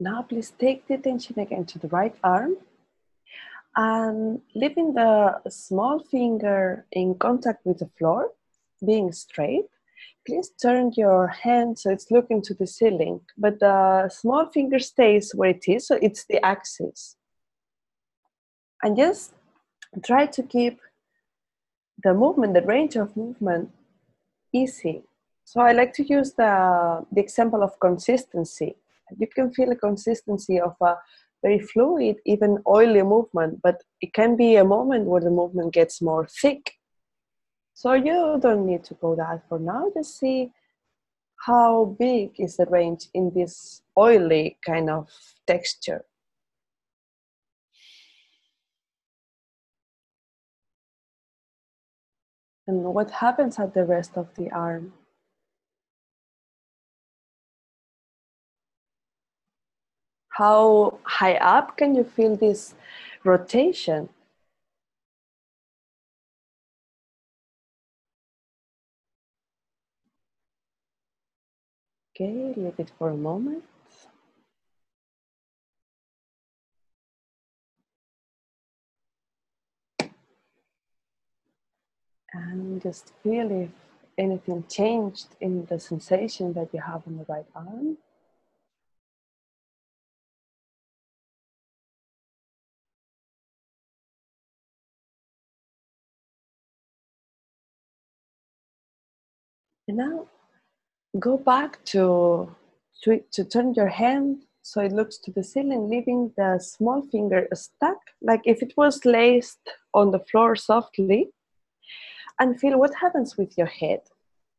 now 0.00 0.22
please 0.22 0.52
take 0.58 0.88
the 0.88 0.94
attention 0.94 1.38
again 1.38 1.64
to 1.66 1.78
the 1.78 1.88
right 1.88 2.16
arm 2.24 2.56
and 3.76 4.40
leaving 4.54 4.94
the 4.94 5.40
small 5.48 6.00
finger 6.00 6.86
in 6.90 7.14
contact 7.14 7.64
with 7.64 7.78
the 7.78 7.90
floor, 7.98 8.32
being 8.84 9.12
straight. 9.12 9.66
Please 10.26 10.50
turn 10.60 10.90
your 10.96 11.28
hand 11.28 11.78
so 11.78 11.90
it's 11.90 12.10
looking 12.10 12.42
to 12.42 12.54
the 12.54 12.66
ceiling, 12.66 13.20
but 13.38 13.60
the 13.60 14.08
small 14.08 14.46
finger 14.46 14.80
stays 14.80 15.32
where 15.34 15.50
it 15.50 15.64
is, 15.68 15.86
so 15.86 15.98
it's 16.02 16.24
the 16.24 16.44
axis 16.44 17.16
and 18.84 18.96
just 18.96 19.32
try 20.04 20.26
to 20.26 20.42
keep 20.42 20.78
the 22.04 22.12
movement, 22.12 22.52
the 22.52 22.62
range 22.62 22.96
of 22.96 23.16
movement 23.16 23.70
easy. 24.52 25.02
So 25.44 25.60
I 25.60 25.72
like 25.72 25.94
to 25.94 26.04
use 26.04 26.32
the, 26.34 27.04
the 27.10 27.20
example 27.20 27.62
of 27.62 27.80
consistency. 27.80 28.76
You 29.18 29.26
can 29.26 29.52
feel 29.52 29.70
a 29.72 29.76
consistency 29.76 30.60
of 30.60 30.76
a 30.82 30.96
very 31.42 31.60
fluid, 31.60 32.16
even 32.26 32.58
oily 32.68 33.02
movement, 33.02 33.60
but 33.62 33.82
it 34.02 34.12
can 34.12 34.36
be 34.36 34.56
a 34.56 34.64
moment 34.64 35.06
where 35.06 35.20
the 35.20 35.30
movement 35.30 35.72
gets 35.72 36.02
more 36.02 36.26
thick. 36.26 36.72
So 37.72 37.94
you 37.94 38.38
don't 38.40 38.66
need 38.66 38.84
to 38.84 38.94
go 38.94 39.16
that 39.16 39.48
for 39.48 39.58
now. 39.58 39.90
Just 39.94 40.18
see 40.18 40.52
how 41.46 41.96
big 41.98 42.32
is 42.38 42.56
the 42.58 42.66
range 42.66 43.08
in 43.14 43.32
this 43.34 43.82
oily 43.98 44.58
kind 44.64 44.90
of 44.90 45.08
texture. 45.46 46.04
And 52.66 52.84
what 52.84 53.10
happens 53.10 53.58
at 53.58 53.74
the 53.74 53.84
rest 53.84 54.16
of 54.16 54.34
the 54.36 54.50
arm? 54.50 54.92
How 60.30 60.98
high 61.04 61.36
up 61.36 61.76
can 61.76 61.94
you 61.94 62.04
feel 62.04 62.36
this 62.36 62.74
rotation? 63.24 64.08
Okay, 72.16 72.54
leave 72.56 72.78
it 72.78 72.90
for 72.98 73.10
a 73.10 73.16
moment. 73.16 73.64
And 82.34 82.82
just 82.82 83.12
feel 83.22 83.48
if 83.50 83.70
anything 84.18 84.64
changed 84.68 85.28
in 85.40 85.66
the 85.66 85.78
sensation 85.78 86.52
that 86.54 86.74
you 86.74 86.80
have 86.80 87.02
in 87.06 87.18
the 87.18 87.24
right 87.28 87.46
arm. 87.54 87.96
And 99.86 99.98
now 99.98 100.26
go 101.18 101.36
back 101.36 101.84
to, 101.84 102.54
to, 103.02 103.20
to 103.30 103.44
turn 103.44 103.74
your 103.74 103.88
hand 103.88 104.42
so 104.62 104.80
it 104.80 104.92
looks 104.92 105.18
to 105.18 105.30
the 105.30 105.44
ceiling, 105.44 105.88
leaving 105.90 106.32
the 106.36 106.58
small 106.58 107.02
finger 107.02 107.46
stuck, 107.52 107.98
like 108.22 108.40
if 108.44 108.62
it 108.62 108.72
was 108.78 109.04
laced 109.04 109.60
on 109.92 110.10
the 110.10 110.18
floor 110.18 110.56
softly. 110.56 111.33
And 112.38 112.58
feel 112.58 112.78
what 112.78 112.94
happens 112.94 113.36
with 113.36 113.56
your 113.56 113.66
head. 113.66 114.00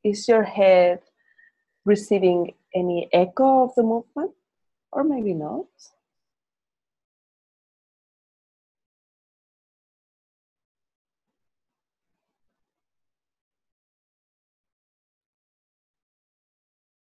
Is 0.04 0.28
your 0.28 0.44
head 0.44 1.00
receiving 1.86 2.54
any 2.74 3.10
echo 3.12 3.64
of 3.64 3.76
the 3.76 3.84
movement? 3.84 4.32
Or 4.92 5.04
maybe 5.04 5.34
not? 5.34 5.66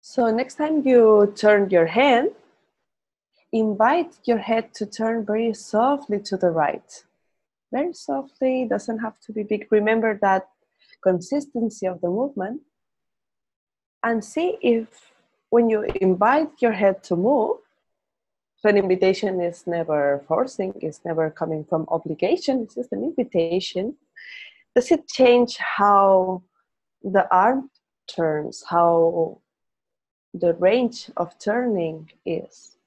So 0.02 0.32
next 0.32 0.56
time 0.56 0.82
you 0.88 1.32
turn 1.38 1.70
your 1.70 1.86
hand, 1.86 2.32
invite 3.54 4.18
your 4.26 4.40
head 4.40 4.74
to 4.74 4.86
turn 4.88 5.24
very 5.24 5.54
softly 5.54 6.20
to 6.22 6.36
the 6.36 6.50
right. 6.50 7.04
Very 7.72 7.94
softly, 7.94 8.66
doesn't 8.70 9.00
have 9.00 9.20
to 9.22 9.34
be 9.34 9.44
big. 9.44 9.68
Remember 9.72 10.18
that 10.22 10.48
consistency 11.04 11.86
of 11.86 12.02
the 12.02 12.10
movement. 12.10 12.62
And 14.04 14.24
see 14.24 14.58
if 14.62 14.88
when 15.50 15.70
you 15.70 15.84
invite 16.02 16.62
your 16.62 16.72
head 16.72 17.04
to 17.04 17.16
move, 17.16 17.58
so 18.58 18.70
an 18.70 18.78
invitation 18.78 19.42
is 19.42 19.66
never 19.68 20.24
forcing, 20.28 20.74
it's 20.82 21.02
never 21.06 21.30
coming 21.30 21.64
from 21.64 21.86
obligation, 21.90 22.62
it's 22.64 22.76
just 22.76 22.92
an 22.92 23.04
invitation. 23.04 23.96
Does 24.76 24.92
it 24.92 25.08
change 25.08 25.58
how 25.58 26.44
the 27.04 27.28
arm 27.34 27.70
turns, 28.08 28.64
how 28.68 29.40
the 30.34 30.54
range 30.56 31.10
of 31.18 31.38
turning 31.40 32.10
is. 32.26 32.78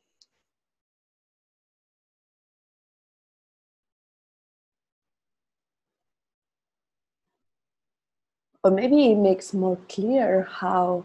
Or 8.64 8.70
maybe 8.70 9.11
it 9.11 9.16
makes 9.16 9.53
more 9.53 9.77
clear 9.88 10.44
how 10.44 11.05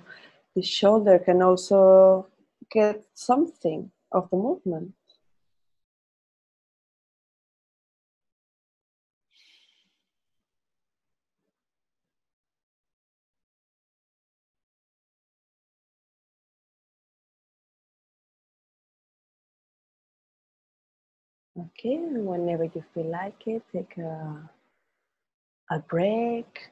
the 0.55 0.61
shoulder 0.61 1.17
can 1.19 1.41
also 1.41 2.27
get 2.71 3.03
something 3.13 3.91
of 4.11 4.29
the 4.29 4.37
movement. 4.37 4.93
Okay, 21.57 21.97
whenever 21.97 22.65
you 22.65 22.83
feel 22.93 23.09
like 23.09 23.47
it, 23.47 23.63
take 23.71 23.97
a, 23.97 24.47
a 25.71 25.79
break. 25.79 26.69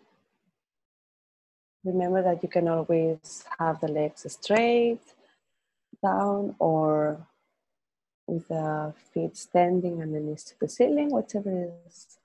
Remember 1.85 2.23
that 2.23 2.41
you 2.41 2.49
can 2.49 2.67
always 2.67 3.45
have 3.59 3.79
the 3.79 3.87
legs 3.87 4.25
straight 4.27 4.99
down 6.03 6.55
or 6.57 7.25
with 8.27 8.47
the 8.47 8.91
feet 9.13 9.37
standing 9.37 10.01
and 10.01 10.13
the 10.13 10.19
knees 10.19 10.43
to 10.45 10.59
the 10.59 10.67
ceiling, 10.67 11.11
whatever 11.11 11.69
is 11.85 12.17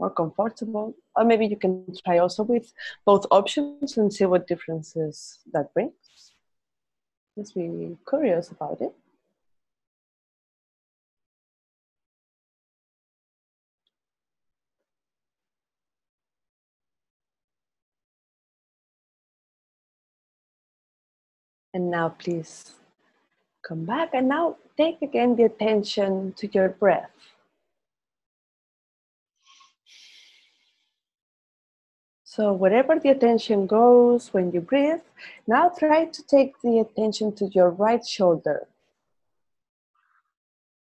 more 0.00 0.10
comfortable. 0.10 0.94
Or 1.14 1.24
maybe 1.24 1.46
you 1.46 1.56
can 1.56 1.84
try 2.04 2.18
also 2.18 2.42
with 2.42 2.72
both 3.04 3.26
options 3.30 3.98
and 3.98 4.12
see 4.12 4.24
what 4.24 4.46
differences 4.46 5.40
that 5.52 5.74
brings. 5.74 6.32
Just 7.36 7.54
be 7.54 7.96
curious 8.08 8.48
about 8.50 8.80
it. 8.80 8.94
And 21.74 21.90
now 21.90 22.10
please 22.10 22.72
come 23.66 23.84
back 23.84 24.10
and 24.12 24.28
now 24.28 24.56
take 24.76 25.00
again 25.00 25.36
the 25.36 25.44
attention 25.44 26.34
to 26.36 26.46
your 26.48 26.68
breath. 26.68 27.10
So 32.24 32.52
wherever 32.52 32.98
the 32.98 33.10
attention 33.10 33.66
goes 33.66 34.32
when 34.32 34.52
you 34.52 34.62
breathe, 34.62 35.04
now 35.46 35.68
try 35.68 36.06
to 36.06 36.22
take 36.22 36.60
the 36.62 36.78
attention 36.78 37.34
to 37.36 37.46
your 37.48 37.68
right 37.68 38.04
shoulder. 38.06 38.66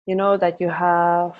You 0.04 0.14
know 0.14 0.36
that 0.36 0.60
you 0.60 0.68
have 0.68 1.36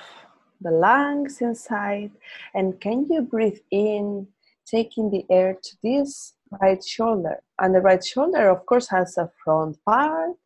the 0.62 0.70
lungs 0.70 1.42
inside 1.42 2.12
and 2.54 2.80
can 2.80 3.06
you 3.10 3.20
breathe 3.20 3.58
in 3.70 4.28
taking 4.64 5.10
the 5.10 5.26
air 5.28 5.58
to 5.62 5.76
this 5.82 6.34
right 6.60 6.82
shoulder. 6.84 7.42
And 7.58 7.74
the 7.74 7.80
right 7.80 8.04
shoulder, 8.04 8.48
of 8.50 8.66
course, 8.66 8.88
has 8.88 9.16
a 9.18 9.30
front 9.42 9.78
part, 9.84 10.36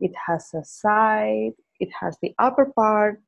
it 0.00 0.12
has 0.26 0.52
a 0.54 0.64
side, 0.64 1.54
it 1.80 1.90
has 2.00 2.16
the 2.22 2.34
upper 2.38 2.66
part, 2.66 3.20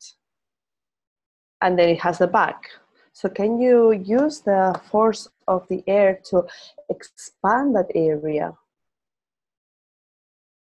and 1.61 1.79
then 1.79 1.89
it 1.89 2.01
has 2.01 2.19
the 2.19 2.27
back. 2.27 2.65
So, 3.13 3.29
can 3.29 3.61
you 3.61 3.93
use 3.93 4.41
the 4.41 4.81
force 4.91 5.29
of 5.49 5.67
the 5.69 5.83
air 5.87 6.21
to 6.31 6.47
expand 6.89 7.75
that 7.77 7.91
area? 7.95 8.57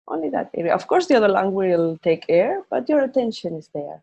Only 0.06 0.28
that 0.30 0.50
area. 0.54 0.74
Of 0.74 0.86
course, 0.86 1.06
the 1.06 1.14
other 1.14 1.28
lung 1.28 1.54
will 1.54 1.96
take 2.02 2.26
air, 2.28 2.62
but 2.68 2.88
your 2.88 3.02
attention 3.02 3.54
is 3.54 3.70
there. 3.72 4.02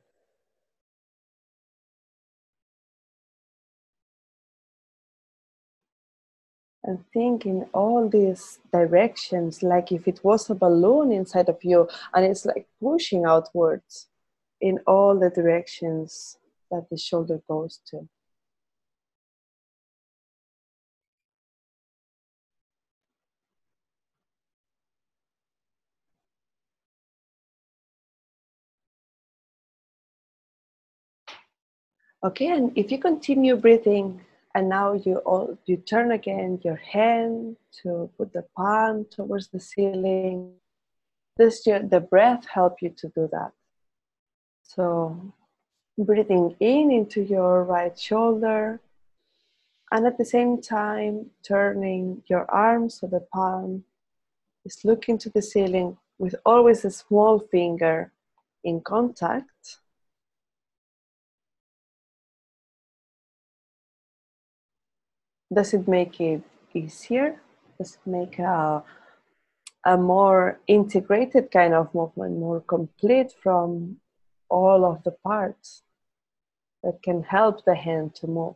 And 6.83 7.03
think 7.13 7.45
in 7.45 7.63
all 7.73 8.09
these 8.09 8.59
directions 8.71 9.61
like 9.61 9.91
if 9.91 10.07
it 10.07 10.19
was 10.23 10.49
a 10.49 10.55
balloon 10.55 11.11
inside 11.11 11.47
of 11.49 11.57
you 11.63 11.87
and 12.13 12.25
it's 12.25 12.45
like 12.45 12.67
pushing 12.81 13.25
outwards 13.25 14.07
in 14.59 14.79
all 14.87 15.17
the 15.19 15.29
directions 15.29 16.37
that 16.71 16.89
the 16.89 16.97
shoulder 16.97 17.41
goes 17.47 17.79
to. 17.87 18.07
Okay, 32.23 32.47
and 32.47 32.71
if 32.77 32.91
you 32.91 32.99
continue 32.99 33.55
breathing 33.55 34.21
and 34.53 34.69
now 34.69 34.93
you 34.93 35.17
all 35.17 35.57
you 35.65 35.77
turn 35.77 36.11
again 36.11 36.59
your 36.63 36.75
hand 36.75 37.57
to 37.83 38.09
put 38.17 38.33
the 38.33 38.43
palm 38.55 39.05
towards 39.09 39.47
the 39.49 39.59
ceiling. 39.59 40.53
This 41.37 41.63
the 41.63 42.05
breath 42.09 42.45
help 42.45 42.81
you 42.81 42.89
to 42.97 43.07
do 43.09 43.29
that. 43.31 43.51
So 44.63 45.33
breathing 45.97 46.55
in 46.59 46.91
into 46.91 47.21
your 47.21 47.63
right 47.63 47.97
shoulder 47.97 48.79
and 49.91 50.07
at 50.07 50.17
the 50.17 50.25
same 50.25 50.61
time 50.61 51.29
turning 51.43 52.23
your 52.27 52.49
arm 52.49 52.89
so 52.89 53.07
the 53.07 53.19
palm 53.33 53.83
is 54.65 54.79
looking 54.83 55.17
to 55.17 55.29
the 55.29 55.41
ceiling 55.41 55.97
with 56.17 56.35
always 56.45 56.85
a 56.85 56.91
small 56.91 57.39
finger 57.39 58.11
in 58.63 58.81
contact 58.81 59.50
does 65.53 65.73
it 65.73 65.87
make 65.87 66.19
it 66.21 66.41
easier? 66.73 67.41
Does 67.77 67.95
it 67.95 68.09
make 68.09 68.39
a, 68.39 68.83
a 69.85 69.97
more 69.97 70.59
integrated 70.67 71.51
kind 71.51 71.73
of 71.73 71.93
movement, 71.93 72.39
more 72.39 72.61
complete 72.61 73.33
from 73.43 73.97
all 74.49 74.85
of 74.85 75.03
the 75.03 75.11
parts 75.11 75.83
that 76.83 77.03
can 77.03 77.23
help 77.23 77.65
the 77.65 77.75
hand 77.75 78.15
to 78.15 78.27
move? 78.27 78.55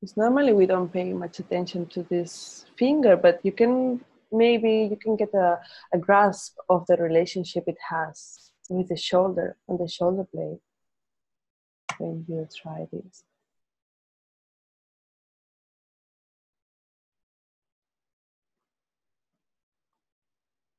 Because 0.00 0.16
normally 0.18 0.52
we 0.52 0.66
don't 0.66 0.92
pay 0.92 1.14
much 1.14 1.38
attention 1.38 1.86
to 1.86 2.02
this 2.02 2.66
finger, 2.76 3.16
but 3.16 3.40
you 3.42 3.52
can 3.52 4.04
maybe 4.30 4.88
you 4.90 4.96
can 4.96 5.16
get 5.16 5.32
a, 5.32 5.58
a 5.94 5.98
grasp 5.98 6.56
of 6.68 6.84
the 6.86 6.96
relationship 6.96 7.64
it 7.66 7.78
has 7.88 8.43
with 8.68 8.88
the 8.88 8.96
shoulder 8.96 9.56
on 9.68 9.78
the 9.78 9.88
shoulder 9.88 10.24
blade 10.32 10.58
when 11.98 12.24
you 12.28 12.48
try 12.54 12.86
this. 12.92 13.24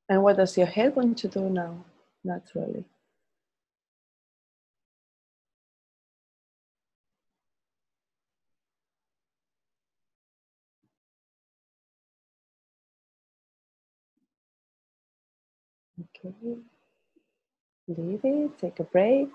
And 0.08 0.22
what 0.22 0.36
does 0.36 0.56
your 0.56 0.66
head 0.66 0.94
want 0.94 1.18
to 1.18 1.28
do 1.28 1.50
now, 1.50 1.84
naturally? 2.24 2.84
Okay. 16.00 16.75
Leave 17.88 18.20
it, 18.24 18.58
take 18.58 18.80
a 18.80 18.84
break. 18.84 19.28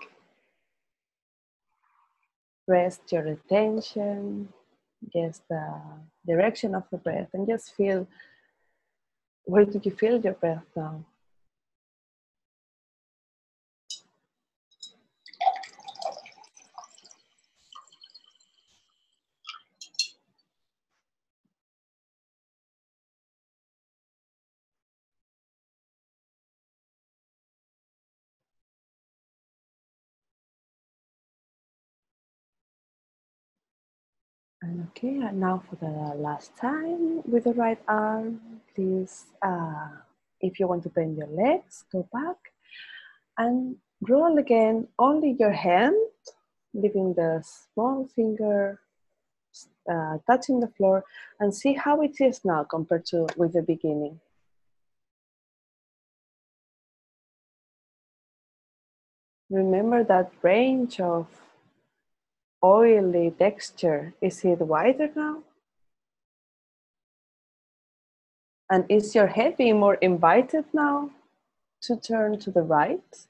Rest 2.68 3.12
your 3.12 3.26
attention, 3.28 4.52
just 5.14 5.48
the 5.50 5.72
direction 6.26 6.76
of 6.76 6.84
the 6.92 6.98
breath, 6.98 7.30
and 7.34 7.48
just 7.48 7.74
feel 7.76 8.08
where 9.46 9.66
do 9.66 9.80
you 9.84 9.92
feel 9.92 10.20
your 10.20 10.34
breath 10.34 10.66
now? 10.76 11.06
And 34.64 34.71
okay, 34.88 35.20
and 35.22 35.40
now 35.40 35.64
for 35.70 35.76
the 35.78 36.16
last 36.16 36.56
time 36.58 37.22
with 37.26 37.44
the 37.44 37.54
right 37.54 37.80
arm, 37.88 38.40
please, 38.74 39.26
uh, 39.42 39.90
if 40.40 40.60
you 40.60 40.68
want 40.68 40.84
to 40.84 40.90
bend 40.90 41.18
your 41.18 41.28
legs, 41.28 41.86
go 41.92 42.08
back 42.14 42.38
and 43.38 43.76
roll 44.02 44.38
again 44.38 44.88
only 44.98 45.36
your 45.40 45.52
hand, 45.52 45.96
leaving 46.74 47.14
the 47.14 47.44
small 47.44 48.08
finger 48.16 48.80
uh, 49.92 50.18
touching 50.28 50.60
the 50.60 50.68
floor 50.68 51.04
and 51.40 51.54
see 51.54 51.74
how 51.74 52.02
it 52.02 52.22
is 52.22 52.46
now 52.46 52.64
compared 52.64 53.06
to 53.06 53.28
with 53.36 53.54
the 53.54 53.62
beginning. 53.62 54.20
Remember 59.50 60.04
that 60.06 60.32
range 60.42 61.02
of 61.02 61.28
oily 62.64 63.32
texture, 63.32 64.14
is 64.22 64.44
it 64.44 64.60
whiter 64.60 65.10
now? 65.16 65.44
And 68.70 68.86
is 68.88 69.14
your 69.16 69.28
head 69.28 69.58
being 69.58 69.80
more 69.80 69.96
invited 69.96 70.66
now 70.74 71.12
to 71.82 71.98
turn 71.98 72.40
to 72.40 72.52
the 72.52 72.62
right? 72.62 73.28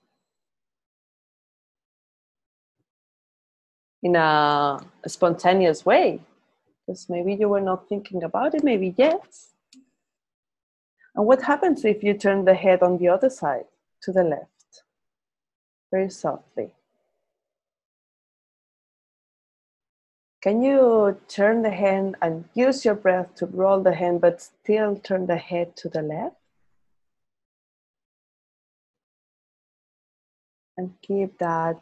In 4.04 4.16
a, 4.16 4.80
a 5.04 5.10
spontaneous 5.10 5.86
way, 5.86 6.22
because 6.86 7.10
maybe 7.10 7.34
you 7.34 7.50
were 7.50 7.62
not 7.62 7.88
thinking 7.88 8.24
about 8.24 8.54
it, 8.54 8.64
maybe 8.64 8.94
yes. 8.98 9.54
And 11.16 11.26
what 11.26 11.42
happens 11.44 11.84
if 11.86 12.04
you 12.04 12.14
turn 12.14 12.46
the 12.46 12.54
head 12.54 12.82
on 12.82 12.98
the 12.98 13.10
other 13.10 13.30
side 13.30 13.66
to 14.04 14.12
the 14.12 14.24
left? 14.24 14.84
Very 15.92 16.10
softly. 16.10 16.74
Can 20.42 20.64
you 20.64 21.22
turn 21.28 21.62
the 21.62 21.70
hand 21.70 22.16
and 22.20 22.46
use 22.56 22.84
your 22.84 22.96
breath 22.96 23.36
to 23.36 23.46
roll 23.46 23.82
the 23.82 23.94
hand, 23.94 24.22
but 24.22 24.42
still 24.42 24.96
turn 24.96 25.28
the 25.28 25.38
head 25.38 25.76
to 25.78 25.90
the 25.90 26.02
left? 26.02 26.36
And 30.78 30.96
keep 31.04 31.38
that 31.38 31.80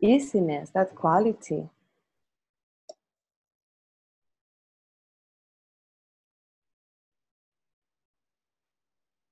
easiness, 0.00 0.70
that 0.70 0.96
quality. 0.96 1.68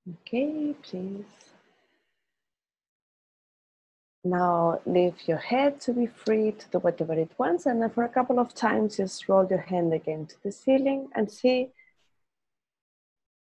Okay, 0.08 0.74
please. 0.80 1.47
Now 4.28 4.80
lift 4.84 5.26
your 5.26 5.38
head 5.38 5.80
to 5.82 5.94
be 5.94 6.06
free 6.06 6.52
to 6.52 6.68
do 6.68 6.78
whatever 6.80 7.14
it 7.14 7.30
wants 7.38 7.64
and 7.64 7.80
then 7.80 7.88
for 7.88 8.04
a 8.04 8.10
couple 8.10 8.38
of 8.38 8.54
times 8.54 8.98
just 8.98 9.26
roll 9.26 9.46
your 9.48 9.64
hand 9.72 9.94
again 9.94 10.26
to 10.26 10.34
the 10.42 10.52
ceiling 10.52 11.08
and 11.14 11.32
see 11.32 11.68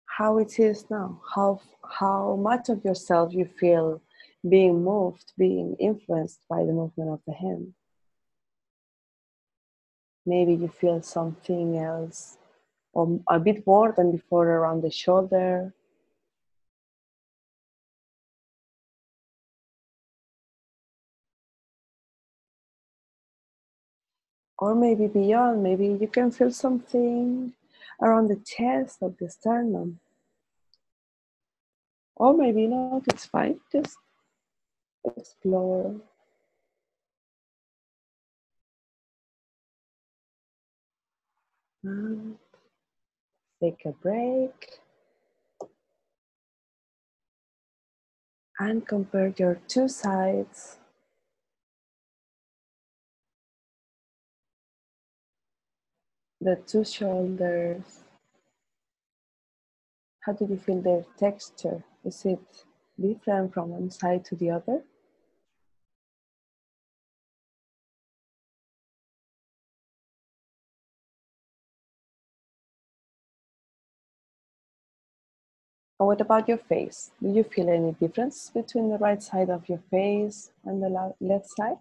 how 0.06 0.38
it 0.38 0.58
is 0.58 0.86
now, 0.90 1.22
how, 1.36 1.60
how 1.84 2.38
much 2.38 2.70
of 2.70 2.86
yourself 2.86 3.34
you 3.34 3.44
feel 3.44 4.02
being 4.48 4.82
moved, 4.82 5.34
being 5.38 5.76
influenced 5.80 6.40
by 6.50 6.60
the 6.64 6.72
movement 6.72 7.10
of 7.10 7.20
the 7.28 7.34
hand. 7.34 7.74
Maybe 10.26 10.54
you 10.54 10.70
feel 10.70 11.02
something 11.02 11.78
else 11.78 12.38
or 12.94 13.20
a 13.28 13.40
bit 13.40 13.68
more 13.68 13.94
than 13.98 14.14
before 14.14 14.48
around 14.48 14.82
the 14.84 14.92
shoulder 14.92 15.74
or 24.60 24.76
maybe 24.76 25.08
beyond. 25.08 25.64
Maybe 25.64 25.88
you 25.88 26.08
can 26.08 26.32
feel 26.32 26.52
something 26.52 27.54
around 28.02 28.28
the 28.28 28.42
chest 28.46 28.98
or 29.02 29.14
the 29.20 29.30
sternum. 29.30 30.00
Or 32.16 32.36
maybe 32.36 32.68
not, 32.68 33.04
it's 33.08 33.26
fine. 33.26 33.62
Just 33.72 33.98
explore. 35.06 35.96
And 41.82 42.36
take 43.64 43.86
a 43.86 43.94
break. 43.94 44.80
And 48.60 48.86
compare 48.86 49.34
your 49.38 49.62
two 49.70 49.88
sides. 49.88 50.79
The 56.42 56.56
two 56.68 56.86
shoulders. 56.86 58.04
How 60.22 60.34
do 60.34 60.46
you 60.46 60.58
feel 60.58 60.82
their 60.82 61.06
texture? 61.18 61.84
Is 62.06 62.26
it 62.26 62.40
different 63.00 63.54
from 63.54 63.70
one 63.70 63.90
side 63.90 64.26
to 64.26 64.36
the 64.36 64.52
other? 64.52 64.84
And 76.00 76.08
what 76.08 76.22
about 76.22 76.48
your 76.48 76.58
face? 76.58 77.12
Do 77.22 77.30
you 77.30 77.44
feel 77.44 77.70
any 77.70 77.92
difference 77.92 78.50
between 78.50 78.90
the 78.90 78.98
right 78.98 79.22
side 79.22 79.50
of 79.50 79.68
your 79.68 79.82
face 79.92 80.52
and 80.64 80.82
the 80.82 81.14
left 81.20 81.50
side? 81.58 81.80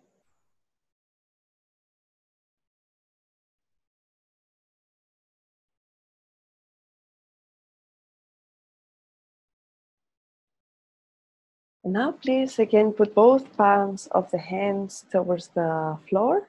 Now 11.93 12.13
please 12.13 12.59
again 12.59 12.93
put 12.93 13.15
both 13.15 13.57
palms 13.57 14.09
of 14.13 14.31
the 14.31 14.39
hands 14.39 15.05
towards 15.11 15.49
the 15.49 15.99
floor 16.09 16.49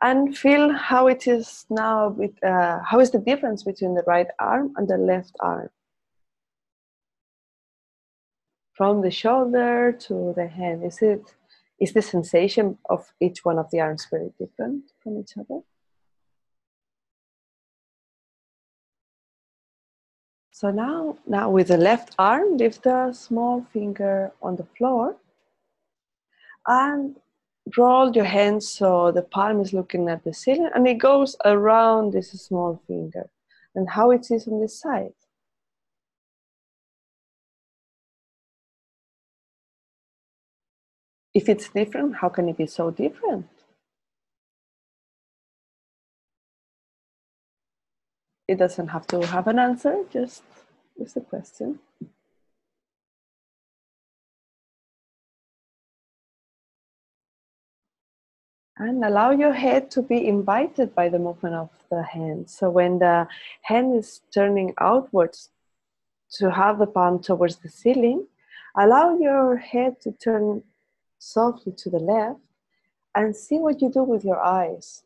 and 0.00 0.36
feel 0.36 0.72
how 0.72 1.08
it 1.08 1.26
is 1.26 1.66
now, 1.70 2.08
with, 2.08 2.42
uh, 2.44 2.78
how 2.84 3.00
is 3.00 3.10
the 3.10 3.18
difference 3.18 3.62
between 3.62 3.94
the 3.94 4.04
right 4.06 4.28
arm 4.38 4.72
and 4.76 4.86
the 4.88 4.96
left 4.96 5.34
arm. 5.40 5.70
From 8.74 9.02
the 9.02 9.10
shoulder 9.10 9.92
to 10.06 10.32
the 10.36 10.46
hand, 10.46 10.84
is 10.84 11.02
it, 11.02 11.34
is 11.80 11.92
the 11.94 12.02
sensation 12.02 12.78
of 12.88 13.12
each 13.20 13.44
one 13.44 13.58
of 13.58 13.70
the 13.72 13.80
arms 13.80 14.06
very 14.08 14.30
different 14.38 14.84
from 15.02 15.18
each 15.18 15.36
other? 15.36 15.62
So 20.58 20.72
now, 20.72 21.16
now 21.24 21.50
with 21.50 21.68
the 21.68 21.76
left 21.76 22.16
arm, 22.18 22.56
lift 22.56 22.82
the 22.82 23.12
small 23.12 23.64
finger 23.72 24.32
on 24.42 24.56
the 24.56 24.66
floor 24.76 25.16
and 26.66 27.14
roll 27.76 28.10
your 28.10 28.24
hands 28.24 28.68
so 28.68 29.12
the 29.12 29.22
palm 29.22 29.60
is 29.60 29.72
looking 29.72 30.08
at 30.08 30.24
the 30.24 30.34
ceiling 30.34 30.68
and 30.74 30.88
it 30.88 30.98
goes 30.98 31.36
around 31.44 32.12
this 32.12 32.32
small 32.32 32.82
finger 32.88 33.30
and 33.76 33.88
how 33.88 34.10
it 34.10 34.32
is 34.32 34.48
on 34.48 34.60
this 34.60 34.80
side. 34.80 35.14
If 41.34 41.48
it's 41.48 41.68
different, 41.68 42.16
how 42.16 42.30
can 42.30 42.48
it 42.48 42.56
be 42.56 42.66
so 42.66 42.90
different? 42.90 43.46
It 48.48 48.58
doesn't 48.58 48.88
have 48.88 49.06
to 49.08 49.26
have 49.26 49.46
an 49.46 49.58
answer, 49.58 50.04
just, 50.10 50.42
it's 50.98 51.16
a 51.16 51.20
question. 51.20 51.78
And 58.76 59.04
allow 59.04 59.32
your 59.32 59.52
head 59.52 59.90
to 59.92 60.02
be 60.02 60.26
invited 60.26 60.94
by 60.94 61.08
the 61.08 61.18
movement 61.18 61.56
of 61.56 61.70
the 61.90 62.02
hand. 62.02 62.48
So 62.48 62.70
when 62.70 63.00
the 63.00 63.26
hand 63.62 63.96
is 63.96 64.20
turning 64.32 64.72
outwards 64.80 65.50
to 66.30 66.50
have 66.50 66.78
the 66.78 66.86
palm 66.86 67.20
towards 67.20 67.56
the 67.56 67.68
ceiling. 67.68 68.26
Allow 68.76 69.18
your 69.18 69.56
head 69.56 70.00
to 70.02 70.12
turn 70.12 70.62
softly 71.18 71.72
to 71.78 71.90
the 71.90 71.98
left 71.98 72.40
and 73.14 73.34
see 73.34 73.58
what 73.58 73.80
you 73.80 73.90
do 73.90 74.02
with 74.02 74.24
your 74.24 74.40
eyes. 74.40 75.02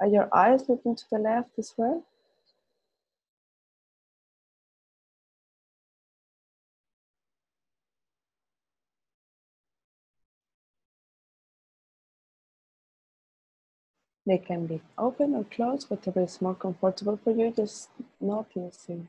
Are 0.00 0.06
your 0.06 0.28
eyes 0.34 0.68
looking 0.68 0.96
to 0.96 1.04
the 1.10 1.18
left 1.18 1.50
as 1.58 1.74
well? 1.76 2.04
They 14.26 14.38
can 14.38 14.66
be 14.66 14.82
open 14.98 15.36
or 15.36 15.44
closed, 15.44 15.88
whatever 15.88 16.20
is 16.20 16.42
more 16.42 16.56
comfortable 16.56 17.16
for 17.22 17.30
you, 17.30 17.52
just 17.52 17.90
noticing. 18.20 19.08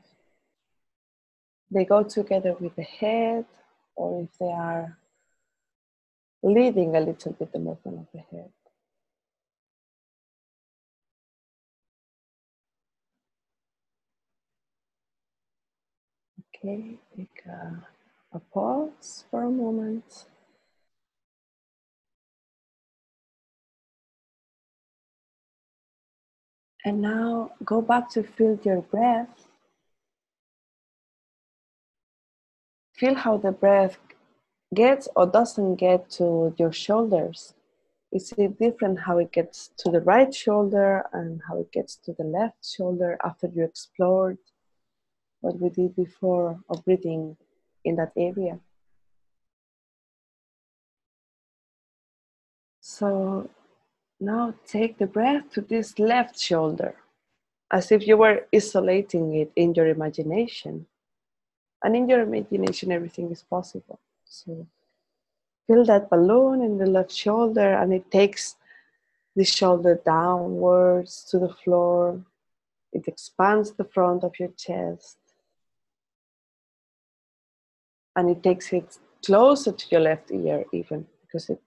They 1.72 1.84
go 1.84 2.04
together 2.04 2.54
with 2.60 2.76
the 2.76 2.84
head, 2.84 3.44
or 3.96 4.22
if 4.22 4.38
they 4.38 4.52
are 4.52 4.96
leading 6.42 6.94
a 6.94 7.00
little 7.00 7.32
bit 7.32 7.52
the 7.52 7.58
movement 7.58 7.98
of 7.98 8.06
the 8.12 8.20
head. 8.36 8.52
Okay, 16.54 16.98
take 17.16 17.42
a, 17.46 17.86
a 18.32 18.38
pause 18.38 19.24
for 19.30 19.42
a 19.42 19.50
moment. 19.50 20.26
And 26.84 27.02
now 27.02 27.52
go 27.64 27.82
back 27.82 28.08
to 28.10 28.22
feel 28.22 28.58
your 28.62 28.82
breath. 28.82 29.48
Feel 32.94 33.14
how 33.14 33.36
the 33.36 33.52
breath 33.52 33.98
gets 34.74 35.08
or 35.16 35.26
doesn't 35.26 35.76
get 35.76 36.10
to 36.10 36.54
your 36.58 36.72
shoulders. 36.72 37.54
Is 38.12 38.32
it 38.38 38.58
different 38.58 39.00
how 39.00 39.18
it 39.18 39.32
gets 39.32 39.70
to 39.78 39.90
the 39.90 40.00
right 40.00 40.34
shoulder 40.34 41.04
and 41.12 41.42
how 41.46 41.58
it 41.58 41.70
gets 41.72 41.96
to 41.96 42.12
the 42.12 42.24
left 42.24 42.64
shoulder 42.64 43.18
after 43.22 43.48
you 43.48 43.64
explored 43.64 44.38
what 45.40 45.58
we 45.60 45.68
did 45.68 45.94
before 45.94 46.60
of 46.70 46.84
breathing 46.84 47.36
in 47.84 47.96
that 47.96 48.12
area? 48.16 48.58
So 52.80 53.50
now 54.20 54.54
take 54.66 54.98
the 54.98 55.06
breath 55.06 55.50
to 55.50 55.60
this 55.60 55.98
left 55.98 56.38
shoulder 56.38 56.94
as 57.70 57.92
if 57.92 58.06
you 58.06 58.16
were 58.16 58.46
isolating 58.54 59.34
it 59.34 59.52
in 59.54 59.74
your 59.74 59.86
imagination. 59.86 60.86
And 61.82 61.94
in 61.94 62.08
your 62.08 62.22
imagination, 62.22 62.90
everything 62.90 63.30
is 63.30 63.42
possible. 63.42 64.00
So 64.24 64.66
feel 65.66 65.84
that 65.84 66.10
balloon 66.10 66.62
in 66.62 66.78
the 66.78 66.86
left 66.86 67.12
shoulder, 67.12 67.74
and 67.74 67.92
it 67.92 68.10
takes 68.10 68.56
the 69.36 69.44
shoulder 69.44 70.00
downwards 70.04 71.24
to 71.30 71.38
the 71.38 71.50
floor. 71.50 72.24
It 72.92 73.06
expands 73.06 73.72
the 73.72 73.84
front 73.84 74.24
of 74.24 74.32
your 74.40 74.50
chest. 74.56 75.18
And 78.16 78.30
it 78.30 78.42
takes 78.42 78.72
it 78.72 78.98
closer 79.24 79.70
to 79.70 79.86
your 79.90 80.00
left 80.00 80.32
ear, 80.32 80.64
even 80.72 81.06
because 81.20 81.50
it 81.50 81.60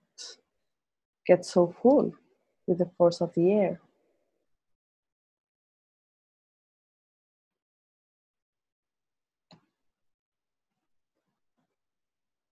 gets 1.25 1.53
so 1.53 1.73
full 1.81 2.13
with 2.68 2.78
the 2.78 2.89
force 2.97 3.22
of 3.22 3.34
the 3.34 3.51
air. 3.51 3.80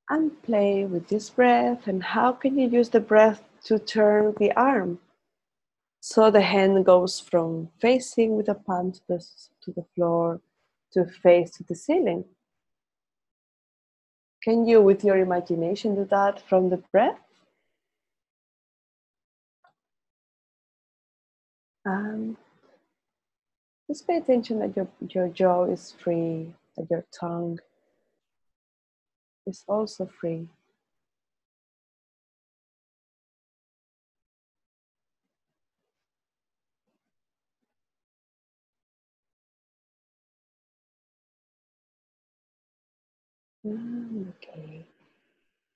And 0.09 0.41
play 0.41 0.85
with 0.85 1.07
this 1.07 1.29
breath. 1.29 1.87
And 1.87 2.03
how 2.03 2.31
can 2.31 2.57
you 2.57 2.67
use 2.67 2.89
the 2.89 2.99
breath 2.99 3.43
to 3.65 3.77
turn 3.77 4.33
the 4.39 4.51
arm? 4.53 4.99
So 6.01 6.31
the 6.31 6.41
hand 6.41 6.85
goes 6.85 7.19
from 7.19 7.69
facing 7.79 8.35
with 8.35 8.47
the 8.47 8.55
palm 8.55 8.91
to 8.93 9.01
the, 9.07 9.25
to 9.61 9.71
the 9.71 9.85
floor 9.95 10.41
to 10.93 11.05
face 11.05 11.51
to 11.51 11.63
the 11.63 11.75
ceiling. 11.75 12.25
Can 14.41 14.65
you, 14.65 14.81
with 14.81 15.03
your 15.03 15.17
imagination, 15.17 15.95
do 15.95 16.05
that 16.05 16.41
from 16.47 16.69
the 16.69 16.77
breath? 16.77 17.19
And 21.89 22.37
just 23.87 24.05
pay 24.05 24.17
attention 24.17 24.59
that 24.59 24.75
your, 24.75 24.87
your 25.09 25.27
jaw 25.29 25.63
is 25.63 25.91
free, 25.91 26.53
that 26.77 26.87
your 26.91 27.03
tongue 27.19 27.57
is 29.47 29.63
also 29.67 30.05
free. 30.05 30.47
Mm, 43.65 44.31
okay, 44.35 44.85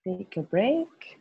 take 0.06 0.38
a 0.38 0.44
break. 0.44 1.18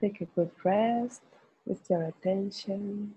Take 0.00 0.22
a 0.22 0.24
good 0.24 0.50
rest 0.64 1.20
with 1.66 1.90
your 1.90 2.04
attention. 2.04 3.14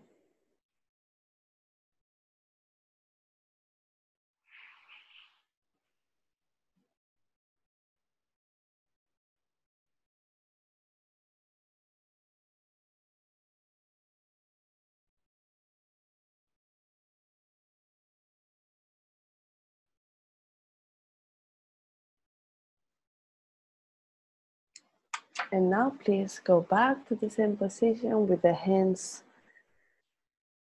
And 25.52 25.70
now 25.70 25.93
please 26.04 26.39
go 26.43 26.62
back 26.62 27.08
to 27.08 27.16
the 27.16 27.30
same 27.30 27.58
position 27.58 28.28
with 28.28 28.43
the 28.43 28.54
hands, 28.54 29.24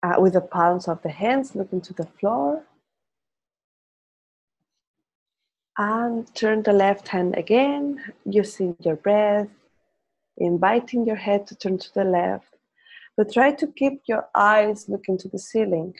uh, 0.03 0.15
with 0.19 0.33
the 0.33 0.41
palms 0.41 0.87
of 0.87 1.01
the 1.01 1.09
hands 1.09 1.55
looking 1.55 1.79
to 1.81 1.93
the 1.93 2.05
floor. 2.19 2.63
And 5.77 6.27
turn 6.35 6.63
the 6.63 6.73
left 6.73 7.07
hand 7.07 7.35
again, 7.37 8.13
using 8.25 8.75
your 8.81 8.97
breath, 8.97 9.49
inviting 10.37 11.07
your 11.07 11.15
head 11.15 11.47
to 11.47 11.55
turn 11.55 11.77
to 11.77 11.93
the 11.93 12.03
left. 12.03 12.57
But 13.15 13.31
try 13.31 13.51
to 13.53 13.67
keep 13.67 14.01
your 14.07 14.27
eyes 14.35 14.89
looking 14.89 15.17
to 15.19 15.29
the 15.29 15.39
ceiling. 15.39 15.95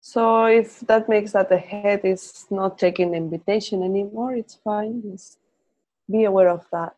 So 0.00 0.46
if 0.46 0.80
that 0.80 1.08
makes 1.08 1.32
that 1.32 1.48
the 1.48 1.58
head 1.58 2.00
is 2.04 2.46
not 2.50 2.78
taking 2.78 3.14
invitation 3.14 3.82
anymore, 3.82 4.34
it's 4.34 4.56
fine. 4.56 5.02
Just 5.02 5.39
be 6.10 6.24
aware 6.24 6.48
of 6.48 6.66
that. 6.72 6.94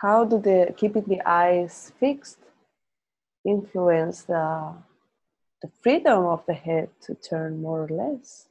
How 0.00 0.24
do 0.24 0.38
the 0.38 0.74
keeping 0.76 1.04
the 1.04 1.22
eyes 1.26 1.92
fixed 1.98 2.38
influence 3.44 4.22
the, 4.22 4.74
the 5.62 5.70
freedom 5.82 6.24
of 6.26 6.44
the 6.46 6.54
head 6.54 6.90
to 7.02 7.14
turn 7.14 7.62
more 7.62 7.84
or 7.84 7.88
less? 7.88 8.48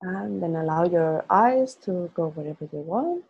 And 0.00 0.42
then 0.42 0.56
allow 0.56 0.84
your 0.84 1.24
eyes 1.30 1.76
to 1.84 2.10
go 2.12 2.30
wherever 2.30 2.68
you 2.72 2.80
want. 2.80 3.24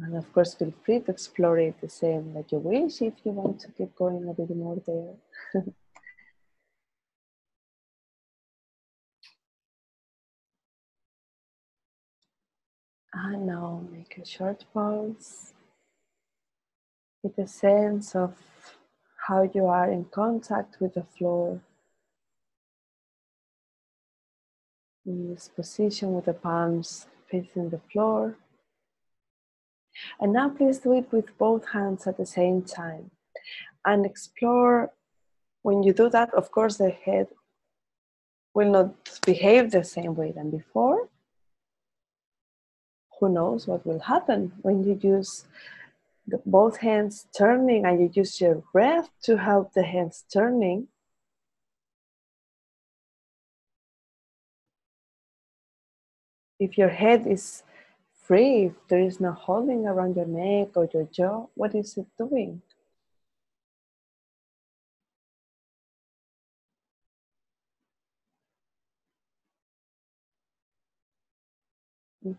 And 0.00 0.16
of 0.16 0.32
course, 0.32 0.54
feel 0.54 0.72
free 0.84 1.00
to 1.00 1.10
explore 1.10 1.58
it 1.58 1.80
the 1.80 1.88
same 1.88 2.32
that 2.34 2.52
you 2.52 2.58
wish 2.58 3.02
if 3.02 3.14
you 3.24 3.32
want 3.32 3.60
to 3.60 3.72
keep 3.72 3.96
going 3.96 4.28
a 4.28 4.32
bit 4.32 4.54
more 4.56 4.80
there. 4.86 5.62
Ah, 13.14 13.32
and 13.32 13.46
now 13.46 13.82
make 13.90 14.18
a 14.18 14.24
short 14.24 14.64
pause 14.72 15.54
with 17.22 17.38
a 17.38 17.46
sense 17.48 18.14
of 18.14 18.36
how 19.26 19.42
you 19.42 19.66
are 19.66 19.90
in 19.90 20.04
contact 20.04 20.78
with 20.78 20.94
the 20.94 21.02
floor. 21.02 21.60
In 25.06 25.34
this 25.34 25.48
position 25.48 26.12
with 26.12 26.26
the 26.26 26.34
palms 26.34 27.06
facing 27.30 27.70
the 27.70 27.80
floor. 27.90 28.36
And 30.20 30.32
now 30.32 30.48
please 30.48 30.78
do 30.78 30.92
it 30.92 31.10
with 31.12 31.36
both 31.38 31.68
hands 31.68 32.06
at 32.06 32.16
the 32.16 32.26
same 32.26 32.62
time 32.62 33.10
and 33.84 34.04
explore 34.04 34.92
when 35.62 35.82
you 35.82 35.92
do 35.92 36.08
that, 36.10 36.32
of 36.34 36.50
course, 36.50 36.76
the 36.76 36.90
head 36.90 37.28
will 38.54 38.70
not 38.70 39.20
behave 39.26 39.70
the 39.70 39.84
same 39.84 40.14
way 40.14 40.32
than 40.32 40.50
before. 40.50 41.08
Who 43.18 43.28
knows 43.28 43.66
what 43.66 43.84
will 43.86 44.00
happen 44.00 44.52
when 44.62 44.84
you 44.84 44.98
use 45.02 45.44
the, 46.26 46.40
both 46.46 46.78
hands 46.78 47.26
turning 47.36 47.84
and 47.84 48.00
you 48.00 48.10
use 48.12 48.40
your 48.40 48.62
breath 48.72 49.10
to 49.24 49.36
help 49.36 49.72
the 49.72 49.82
hands 49.82 50.24
turning? 50.32 50.88
If 56.60 56.76
your 56.78 56.88
head 56.88 57.26
is 57.26 57.62
free, 58.28 58.66
if 58.66 58.74
there 58.88 59.00
is 59.00 59.20
no 59.20 59.32
holding 59.32 59.86
around 59.86 60.14
your 60.14 60.26
neck 60.26 60.76
or 60.76 60.86
your 60.92 61.04
jaw, 61.04 61.46
what 61.54 61.74
is 61.74 61.96
it 61.96 62.06
doing? 62.18 62.60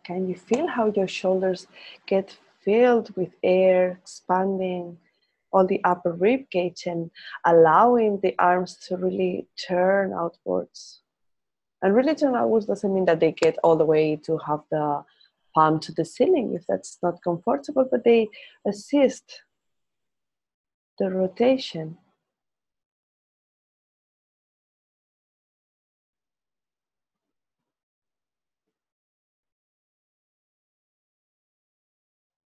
Can 0.03 0.29
you 0.29 0.35
feel 0.35 0.67
how 0.67 0.91
your 0.95 1.07
shoulders 1.07 1.65
get 2.05 2.37
filled 2.63 3.15
with 3.17 3.33
air, 3.41 3.97
expanding 3.99 4.99
all 5.51 5.65
the 5.65 5.83
upper 5.83 6.11
rib 6.11 6.47
cage 6.51 6.83
and 6.85 7.09
allowing 7.43 8.19
the 8.19 8.35
arms 8.37 8.75
to 8.87 8.97
really 8.97 9.47
turn 9.67 10.13
outwards? 10.13 11.01
And 11.81 11.95
really 11.95 12.13
turn 12.13 12.35
outwards 12.35 12.67
doesn't 12.67 12.93
mean 12.93 13.05
that 13.05 13.19
they 13.19 13.31
get 13.31 13.57
all 13.63 13.77
the 13.77 13.85
way 13.85 14.17
to 14.27 14.37
have 14.45 14.61
the 14.69 15.03
palm 15.53 15.79
to 15.81 15.91
the 15.91 16.05
ceiling 16.05 16.53
if 16.53 16.65
that's 16.67 16.97
not 17.01 17.21
comfortable, 17.23 17.87
but 17.89 18.03
they 18.03 18.27
assist 18.67 19.43
the 20.97 21.09
rotation. 21.09 21.97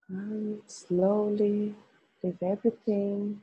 And 0.08 0.60
slowly 0.66 1.74
leave 2.22 2.38
everything. 2.42 3.40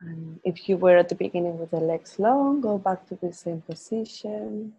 And 0.00 0.40
if 0.44 0.68
you 0.68 0.76
were 0.76 0.96
at 0.96 1.08
the 1.08 1.16
beginning 1.16 1.58
with 1.58 1.72
the 1.72 1.80
legs 1.80 2.18
long, 2.18 2.60
go 2.60 2.78
back 2.78 3.06
to 3.08 3.16
the 3.16 3.32
same 3.32 3.62
position. 3.62 4.74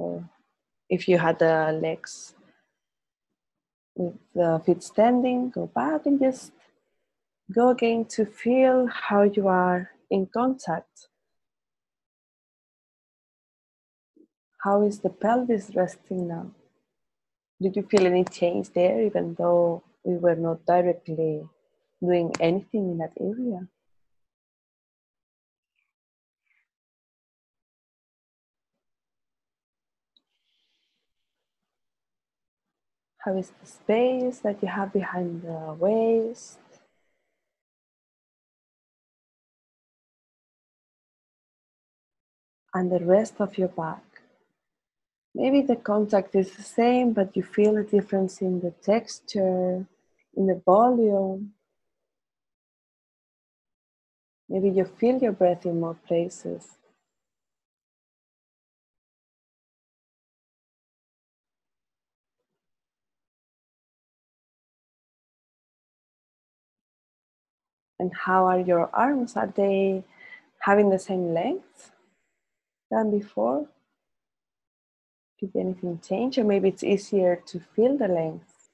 Or 0.00 0.24
if 0.88 1.08
you 1.08 1.18
had 1.18 1.38
the 1.38 1.78
legs 1.82 2.34
with 3.94 4.14
the 4.34 4.62
feet 4.64 4.82
standing, 4.82 5.50
go 5.50 5.66
back 5.66 6.06
and 6.06 6.18
just 6.18 6.52
go 7.52 7.68
again 7.68 8.06
to 8.16 8.24
feel 8.24 8.86
how 8.86 9.22
you 9.22 9.46
are 9.48 9.90
in 10.10 10.26
contact. 10.26 11.08
How 14.64 14.82
is 14.82 15.00
the 15.00 15.10
pelvis 15.10 15.70
resting 15.74 16.28
now? 16.28 16.46
Did 17.60 17.76
you 17.76 17.82
feel 17.82 18.06
any 18.06 18.24
change 18.24 18.70
there, 18.70 19.02
even 19.02 19.34
though 19.36 19.82
we 20.04 20.16
were 20.16 20.36
not 20.36 20.64
directly 20.64 21.46
doing 22.02 22.32
anything 22.40 22.90
in 22.92 22.98
that 22.98 23.12
area? 23.20 23.68
How 33.24 33.36
is 33.36 33.52
the 33.60 33.66
space 33.66 34.38
that 34.40 34.62
you 34.62 34.68
have 34.68 34.94
behind 34.94 35.42
the 35.42 35.76
waist? 35.78 36.58
And 42.72 42.90
the 42.90 43.04
rest 43.04 43.34
of 43.40 43.58
your 43.58 43.68
back. 43.68 44.02
Maybe 45.34 45.60
the 45.60 45.76
contact 45.76 46.34
is 46.34 46.56
the 46.56 46.62
same, 46.62 47.12
but 47.12 47.36
you 47.36 47.42
feel 47.42 47.76
a 47.76 47.84
difference 47.84 48.40
in 48.40 48.60
the 48.60 48.70
texture, 48.82 49.86
in 50.34 50.46
the 50.46 50.62
volume. 50.64 51.52
Maybe 54.48 54.70
you 54.70 54.84
feel 54.84 55.18
your 55.18 55.32
breath 55.32 55.66
in 55.66 55.78
more 55.78 55.98
places. 56.08 56.79
And 68.00 68.12
how 68.14 68.46
are 68.46 68.58
your 68.58 68.88
arms? 68.94 69.36
Are 69.36 69.52
they 69.54 70.02
having 70.60 70.88
the 70.88 70.98
same 70.98 71.34
length 71.34 71.90
than 72.90 73.10
before? 73.10 73.68
Did 75.38 75.54
anything 75.54 76.00
change? 76.00 76.38
Or 76.38 76.44
maybe 76.44 76.70
it's 76.70 76.82
easier 76.82 77.36
to 77.44 77.60
feel 77.60 77.98
the 77.98 78.08
length. 78.08 78.70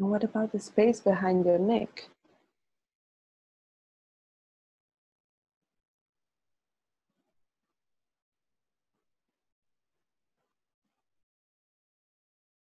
And 0.00 0.10
what 0.10 0.24
about 0.24 0.52
the 0.52 0.58
space 0.58 1.00
behind 1.00 1.44
your 1.44 1.58
neck? 1.58 2.08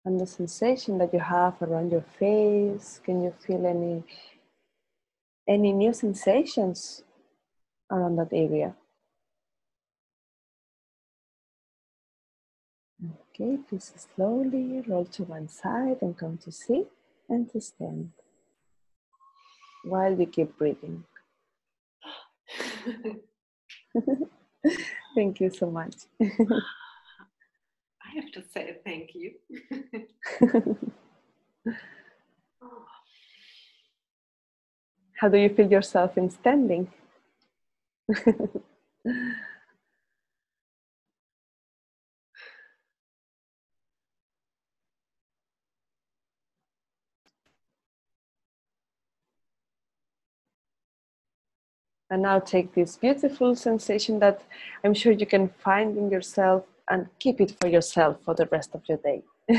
And 0.06 0.20
the 0.20 0.26
sensation 0.26 0.98
that 0.98 1.12
you 1.12 1.18
have 1.18 1.60
around 1.60 1.90
your 1.90 2.04
face, 2.20 3.00
can 3.04 3.24
you 3.24 3.34
feel 3.44 3.66
any 3.66 4.04
any 5.48 5.72
new 5.72 5.92
sensations 5.92 7.02
around 7.90 8.14
that 8.14 8.32
area? 8.32 8.76
Okay, 13.34 13.58
please 13.68 13.92
slowly 14.14 14.80
roll 14.86 15.06
to 15.06 15.24
one 15.24 15.48
side 15.48 15.98
and 16.00 16.16
come 16.16 16.38
to 16.38 16.52
sit 16.52 16.88
and 17.28 17.50
to 17.50 17.60
stand 17.60 18.12
while 19.82 20.14
we 20.14 20.26
keep 20.26 20.56
breathing. 20.56 21.02
thank 25.16 25.40
you 25.40 25.50
so 25.50 25.68
much. 25.68 25.96
Have 28.16 28.32
to 28.32 28.42
say 28.42 28.78
thank 28.82 29.14
you. 29.14 29.32
How 35.20 35.28
do 35.28 35.36
you 35.36 35.50
feel 35.50 35.70
yourself 35.70 36.16
in 36.16 36.30
standing? 36.30 36.90
And 52.08 52.22
now 52.22 52.38
take 52.38 52.72
this 52.74 52.96
beautiful 52.96 53.56
sensation 53.56 54.20
that 54.20 54.42
I'm 54.84 54.94
sure 54.94 55.12
you 55.12 55.26
can 55.26 55.48
find 55.48 55.98
in 55.98 56.08
yourself 56.08 56.64
and 56.88 57.06
keep 57.18 57.40
it 57.40 57.54
for 57.60 57.68
yourself 57.68 58.18
for 58.24 58.34
the 58.34 58.46
rest 58.46 58.74
of 58.74 58.82
your 58.88 58.98
day. 58.98 59.22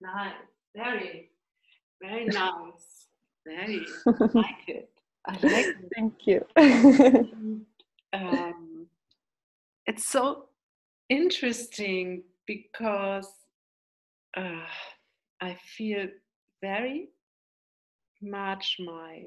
nice. 0.00 0.34
Very, 0.76 1.30
very 2.00 2.26
nice. 2.26 3.08
Very 3.46 3.84
I 4.06 4.10
like 4.34 4.68
it. 4.68 4.90
I 5.26 5.32
like 5.32 5.66
it. 5.66 5.90
Thank 5.94 6.26
you. 6.26 6.44
um, 8.12 8.86
it's 9.86 10.06
so 10.06 10.44
interesting 11.08 12.22
because 12.46 13.28
uh, 14.36 14.66
I 15.40 15.56
feel 15.76 16.06
very 16.60 17.08
much 18.20 18.76
my 18.78 19.24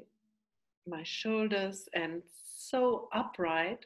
my 0.86 1.02
shoulders 1.04 1.88
and 1.94 2.22
so 2.72 3.08
upright 3.12 3.84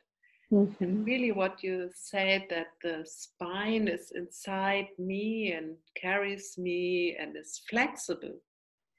Mm-hmm. 0.52 0.84
And 0.84 1.06
really, 1.06 1.32
what 1.32 1.62
you 1.62 1.90
said 1.92 2.44
that 2.50 2.68
the 2.82 3.04
spine 3.04 3.88
is 3.88 4.12
inside 4.14 4.86
me 4.98 5.52
and 5.52 5.74
carries 6.00 6.56
me 6.56 7.16
and 7.18 7.36
is 7.36 7.62
flexible. 7.68 8.36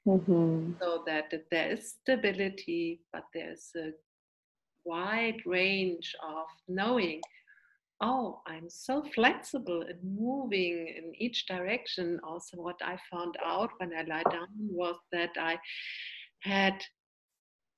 Mm-hmm. 0.06 0.72
So 0.80 1.04
that 1.06 1.32
there 1.50 1.72
is 1.72 1.96
stability, 2.02 3.00
but 3.12 3.24
there's 3.32 3.70
a 3.76 3.92
wide 4.84 5.40
range 5.46 6.14
of 6.22 6.46
knowing 6.68 7.20
oh, 8.00 8.40
I'm 8.46 8.70
so 8.70 9.02
flexible 9.12 9.82
and 9.82 9.98
moving 10.04 10.86
in 10.86 11.12
each 11.18 11.46
direction. 11.46 12.20
Also, 12.22 12.56
what 12.56 12.80
I 12.80 12.96
found 13.10 13.36
out 13.44 13.70
when 13.78 13.92
I 13.92 14.02
lie 14.02 14.22
down 14.30 14.46
was 14.70 14.94
that 15.10 15.30
I 15.36 15.58
had 16.42 16.80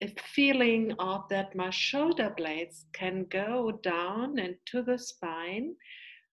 a 0.03 0.09
feeling 0.35 0.95
of 0.99 1.29
that 1.29 1.55
my 1.55 1.71
shoulder 1.71 2.33
blades 2.37 2.87
can 2.93 3.27
go 3.31 3.73
down 3.83 4.39
and 4.39 4.57
to 4.67 4.83
the 4.83 4.99
spine. 4.99 5.75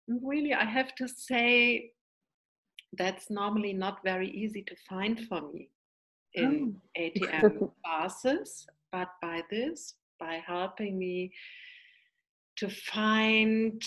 And 0.07 0.21
really, 0.23 0.53
I 0.53 0.63
have 0.63 0.95
to 0.95 1.07
say 1.07 1.91
that's 2.97 3.29
normally 3.29 3.73
not 3.73 3.99
very 4.03 4.29
easy 4.29 4.63
to 4.63 4.75
find 4.89 5.19
for 5.27 5.41
me 5.51 5.69
in 6.33 6.77
oh. 6.97 7.01
ATM 7.01 7.71
classes. 7.83 8.65
But 8.91 9.09
by 9.21 9.41
this, 9.51 9.95
by 10.19 10.41
helping 10.45 10.97
me 10.97 11.33
to 12.57 12.69
find 12.69 13.83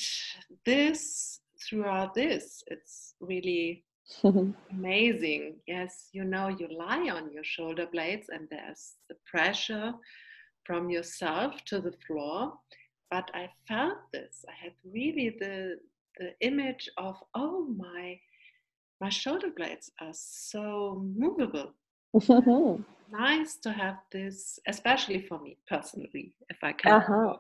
this 0.67 1.41
throughout 1.69 2.15
this, 2.15 2.63
it's 2.67 3.15
really 3.21 3.85
amazing. 4.71 5.57
Yes, 5.67 6.09
you 6.13 6.25
know, 6.25 6.49
you 6.49 6.69
lie 6.69 7.09
on 7.11 7.33
your 7.33 7.45
shoulder 7.45 7.87
blades 7.91 8.29
and 8.29 8.49
there's 8.51 8.95
the 9.09 9.17
pressure 9.27 9.93
from 10.65 10.91
yourself 10.91 11.65
to 11.67 11.81
the 11.81 11.95
floor. 12.07 12.53
But 13.11 13.31
I 13.35 13.49
felt 13.67 13.99
this. 14.13 14.45
I 14.49 14.53
had 14.63 14.73
really 14.85 15.37
the 15.41 15.77
the 16.19 16.33
image 16.41 16.89
of 16.99 17.17
oh 17.35 17.67
my 17.77 18.19
my 19.01 19.09
shoulder 19.09 19.49
blades 19.57 19.91
are 20.01 20.13
so 20.13 21.03
movable. 21.17 21.75
Nice 23.11 23.57
to 23.57 23.73
have 23.73 23.99
this, 24.13 24.59
especially 24.69 25.21
for 25.27 25.41
me 25.41 25.57
personally, 25.69 26.35
if 26.49 26.59
I 26.63 26.73
can 26.73 26.93
uh-huh. 26.93 27.35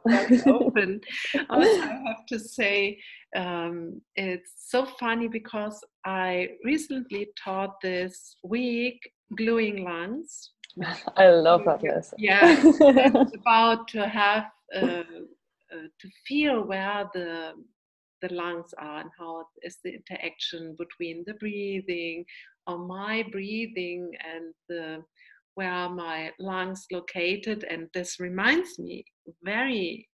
open. 0.46 1.00
also, 1.48 1.80
I 1.82 2.02
have 2.06 2.26
to 2.28 2.38
say 2.38 2.98
um, 3.36 4.00
it's 4.16 4.52
so 4.56 4.86
funny 4.98 5.28
because 5.28 5.82
I 6.04 6.50
recently 6.64 7.28
taught 7.42 7.80
this 7.80 8.36
week 8.42 8.98
gluing 9.36 9.84
lungs. 9.84 10.50
I 11.16 11.30
love 11.30 11.64
that 11.64 11.82
lesson. 11.82 12.18
Yeah, 12.18 12.56
it's 12.62 13.36
about 13.40 13.88
to 13.88 14.08
have 14.08 14.44
uh, 14.74 15.02
uh, 15.72 15.88
to 16.00 16.08
feel 16.26 16.62
where 16.66 17.08
the 17.12 17.52
the 18.22 18.34
lungs 18.34 18.74
are 18.78 19.00
and 19.00 19.10
how 19.18 19.46
is 19.62 19.78
the 19.82 19.94
interaction 19.94 20.76
between 20.78 21.24
the 21.26 21.32
breathing 21.34 22.24
or 22.70 22.78
my 22.78 23.24
breathing 23.30 24.10
and 24.32 24.54
the 24.68 25.02
where 25.54 25.88
my 25.88 26.30
lungs 26.38 26.86
located 26.92 27.64
and 27.64 27.88
this 27.92 28.20
reminds 28.20 28.78
me 28.78 29.04
very 29.42 30.08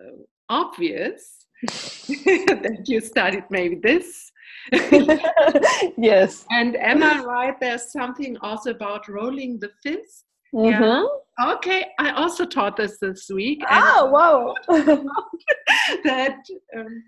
uh, 0.00 0.16
obvious 0.48 1.46
that 1.68 2.84
you 2.86 3.00
studied 3.00 3.44
maybe 3.50 3.76
this. 3.82 4.32
Yes. 5.98 6.44
And 6.50 6.76
am 6.76 7.02
i 7.02 7.22
right 7.22 7.58
there's 7.60 7.92
something 7.92 8.36
also 8.40 8.70
about 8.70 9.08
rolling 9.08 9.58
the 9.58 9.70
fist? 9.82 10.24
Mm-hmm. 10.54 10.82
yeah 10.82 11.04
okay 11.54 11.84
i 11.98 12.10
also 12.12 12.46
taught 12.46 12.76
this 12.76 12.98
this 12.98 13.28
week 13.28 13.60
oh 13.70 14.06
wow. 14.06 14.54
that 16.04 16.38
um, 16.76 17.02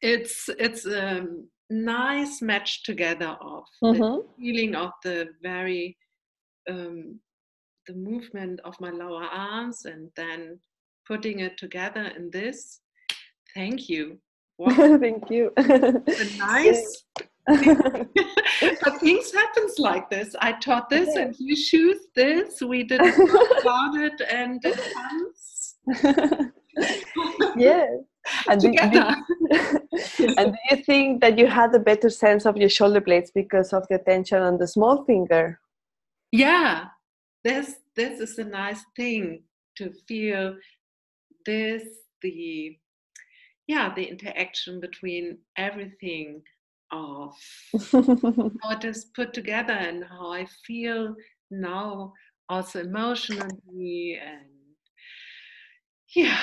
it's 0.00 0.48
it's 0.58 0.86
a 0.86 1.26
nice 1.72 2.42
match 2.42 2.82
together 2.82 3.36
of 3.40 3.64
mm-hmm. 3.82 4.00
the 4.00 4.24
feeling 4.38 4.74
of 4.74 4.90
the 5.02 5.28
very 5.42 5.96
um, 6.68 7.18
the 7.86 7.94
movement 7.94 8.60
of 8.64 8.80
my 8.80 8.90
lower 8.90 9.24
arms 9.24 9.86
and 9.86 10.10
then 10.16 10.58
putting 11.06 11.40
it 11.40 11.56
together 11.56 12.12
in 12.16 12.30
this 12.30 12.80
thank 13.54 13.88
you 13.88 14.18
wow. 14.58 14.98
thank 14.98 15.30
you 15.30 15.50
nice 16.38 17.04
but 17.46 19.00
things 19.00 19.32
happens 19.32 19.78
like 19.78 20.08
this. 20.08 20.36
I 20.40 20.52
taught 20.52 20.88
this 20.88 21.08
yeah. 21.14 21.22
and 21.22 21.36
you 21.40 21.56
choose 21.56 21.98
this. 22.14 22.62
We 22.62 22.84
didn't 22.84 23.16
talk 23.16 23.60
about 23.60 23.96
it 23.96 24.20
and 24.30 24.60
it 24.64 24.80
comes. 24.94 25.74
yeah. 27.56 27.86
And 28.48 28.60
do, 28.60 28.68
you, 28.70 28.78
and 30.38 30.52
do 30.52 30.58
you 30.70 30.84
think 30.84 31.20
that 31.20 31.38
you 31.38 31.46
had 31.46 31.74
a 31.74 31.78
better 31.78 32.08
sense 32.08 32.46
of 32.46 32.56
your 32.56 32.68
shoulder 32.68 33.00
blades 33.00 33.30
because 33.34 33.72
of 33.72 33.86
the 33.88 33.98
tension 33.98 34.40
on 34.42 34.58
the 34.58 34.68
small 34.68 35.04
finger? 35.04 35.58
Yeah. 36.30 36.86
This 37.44 37.74
this 37.96 38.20
is 38.20 38.38
a 38.38 38.44
nice 38.44 38.84
thing 38.96 39.42
to 39.76 39.92
feel 40.06 40.54
this 41.44 41.82
the 42.22 42.76
yeah 43.66 43.92
the 43.94 44.04
interaction 44.04 44.80
between 44.80 45.38
everything 45.56 46.42
of 46.92 47.34
how 47.92 48.70
it 48.70 48.84
is 48.84 49.06
put 49.16 49.32
together 49.32 49.72
and 49.72 50.04
how 50.04 50.30
I 50.32 50.46
feel 50.66 51.16
now, 51.50 52.12
also 52.48 52.80
emotionally, 52.80 54.18
and 54.22 54.46
yeah. 56.14 56.38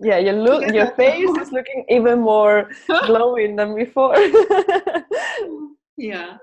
Yeah, 0.00 0.18
your 0.18 0.34
look, 0.34 0.72
your 0.72 0.90
face 0.92 1.30
is 1.40 1.52
looking 1.52 1.84
even 1.88 2.20
more 2.20 2.70
glowing 3.06 3.56
than 3.56 3.74
before. 3.74 4.14
yeah, 5.96 6.36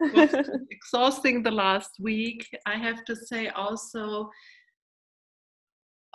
exhausting 0.70 1.42
the 1.42 1.50
last 1.50 1.90
week. 2.00 2.46
I 2.66 2.76
have 2.76 3.04
to 3.04 3.16
say 3.16 3.48
also. 3.48 4.30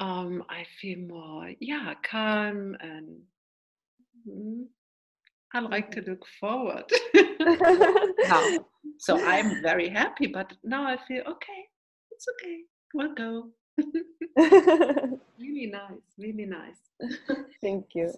Um, 0.01 0.45
I 0.49 0.63
feel 0.79 0.99
more, 0.99 1.51
yeah, 1.59 1.93
calm 2.09 2.73
and 2.79 3.17
mm, 4.25 4.63
I 5.53 5.59
like 5.59 5.91
to 5.91 6.01
look 6.01 6.25
forward. 6.39 6.85
now, 8.23 8.59
so 8.97 9.21
I'm 9.25 9.61
very 9.61 9.89
happy, 9.89 10.27
but 10.27 10.53
now 10.63 10.83
I 10.87 10.95
feel 11.05 11.23
okay, 11.23 11.61
it's 12.11 12.25
okay, 12.29 12.59
we'll 12.93 13.13
go. 13.13 13.49
really 15.39 15.67
nice, 15.67 16.01
really 16.17 16.45
nice. 16.45 16.77
Thank 17.61 17.95
you. 17.95 18.13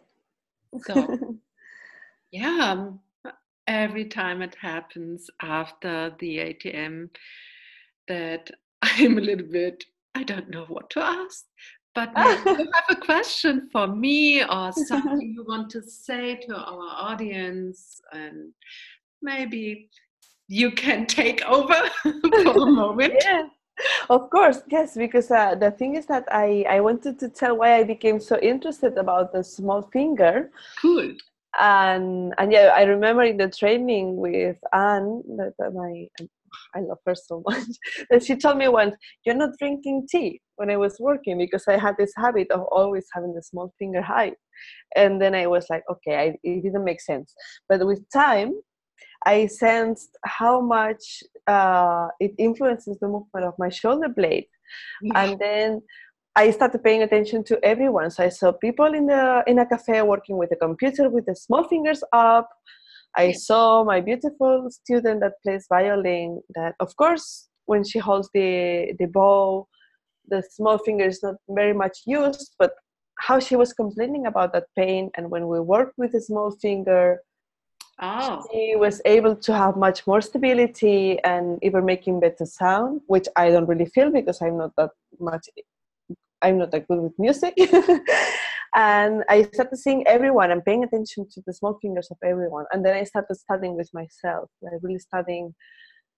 So, 0.83 1.37
yeah, 2.31 2.71
um, 2.71 2.99
every 3.67 4.05
time 4.05 4.41
it 4.41 4.55
happens 4.55 5.29
after 5.41 6.15
the 6.19 6.37
ATM 6.37 7.09
that 8.07 8.49
I'm 8.81 9.17
a 9.17 9.21
little 9.21 9.47
bit, 9.47 9.83
I 10.15 10.23
don't 10.23 10.49
know 10.49 10.65
what 10.67 10.89
to 10.91 11.01
ask. 11.01 11.45
But 11.93 12.11
you 12.15 12.71
have 12.73 12.85
a 12.89 12.95
question 12.95 13.67
for 13.69 13.85
me 13.85 14.43
or 14.43 14.71
something 14.71 15.33
you 15.35 15.43
want 15.45 15.69
to 15.71 15.81
say 15.81 16.35
to 16.35 16.55
our 16.55 16.87
audience, 17.11 17.99
and 18.13 18.53
maybe 19.21 19.89
you 20.47 20.71
can 20.71 21.05
take 21.05 21.43
over 21.45 21.89
for 22.03 22.63
a 22.63 22.71
moment. 22.71 23.15
Yeah, 23.21 23.43
of 24.09 24.29
course, 24.29 24.61
yes, 24.69 24.95
because 24.95 25.31
uh, 25.31 25.55
the 25.55 25.71
thing 25.71 25.95
is 25.95 26.05
that 26.07 26.25
I, 26.31 26.65
I 26.69 26.79
wanted 26.81 27.19
to 27.19 27.29
tell 27.29 27.57
why 27.57 27.75
I 27.75 27.83
became 27.83 28.19
so 28.19 28.37
interested 28.39 28.97
about 28.97 29.33
the 29.33 29.43
small 29.43 29.83
finger. 29.93 30.51
Cool. 30.81 31.13
And 31.59 32.33
and 32.37 32.51
yeah, 32.51 32.73
I 32.75 32.83
remember 32.83 33.23
in 33.23 33.37
the 33.37 33.49
training 33.49 34.15
with 34.15 34.57
Anne, 34.73 35.21
that 35.37 35.53
my 35.73 36.07
I 36.75 36.81
love 36.81 36.99
her 37.05 37.15
so 37.15 37.43
much. 37.47 37.67
and 38.09 38.23
she 38.23 38.35
told 38.35 38.57
me 38.57 38.67
once, 38.67 38.95
"You're 39.25 39.35
not 39.35 39.57
drinking 39.59 40.07
tea." 40.09 40.41
When 40.55 40.69
I 40.69 40.77
was 40.77 40.97
working, 40.99 41.37
because 41.37 41.67
I 41.67 41.77
had 41.77 41.95
this 41.97 42.13
habit 42.15 42.51
of 42.51 42.61
always 42.71 43.07
having 43.13 43.33
the 43.33 43.41
small 43.41 43.73
finger 43.79 44.01
high, 44.01 44.33
and 44.95 45.21
then 45.21 45.35
I 45.35 45.47
was 45.47 45.65
like, 45.69 45.83
"Okay, 45.89 46.15
I, 46.15 46.37
it 46.43 46.63
didn't 46.63 46.83
make 46.83 47.01
sense." 47.01 47.33
But 47.67 47.85
with 47.85 48.03
time, 48.13 48.53
I 49.25 49.47
sensed 49.47 50.17
how 50.25 50.61
much 50.61 51.23
uh, 51.47 52.07
it 52.19 52.33
influences 52.37 52.97
the 52.99 53.07
movement 53.07 53.45
of 53.45 53.53
my 53.59 53.69
shoulder 53.69 54.09
blade, 54.09 54.47
yeah. 55.01 55.23
and 55.23 55.39
then 55.39 55.81
I 56.35 56.51
started 56.51 56.83
paying 56.83 57.03
attention 57.03 57.43
to 57.45 57.63
everyone. 57.63 58.09
So 58.11 58.23
I 58.23 58.29
saw 58.29 58.51
people 58.51 58.93
in 58.93 59.07
the 59.07 59.43
in 59.47 59.59
a 59.59 59.65
cafe 59.65 60.01
working 60.01 60.37
with 60.37 60.51
a 60.51 60.55
computer 60.55 61.09
with 61.09 61.25
the 61.25 61.35
small 61.35 61.63
fingers 61.65 62.03
up, 62.13 62.49
I 63.15 63.33
saw 63.33 63.83
my 63.83 63.99
beautiful 63.99 64.69
student 64.69 65.19
that 65.21 65.33
plays 65.43 65.65
violin. 65.67 66.41
That, 66.55 66.75
of 66.79 66.95
course, 66.95 67.49
when 67.65 67.83
she 67.83 67.99
holds 67.99 68.29
the 68.33 68.93
the 68.99 69.07
bow, 69.07 69.67
the 70.27 70.41
small 70.49 70.77
finger 70.77 71.05
is 71.05 71.21
not 71.21 71.35
very 71.49 71.73
much 71.73 71.99
used, 72.05 72.55
but 72.57 72.73
how 73.19 73.39
she 73.39 73.55
was 73.55 73.73
complaining 73.73 74.25
about 74.25 74.53
that 74.53 74.67
pain, 74.77 75.11
and 75.15 75.29
when 75.29 75.47
we 75.47 75.59
worked 75.59 75.97
with 75.97 76.13
the 76.13 76.21
small 76.21 76.51
finger, 76.51 77.21
oh. 78.01 78.43
she 78.51 78.75
was 78.75 79.01
able 79.05 79.35
to 79.35 79.53
have 79.53 79.77
much 79.77 80.05
more 80.07 80.21
stability 80.21 81.19
and 81.23 81.59
even 81.61 81.85
making 81.85 82.19
better 82.19 82.45
sound, 82.45 83.01
which 83.07 83.27
I 83.35 83.49
don't 83.51 83.67
really 83.67 83.85
feel 83.85 84.11
because 84.11 84.41
I'm 84.41 84.57
not 84.57 84.71
that 84.77 84.91
much. 85.19 85.47
I'm 86.41 86.57
not 86.57 86.71
that 86.71 86.87
good 86.87 87.01
with 87.01 87.13
music. 87.19 87.53
and 88.75 89.23
I 89.29 89.43
started 89.53 89.77
seeing 89.77 90.07
everyone 90.07 90.51
and 90.51 90.65
paying 90.65 90.83
attention 90.83 91.27
to 91.31 91.41
the 91.45 91.53
small 91.53 91.77
fingers 91.81 92.09
of 92.09 92.17
everyone. 92.23 92.65
And 92.71 92.83
then 92.83 92.95
I 92.95 93.03
started 93.03 93.35
studying 93.35 93.75
with 93.75 93.89
myself, 93.93 94.49
like 94.61 94.73
really 94.81 94.99
studying 94.99 95.53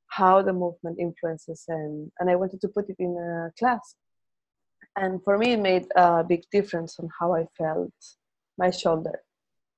how 0.08 0.42
the 0.42 0.54
movement 0.54 1.00
influences, 1.00 1.64
and, 1.68 2.12
and 2.20 2.30
I 2.30 2.36
wanted 2.36 2.62
to 2.62 2.68
put 2.68 2.90
it 2.90 2.98
in 3.00 3.18
a 3.18 3.52
class. 3.58 3.96
And 4.96 5.24
for 5.24 5.38
me, 5.38 5.54
it 5.54 5.60
made 5.60 5.88
a 5.96 6.24
big 6.24 6.44
difference 6.52 7.00
on 7.00 7.10
how 7.20 7.34
I 7.34 7.48
felt 7.58 7.94
my 8.58 8.70
shoulder. 8.70 9.20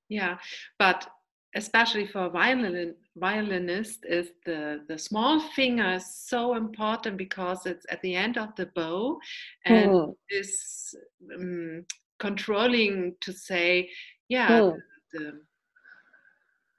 Yeah, 0.08 0.36
but 0.78 1.08
especially 1.56 2.06
for 2.06 2.28
violin 2.28 2.94
violinist 3.16 4.04
is 4.06 4.28
the 4.44 4.80
the 4.88 4.98
small 4.98 5.40
finger 5.40 5.94
is 5.94 6.06
so 6.14 6.54
important 6.54 7.16
because 7.16 7.66
it's 7.66 7.86
at 7.90 8.00
the 8.02 8.14
end 8.14 8.36
of 8.36 8.54
the 8.56 8.66
bow 8.74 9.18
and 9.64 9.90
mm. 9.90 10.14
is 10.28 10.94
um, 11.34 11.84
controlling 12.18 13.14
to 13.20 13.32
say 13.32 13.88
yeah 14.28 14.60
mm. 14.60 14.76
the, 15.12 15.40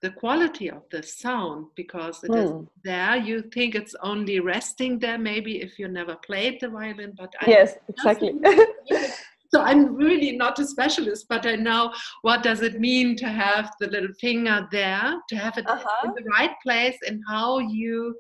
the, 0.02 0.12
quality 0.12 0.70
of 0.70 0.84
the 0.92 1.02
sound 1.02 1.66
because 1.76 2.24
it 2.24 2.32
mm. 2.32 2.44
is 2.44 2.52
hmm. 2.52 2.64
there 2.84 3.18
you 3.18 3.42
think 3.54 3.74
it's 3.74 3.96
only 4.02 4.40
resting 4.40 5.00
there 5.00 5.18
maybe 5.18 5.62
if 5.62 5.80
you 5.80 5.88
never 5.88 6.16
played 6.28 6.60
the 6.62 6.70
violin 6.70 7.14
but 7.18 7.34
yes 7.48 7.76
exactly 7.90 8.32
so 9.54 9.62
i'm 9.62 9.96
really 9.96 10.36
not 10.36 10.60
a 10.60 10.66
specialist 10.66 11.26
but 11.30 11.46
i 11.46 11.56
know 11.56 11.94
what 12.22 12.44
does 12.44 12.62
it 12.62 12.80
mean 12.80 13.16
to 13.16 13.28
have 13.28 13.72
the 13.80 13.88
little 13.88 14.14
finger 14.20 14.68
there 14.72 15.14
to 15.30 15.36
have 15.36 15.58
it 15.58 15.68
uh-huh. 15.68 16.08
in 16.08 16.12
the 16.16 16.30
right 16.30 16.56
place 16.64 16.98
and 17.08 17.22
how 17.28 17.60
you 17.60 18.16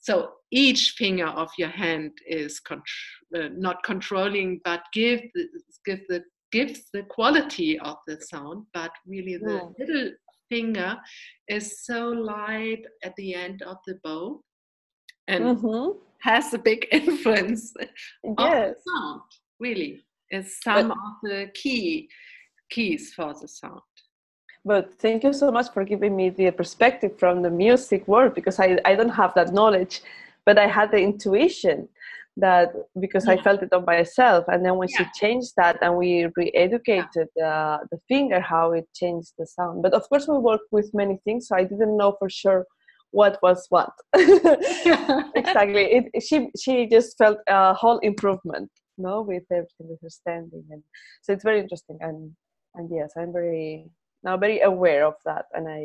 so 0.00 0.32
each 0.50 0.94
finger 0.98 1.26
of 1.26 1.48
your 1.56 1.68
hand 1.68 2.10
is 2.26 2.60
uh, 2.70 3.48
not 3.52 3.82
controlling 3.84 4.60
but 4.64 4.82
give 4.92 5.20
the, 5.34 5.46
give 5.86 6.00
the 6.08 6.22
gives 6.50 6.82
the 6.92 7.02
quality 7.04 7.78
of 7.78 7.96
the 8.06 8.20
sound 8.20 8.66
but 8.74 8.92
really 9.06 9.38
the 9.38 9.58
mm. 9.60 9.74
little 9.78 10.10
finger 10.50 10.98
is 11.48 11.82
so 11.84 12.08
light 12.08 12.84
at 13.02 13.16
the 13.16 13.34
end 13.34 13.62
of 13.62 13.78
the 13.86 13.98
bow 14.04 14.42
and 15.28 15.44
mm-hmm. 15.44 15.98
has 16.20 16.52
a 16.52 16.58
big 16.58 16.86
influence 16.92 17.72
yes. 17.80 18.34
on 18.36 18.50
the 18.50 18.74
sound 18.86 19.22
really 19.60 20.02
is 20.32 20.58
some 20.62 20.88
but, 20.88 20.96
of 20.96 21.14
the 21.22 21.50
key 21.54 22.08
keys 22.70 23.12
for 23.14 23.34
the 23.40 23.46
sound. 23.46 23.80
But 24.64 24.94
thank 24.98 25.24
you 25.24 25.32
so 25.32 25.50
much 25.50 25.72
for 25.72 25.84
giving 25.84 26.14
me 26.16 26.30
the 26.30 26.50
perspective 26.52 27.18
from 27.18 27.42
the 27.42 27.50
music 27.50 28.06
world 28.06 28.34
because 28.34 28.58
I, 28.60 28.78
I 28.84 28.94
don't 28.94 29.10
have 29.10 29.34
that 29.34 29.52
knowledge, 29.52 30.02
but 30.46 30.58
I 30.58 30.66
had 30.66 30.90
the 30.92 30.98
intuition 30.98 31.88
that 32.36 32.72
because 32.98 33.26
yeah. 33.26 33.32
I 33.32 33.42
felt 33.42 33.62
it 33.62 33.72
on 33.72 33.84
myself. 33.84 34.46
And 34.48 34.64
then 34.64 34.76
when 34.76 34.88
yeah. 34.88 34.98
she 34.98 35.20
changed 35.20 35.52
that 35.56 35.78
and 35.82 35.96
we 35.96 36.28
re-educated 36.36 37.28
yeah. 37.36 37.46
uh, 37.46 37.78
the 37.90 37.98
finger, 38.08 38.40
how 38.40 38.72
it 38.72 38.86
changed 38.94 39.32
the 39.38 39.46
sound. 39.46 39.82
But 39.82 39.92
of 39.94 40.08
course, 40.08 40.28
we 40.28 40.38
work 40.38 40.62
with 40.70 40.90
many 40.94 41.18
things, 41.24 41.48
so 41.48 41.56
I 41.56 41.64
didn't 41.64 41.96
know 41.96 42.16
for 42.18 42.30
sure 42.30 42.64
what 43.10 43.38
was 43.42 43.66
what. 43.68 43.90
exactly. 44.14 45.84
It, 45.96 46.22
she 46.22 46.48
she 46.58 46.86
just 46.86 47.18
felt 47.18 47.38
a 47.48 47.74
whole 47.74 47.98
improvement 47.98 48.70
no 49.02 49.22
with 49.22 49.44
everything 49.50 49.88
with 49.88 50.00
her 50.02 50.10
standing 50.10 50.64
and 50.70 50.82
so 51.22 51.32
it's 51.32 51.44
very 51.44 51.60
interesting. 51.60 51.98
And 52.00 52.32
and 52.74 52.88
yes 52.90 53.12
i'm 53.18 53.32
very 53.32 53.90
now 54.24 54.36
very 54.36 54.60
aware 54.60 55.04
of 55.06 55.14
that. 55.24 55.46
And 55.52 55.68
i 55.68 55.82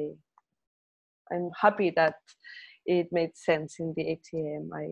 i'm 1.34 1.50
happy 1.60 1.92
that 1.96 2.16
it 2.86 3.08
made 3.12 3.36
sense 3.36 3.76
in 3.80 3.94
the 3.98 4.06
atm 4.14 4.70
i 4.74 4.88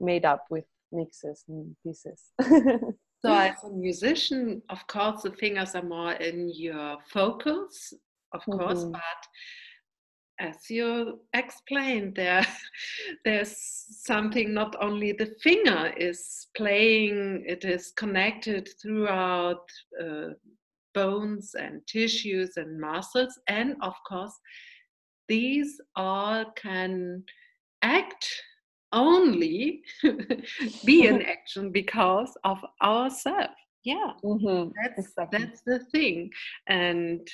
made 0.00 0.24
up 0.24 0.44
with 0.50 0.64
mixes 0.92 1.44
and 1.48 1.76
pieces. 1.82 2.32
So 3.22 3.30
as 3.52 3.62
a 3.64 3.70
musician 3.70 4.62
of 4.70 4.86
course 4.86 5.22
the 5.22 5.32
fingers 5.32 5.74
are 5.74 5.82
more 5.82 6.12
in 6.12 6.50
your 6.54 6.96
focus 7.12 7.92
of 8.32 8.44
course 8.46 8.80
mm-hmm. 8.80 8.92
but 8.92 9.20
as 10.40 10.70
you 10.70 11.20
explained 11.34 12.14
there 12.14 12.46
there's 13.24 13.56
something 13.90 14.52
not 14.52 14.74
only 14.80 15.12
the 15.12 15.32
finger 15.42 15.92
is 15.96 16.48
playing 16.56 17.44
it 17.46 17.64
is 17.64 17.92
connected 17.96 18.68
throughout 18.80 19.64
uh, 20.02 20.28
bones 20.94 21.54
and 21.58 21.86
tissues 21.86 22.56
and 22.56 22.80
muscles 22.80 23.38
and 23.48 23.76
of 23.82 23.94
course 24.08 24.34
these 25.28 25.80
all 25.94 26.44
can 26.56 27.22
act 27.82 28.26
only 28.92 29.82
be 30.84 31.06
in 31.06 31.22
action 31.36 31.70
because 31.70 32.36
of 32.44 32.58
ourselves 32.82 33.54
yeah 33.84 34.12
mm-hmm. 34.24 34.70
that's 34.82 35.06
exactly. 35.06 35.38
that's 35.38 35.62
the 35.62 35.78
thing 35.92 36.30
and 36.66 37.28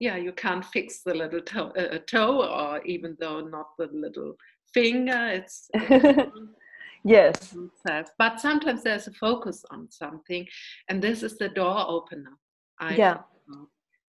yeah, 0.00 0.16
you 0.16 0.32
can't 0.32 0.64
fix 0.64 1.02
the 1.02 1.14
little 1.14 1.40
toe, 1.40 1.72
uh, 1.76 1.98
toe 2.06 2.46
or 2.46 2.80
even 2.82 3.16
though 3.18 3.40
not 3.40 3.68
the 3.78 3.88
little 3.92 4.34
finger. 4.72 5.28
It's 5.28 5.68
yes, 7.04 8.10
but 8.18 8.40
sometimes 8.40 8.82
there's 8.84 9.08
a 9.08 9.12
focus 9.12 9.64
on 9.70 9.90
something, 9.90 10.46
and 10.88 11.02
this 11.02 11.22
is 11.22 11.36
the 11.38 11.48
door 11.48 11.84
opener. 11.88 12.36
I 12.80 12.96
yeah. 12.96 13.18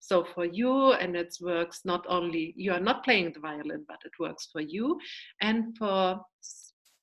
So 0.01 0.23
for 0.23 0.45
you, 0.45 0.93
and 0.93 1.15
it 1.15 1.35
works 1.41 1.81
not 1.85 2.05
only 2.07 2.53
you 2.55 2.71
are 2.71 2.79
not 2.79 3.03
playing 3.03 3.33
the 3.33 3.39
violin, 3.39 3.85
but 3.87 3.99
it 4.05 4.11
works 4.19 4.49
for 4.51 4.61
you 4.61 4.97
and 5.41 5.77
for 5.77 6.19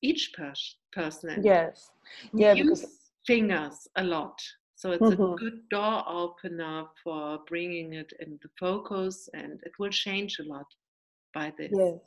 each 0.02 0.32
pers- 0.36 0.78
person. 0.92 1.42
Yes, 1.44 1.90
yeah, 2.32 2.54
use 2.54 2.84
fingers 3.26 3.88
a 3.96 4.04
lot 4.04 4.40
so 4.86 4.92
it's 4.92 5.02
mm-hmm. 5.02 5.32
a 5.32 5.36
good 5.36 5.68
door 5.68 6.04
opener 6.06 6.84
for 7.02 7.40
bringing 7.48 7.94
it 7.94 8.12
in 8.20 8.38
the 8.40 8.48
focus, 8.58 9.28
and 9.34 9.58
it 9.64 9.72
will 9.80 9.90
change 9.90 10.38
a 10.38 10.44
lot 10.44 10.66
by 11.34 11.52
this. 11.58 11.72
Yes, 11.74 12.00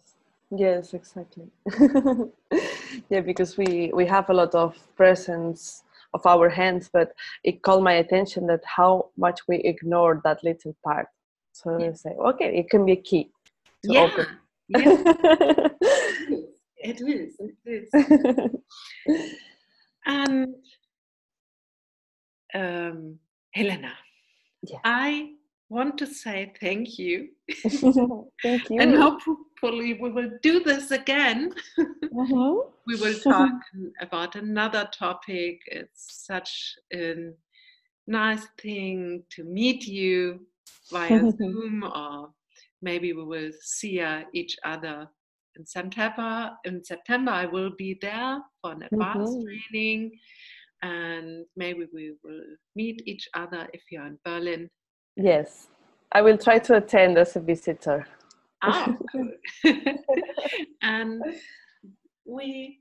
yes, 0.49 0.93
exactly. 0.93 1.49
yeah, 3.09 3.19
because 3.19 3.57
we 3.57 3.91
we 3.93 4.05
have 4.05 4.29
a 4.29 4.33
lot 4.33 4.55
of 4.55 4.77
presence 4.95 5.83
of 6.13 6.25
our 6.25 6.47
hands, 6.47 6.89
but 6.91 7.11
it 7.43 7.61
called 7.63 7.83
my 7.83 7.95
attention 7.95 8.47
that 8.47 8.63
how 8.63 9.09
much 9.17 9.41
we 9.49 9.57
ignore 9.57 10.21
that 10.23 10.41
little 10.41 10.75
part. 10.81 11.07
So 11.51 11.77
yeah. 11.77 11.89
I 11.89 11.93
say, 11.93 12.11
okay, 12.11 12.59
it 12.59 12.69
can 12.69 12.85
be 12.85 12.93
a 12.93 13.01
key 13.09 13.29
to 13.83 13.91
yeah. 13.91 14.01
open. 14.03 14.27
Yeah. 14.69 15.67
it 16.77 17.01
is. 17.01 17.35
It 17.39 17.57
is. 17.65 17.89
and 20.05 20.45
um, 20.45 20.55
Helena, 22.53 23.93
yeah. 24.63 24.79
I 24.83 25.31
want 25.69 25.97
to 25.99 26.07
say 26.07 26.51
thank 26.59 26.97
you. 26.97 27.29
thank 28.43 28.69
you. 28.69 28.79
and 28.79 28.95
hopefully 28.95 29.97
we 30.01 30.09
will 30.11 30.31
do 30.41 30.61
this 30.61 30.91
again. 30.91 31.53
Mm-hmm. 32.09 32.71
we 32.87 32.95
will 32.95 33.17
talk 33.19 33.51
about 34.01 34.35
another 34.35 34.89
topic. 34.91 35.61
It's 35.67 36.25
such 36.25 36.75
a 36.91 37.29
nice 38.07 38.47
thing 38.59 39.23
to 39.29 39.43
meet 39.43 39.85
you 39.85 40.39
via 40.91 41.31
Zoom 41.37 41.83
or 41.83 42.31
maybe 42.81 43.13
we 43.13 43.23
will 43.23 43.51
see 43.61 44.01
uh, 44.01 44.23
each 44.33 44.57
other 44.65 45.07
in 45.55 45.65
September. 45.67 46.51
In 46.65 46.83
September, 46.83 47.31
I 47.31 47.45
will 47.45 47.71
be 47.77 47.97
there 48.01 48.39
for 48.59 48.71
an 48.71 48.83
advanced 48.91 49.37
mm-hmm. 49.37 49.55
training 49.71 50.11
and 50.81 51.45
maybe 51.55 51.85
we 51.93 52.13
will 52.23 52.41
meet 52.75 53.01
each 53.05 53.27
other 53.33 53.67
if 53.73 53.81
you're 53.91 54.05
in 54.05 54.17
Berlin. 54.25 54.69
Yes, 55.15 55.67
I 56.11 56.21
will 56.21 56.37
try 56.37 56.59
to 56.59 56.75
attend 56.75 57.17
as 57.17 57.35
a 57.35 57.39
visitor. 57.39 58.07
Ah, 58.61 58.97
and 60.81 61.23
we 62.25 62.79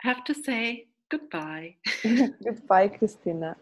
have 0.00 0.24
to 0.24 0.34
say 0.34 0.88
goodbye. 1.10 1.76
goodbye, 2.44 2.88
Christina. 2.88 3.56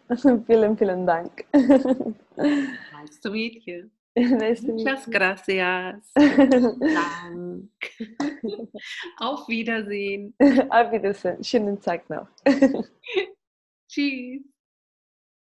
vielen, 0.47 0.77
vielen 0.77 1.07
Dank. 1.07 1.47
nice 1.55 3.21
to 3.23 3.31
meet 3.31 3.63
you. 3.67 3.91
Muchas 4.63 5.11
gracias. 5.11 6.13
Dank. 6.15 7.71
Auf 9.19 9.49
Wiedersehen. 9.49 10.35
Auf 10.69 10.93
Wiedersehen. 10.93 11.43
Schönen 11.43 11.81
Tag 11.81 12.09
noch. 12.11 12.29
Tschüss. 13.89 14.43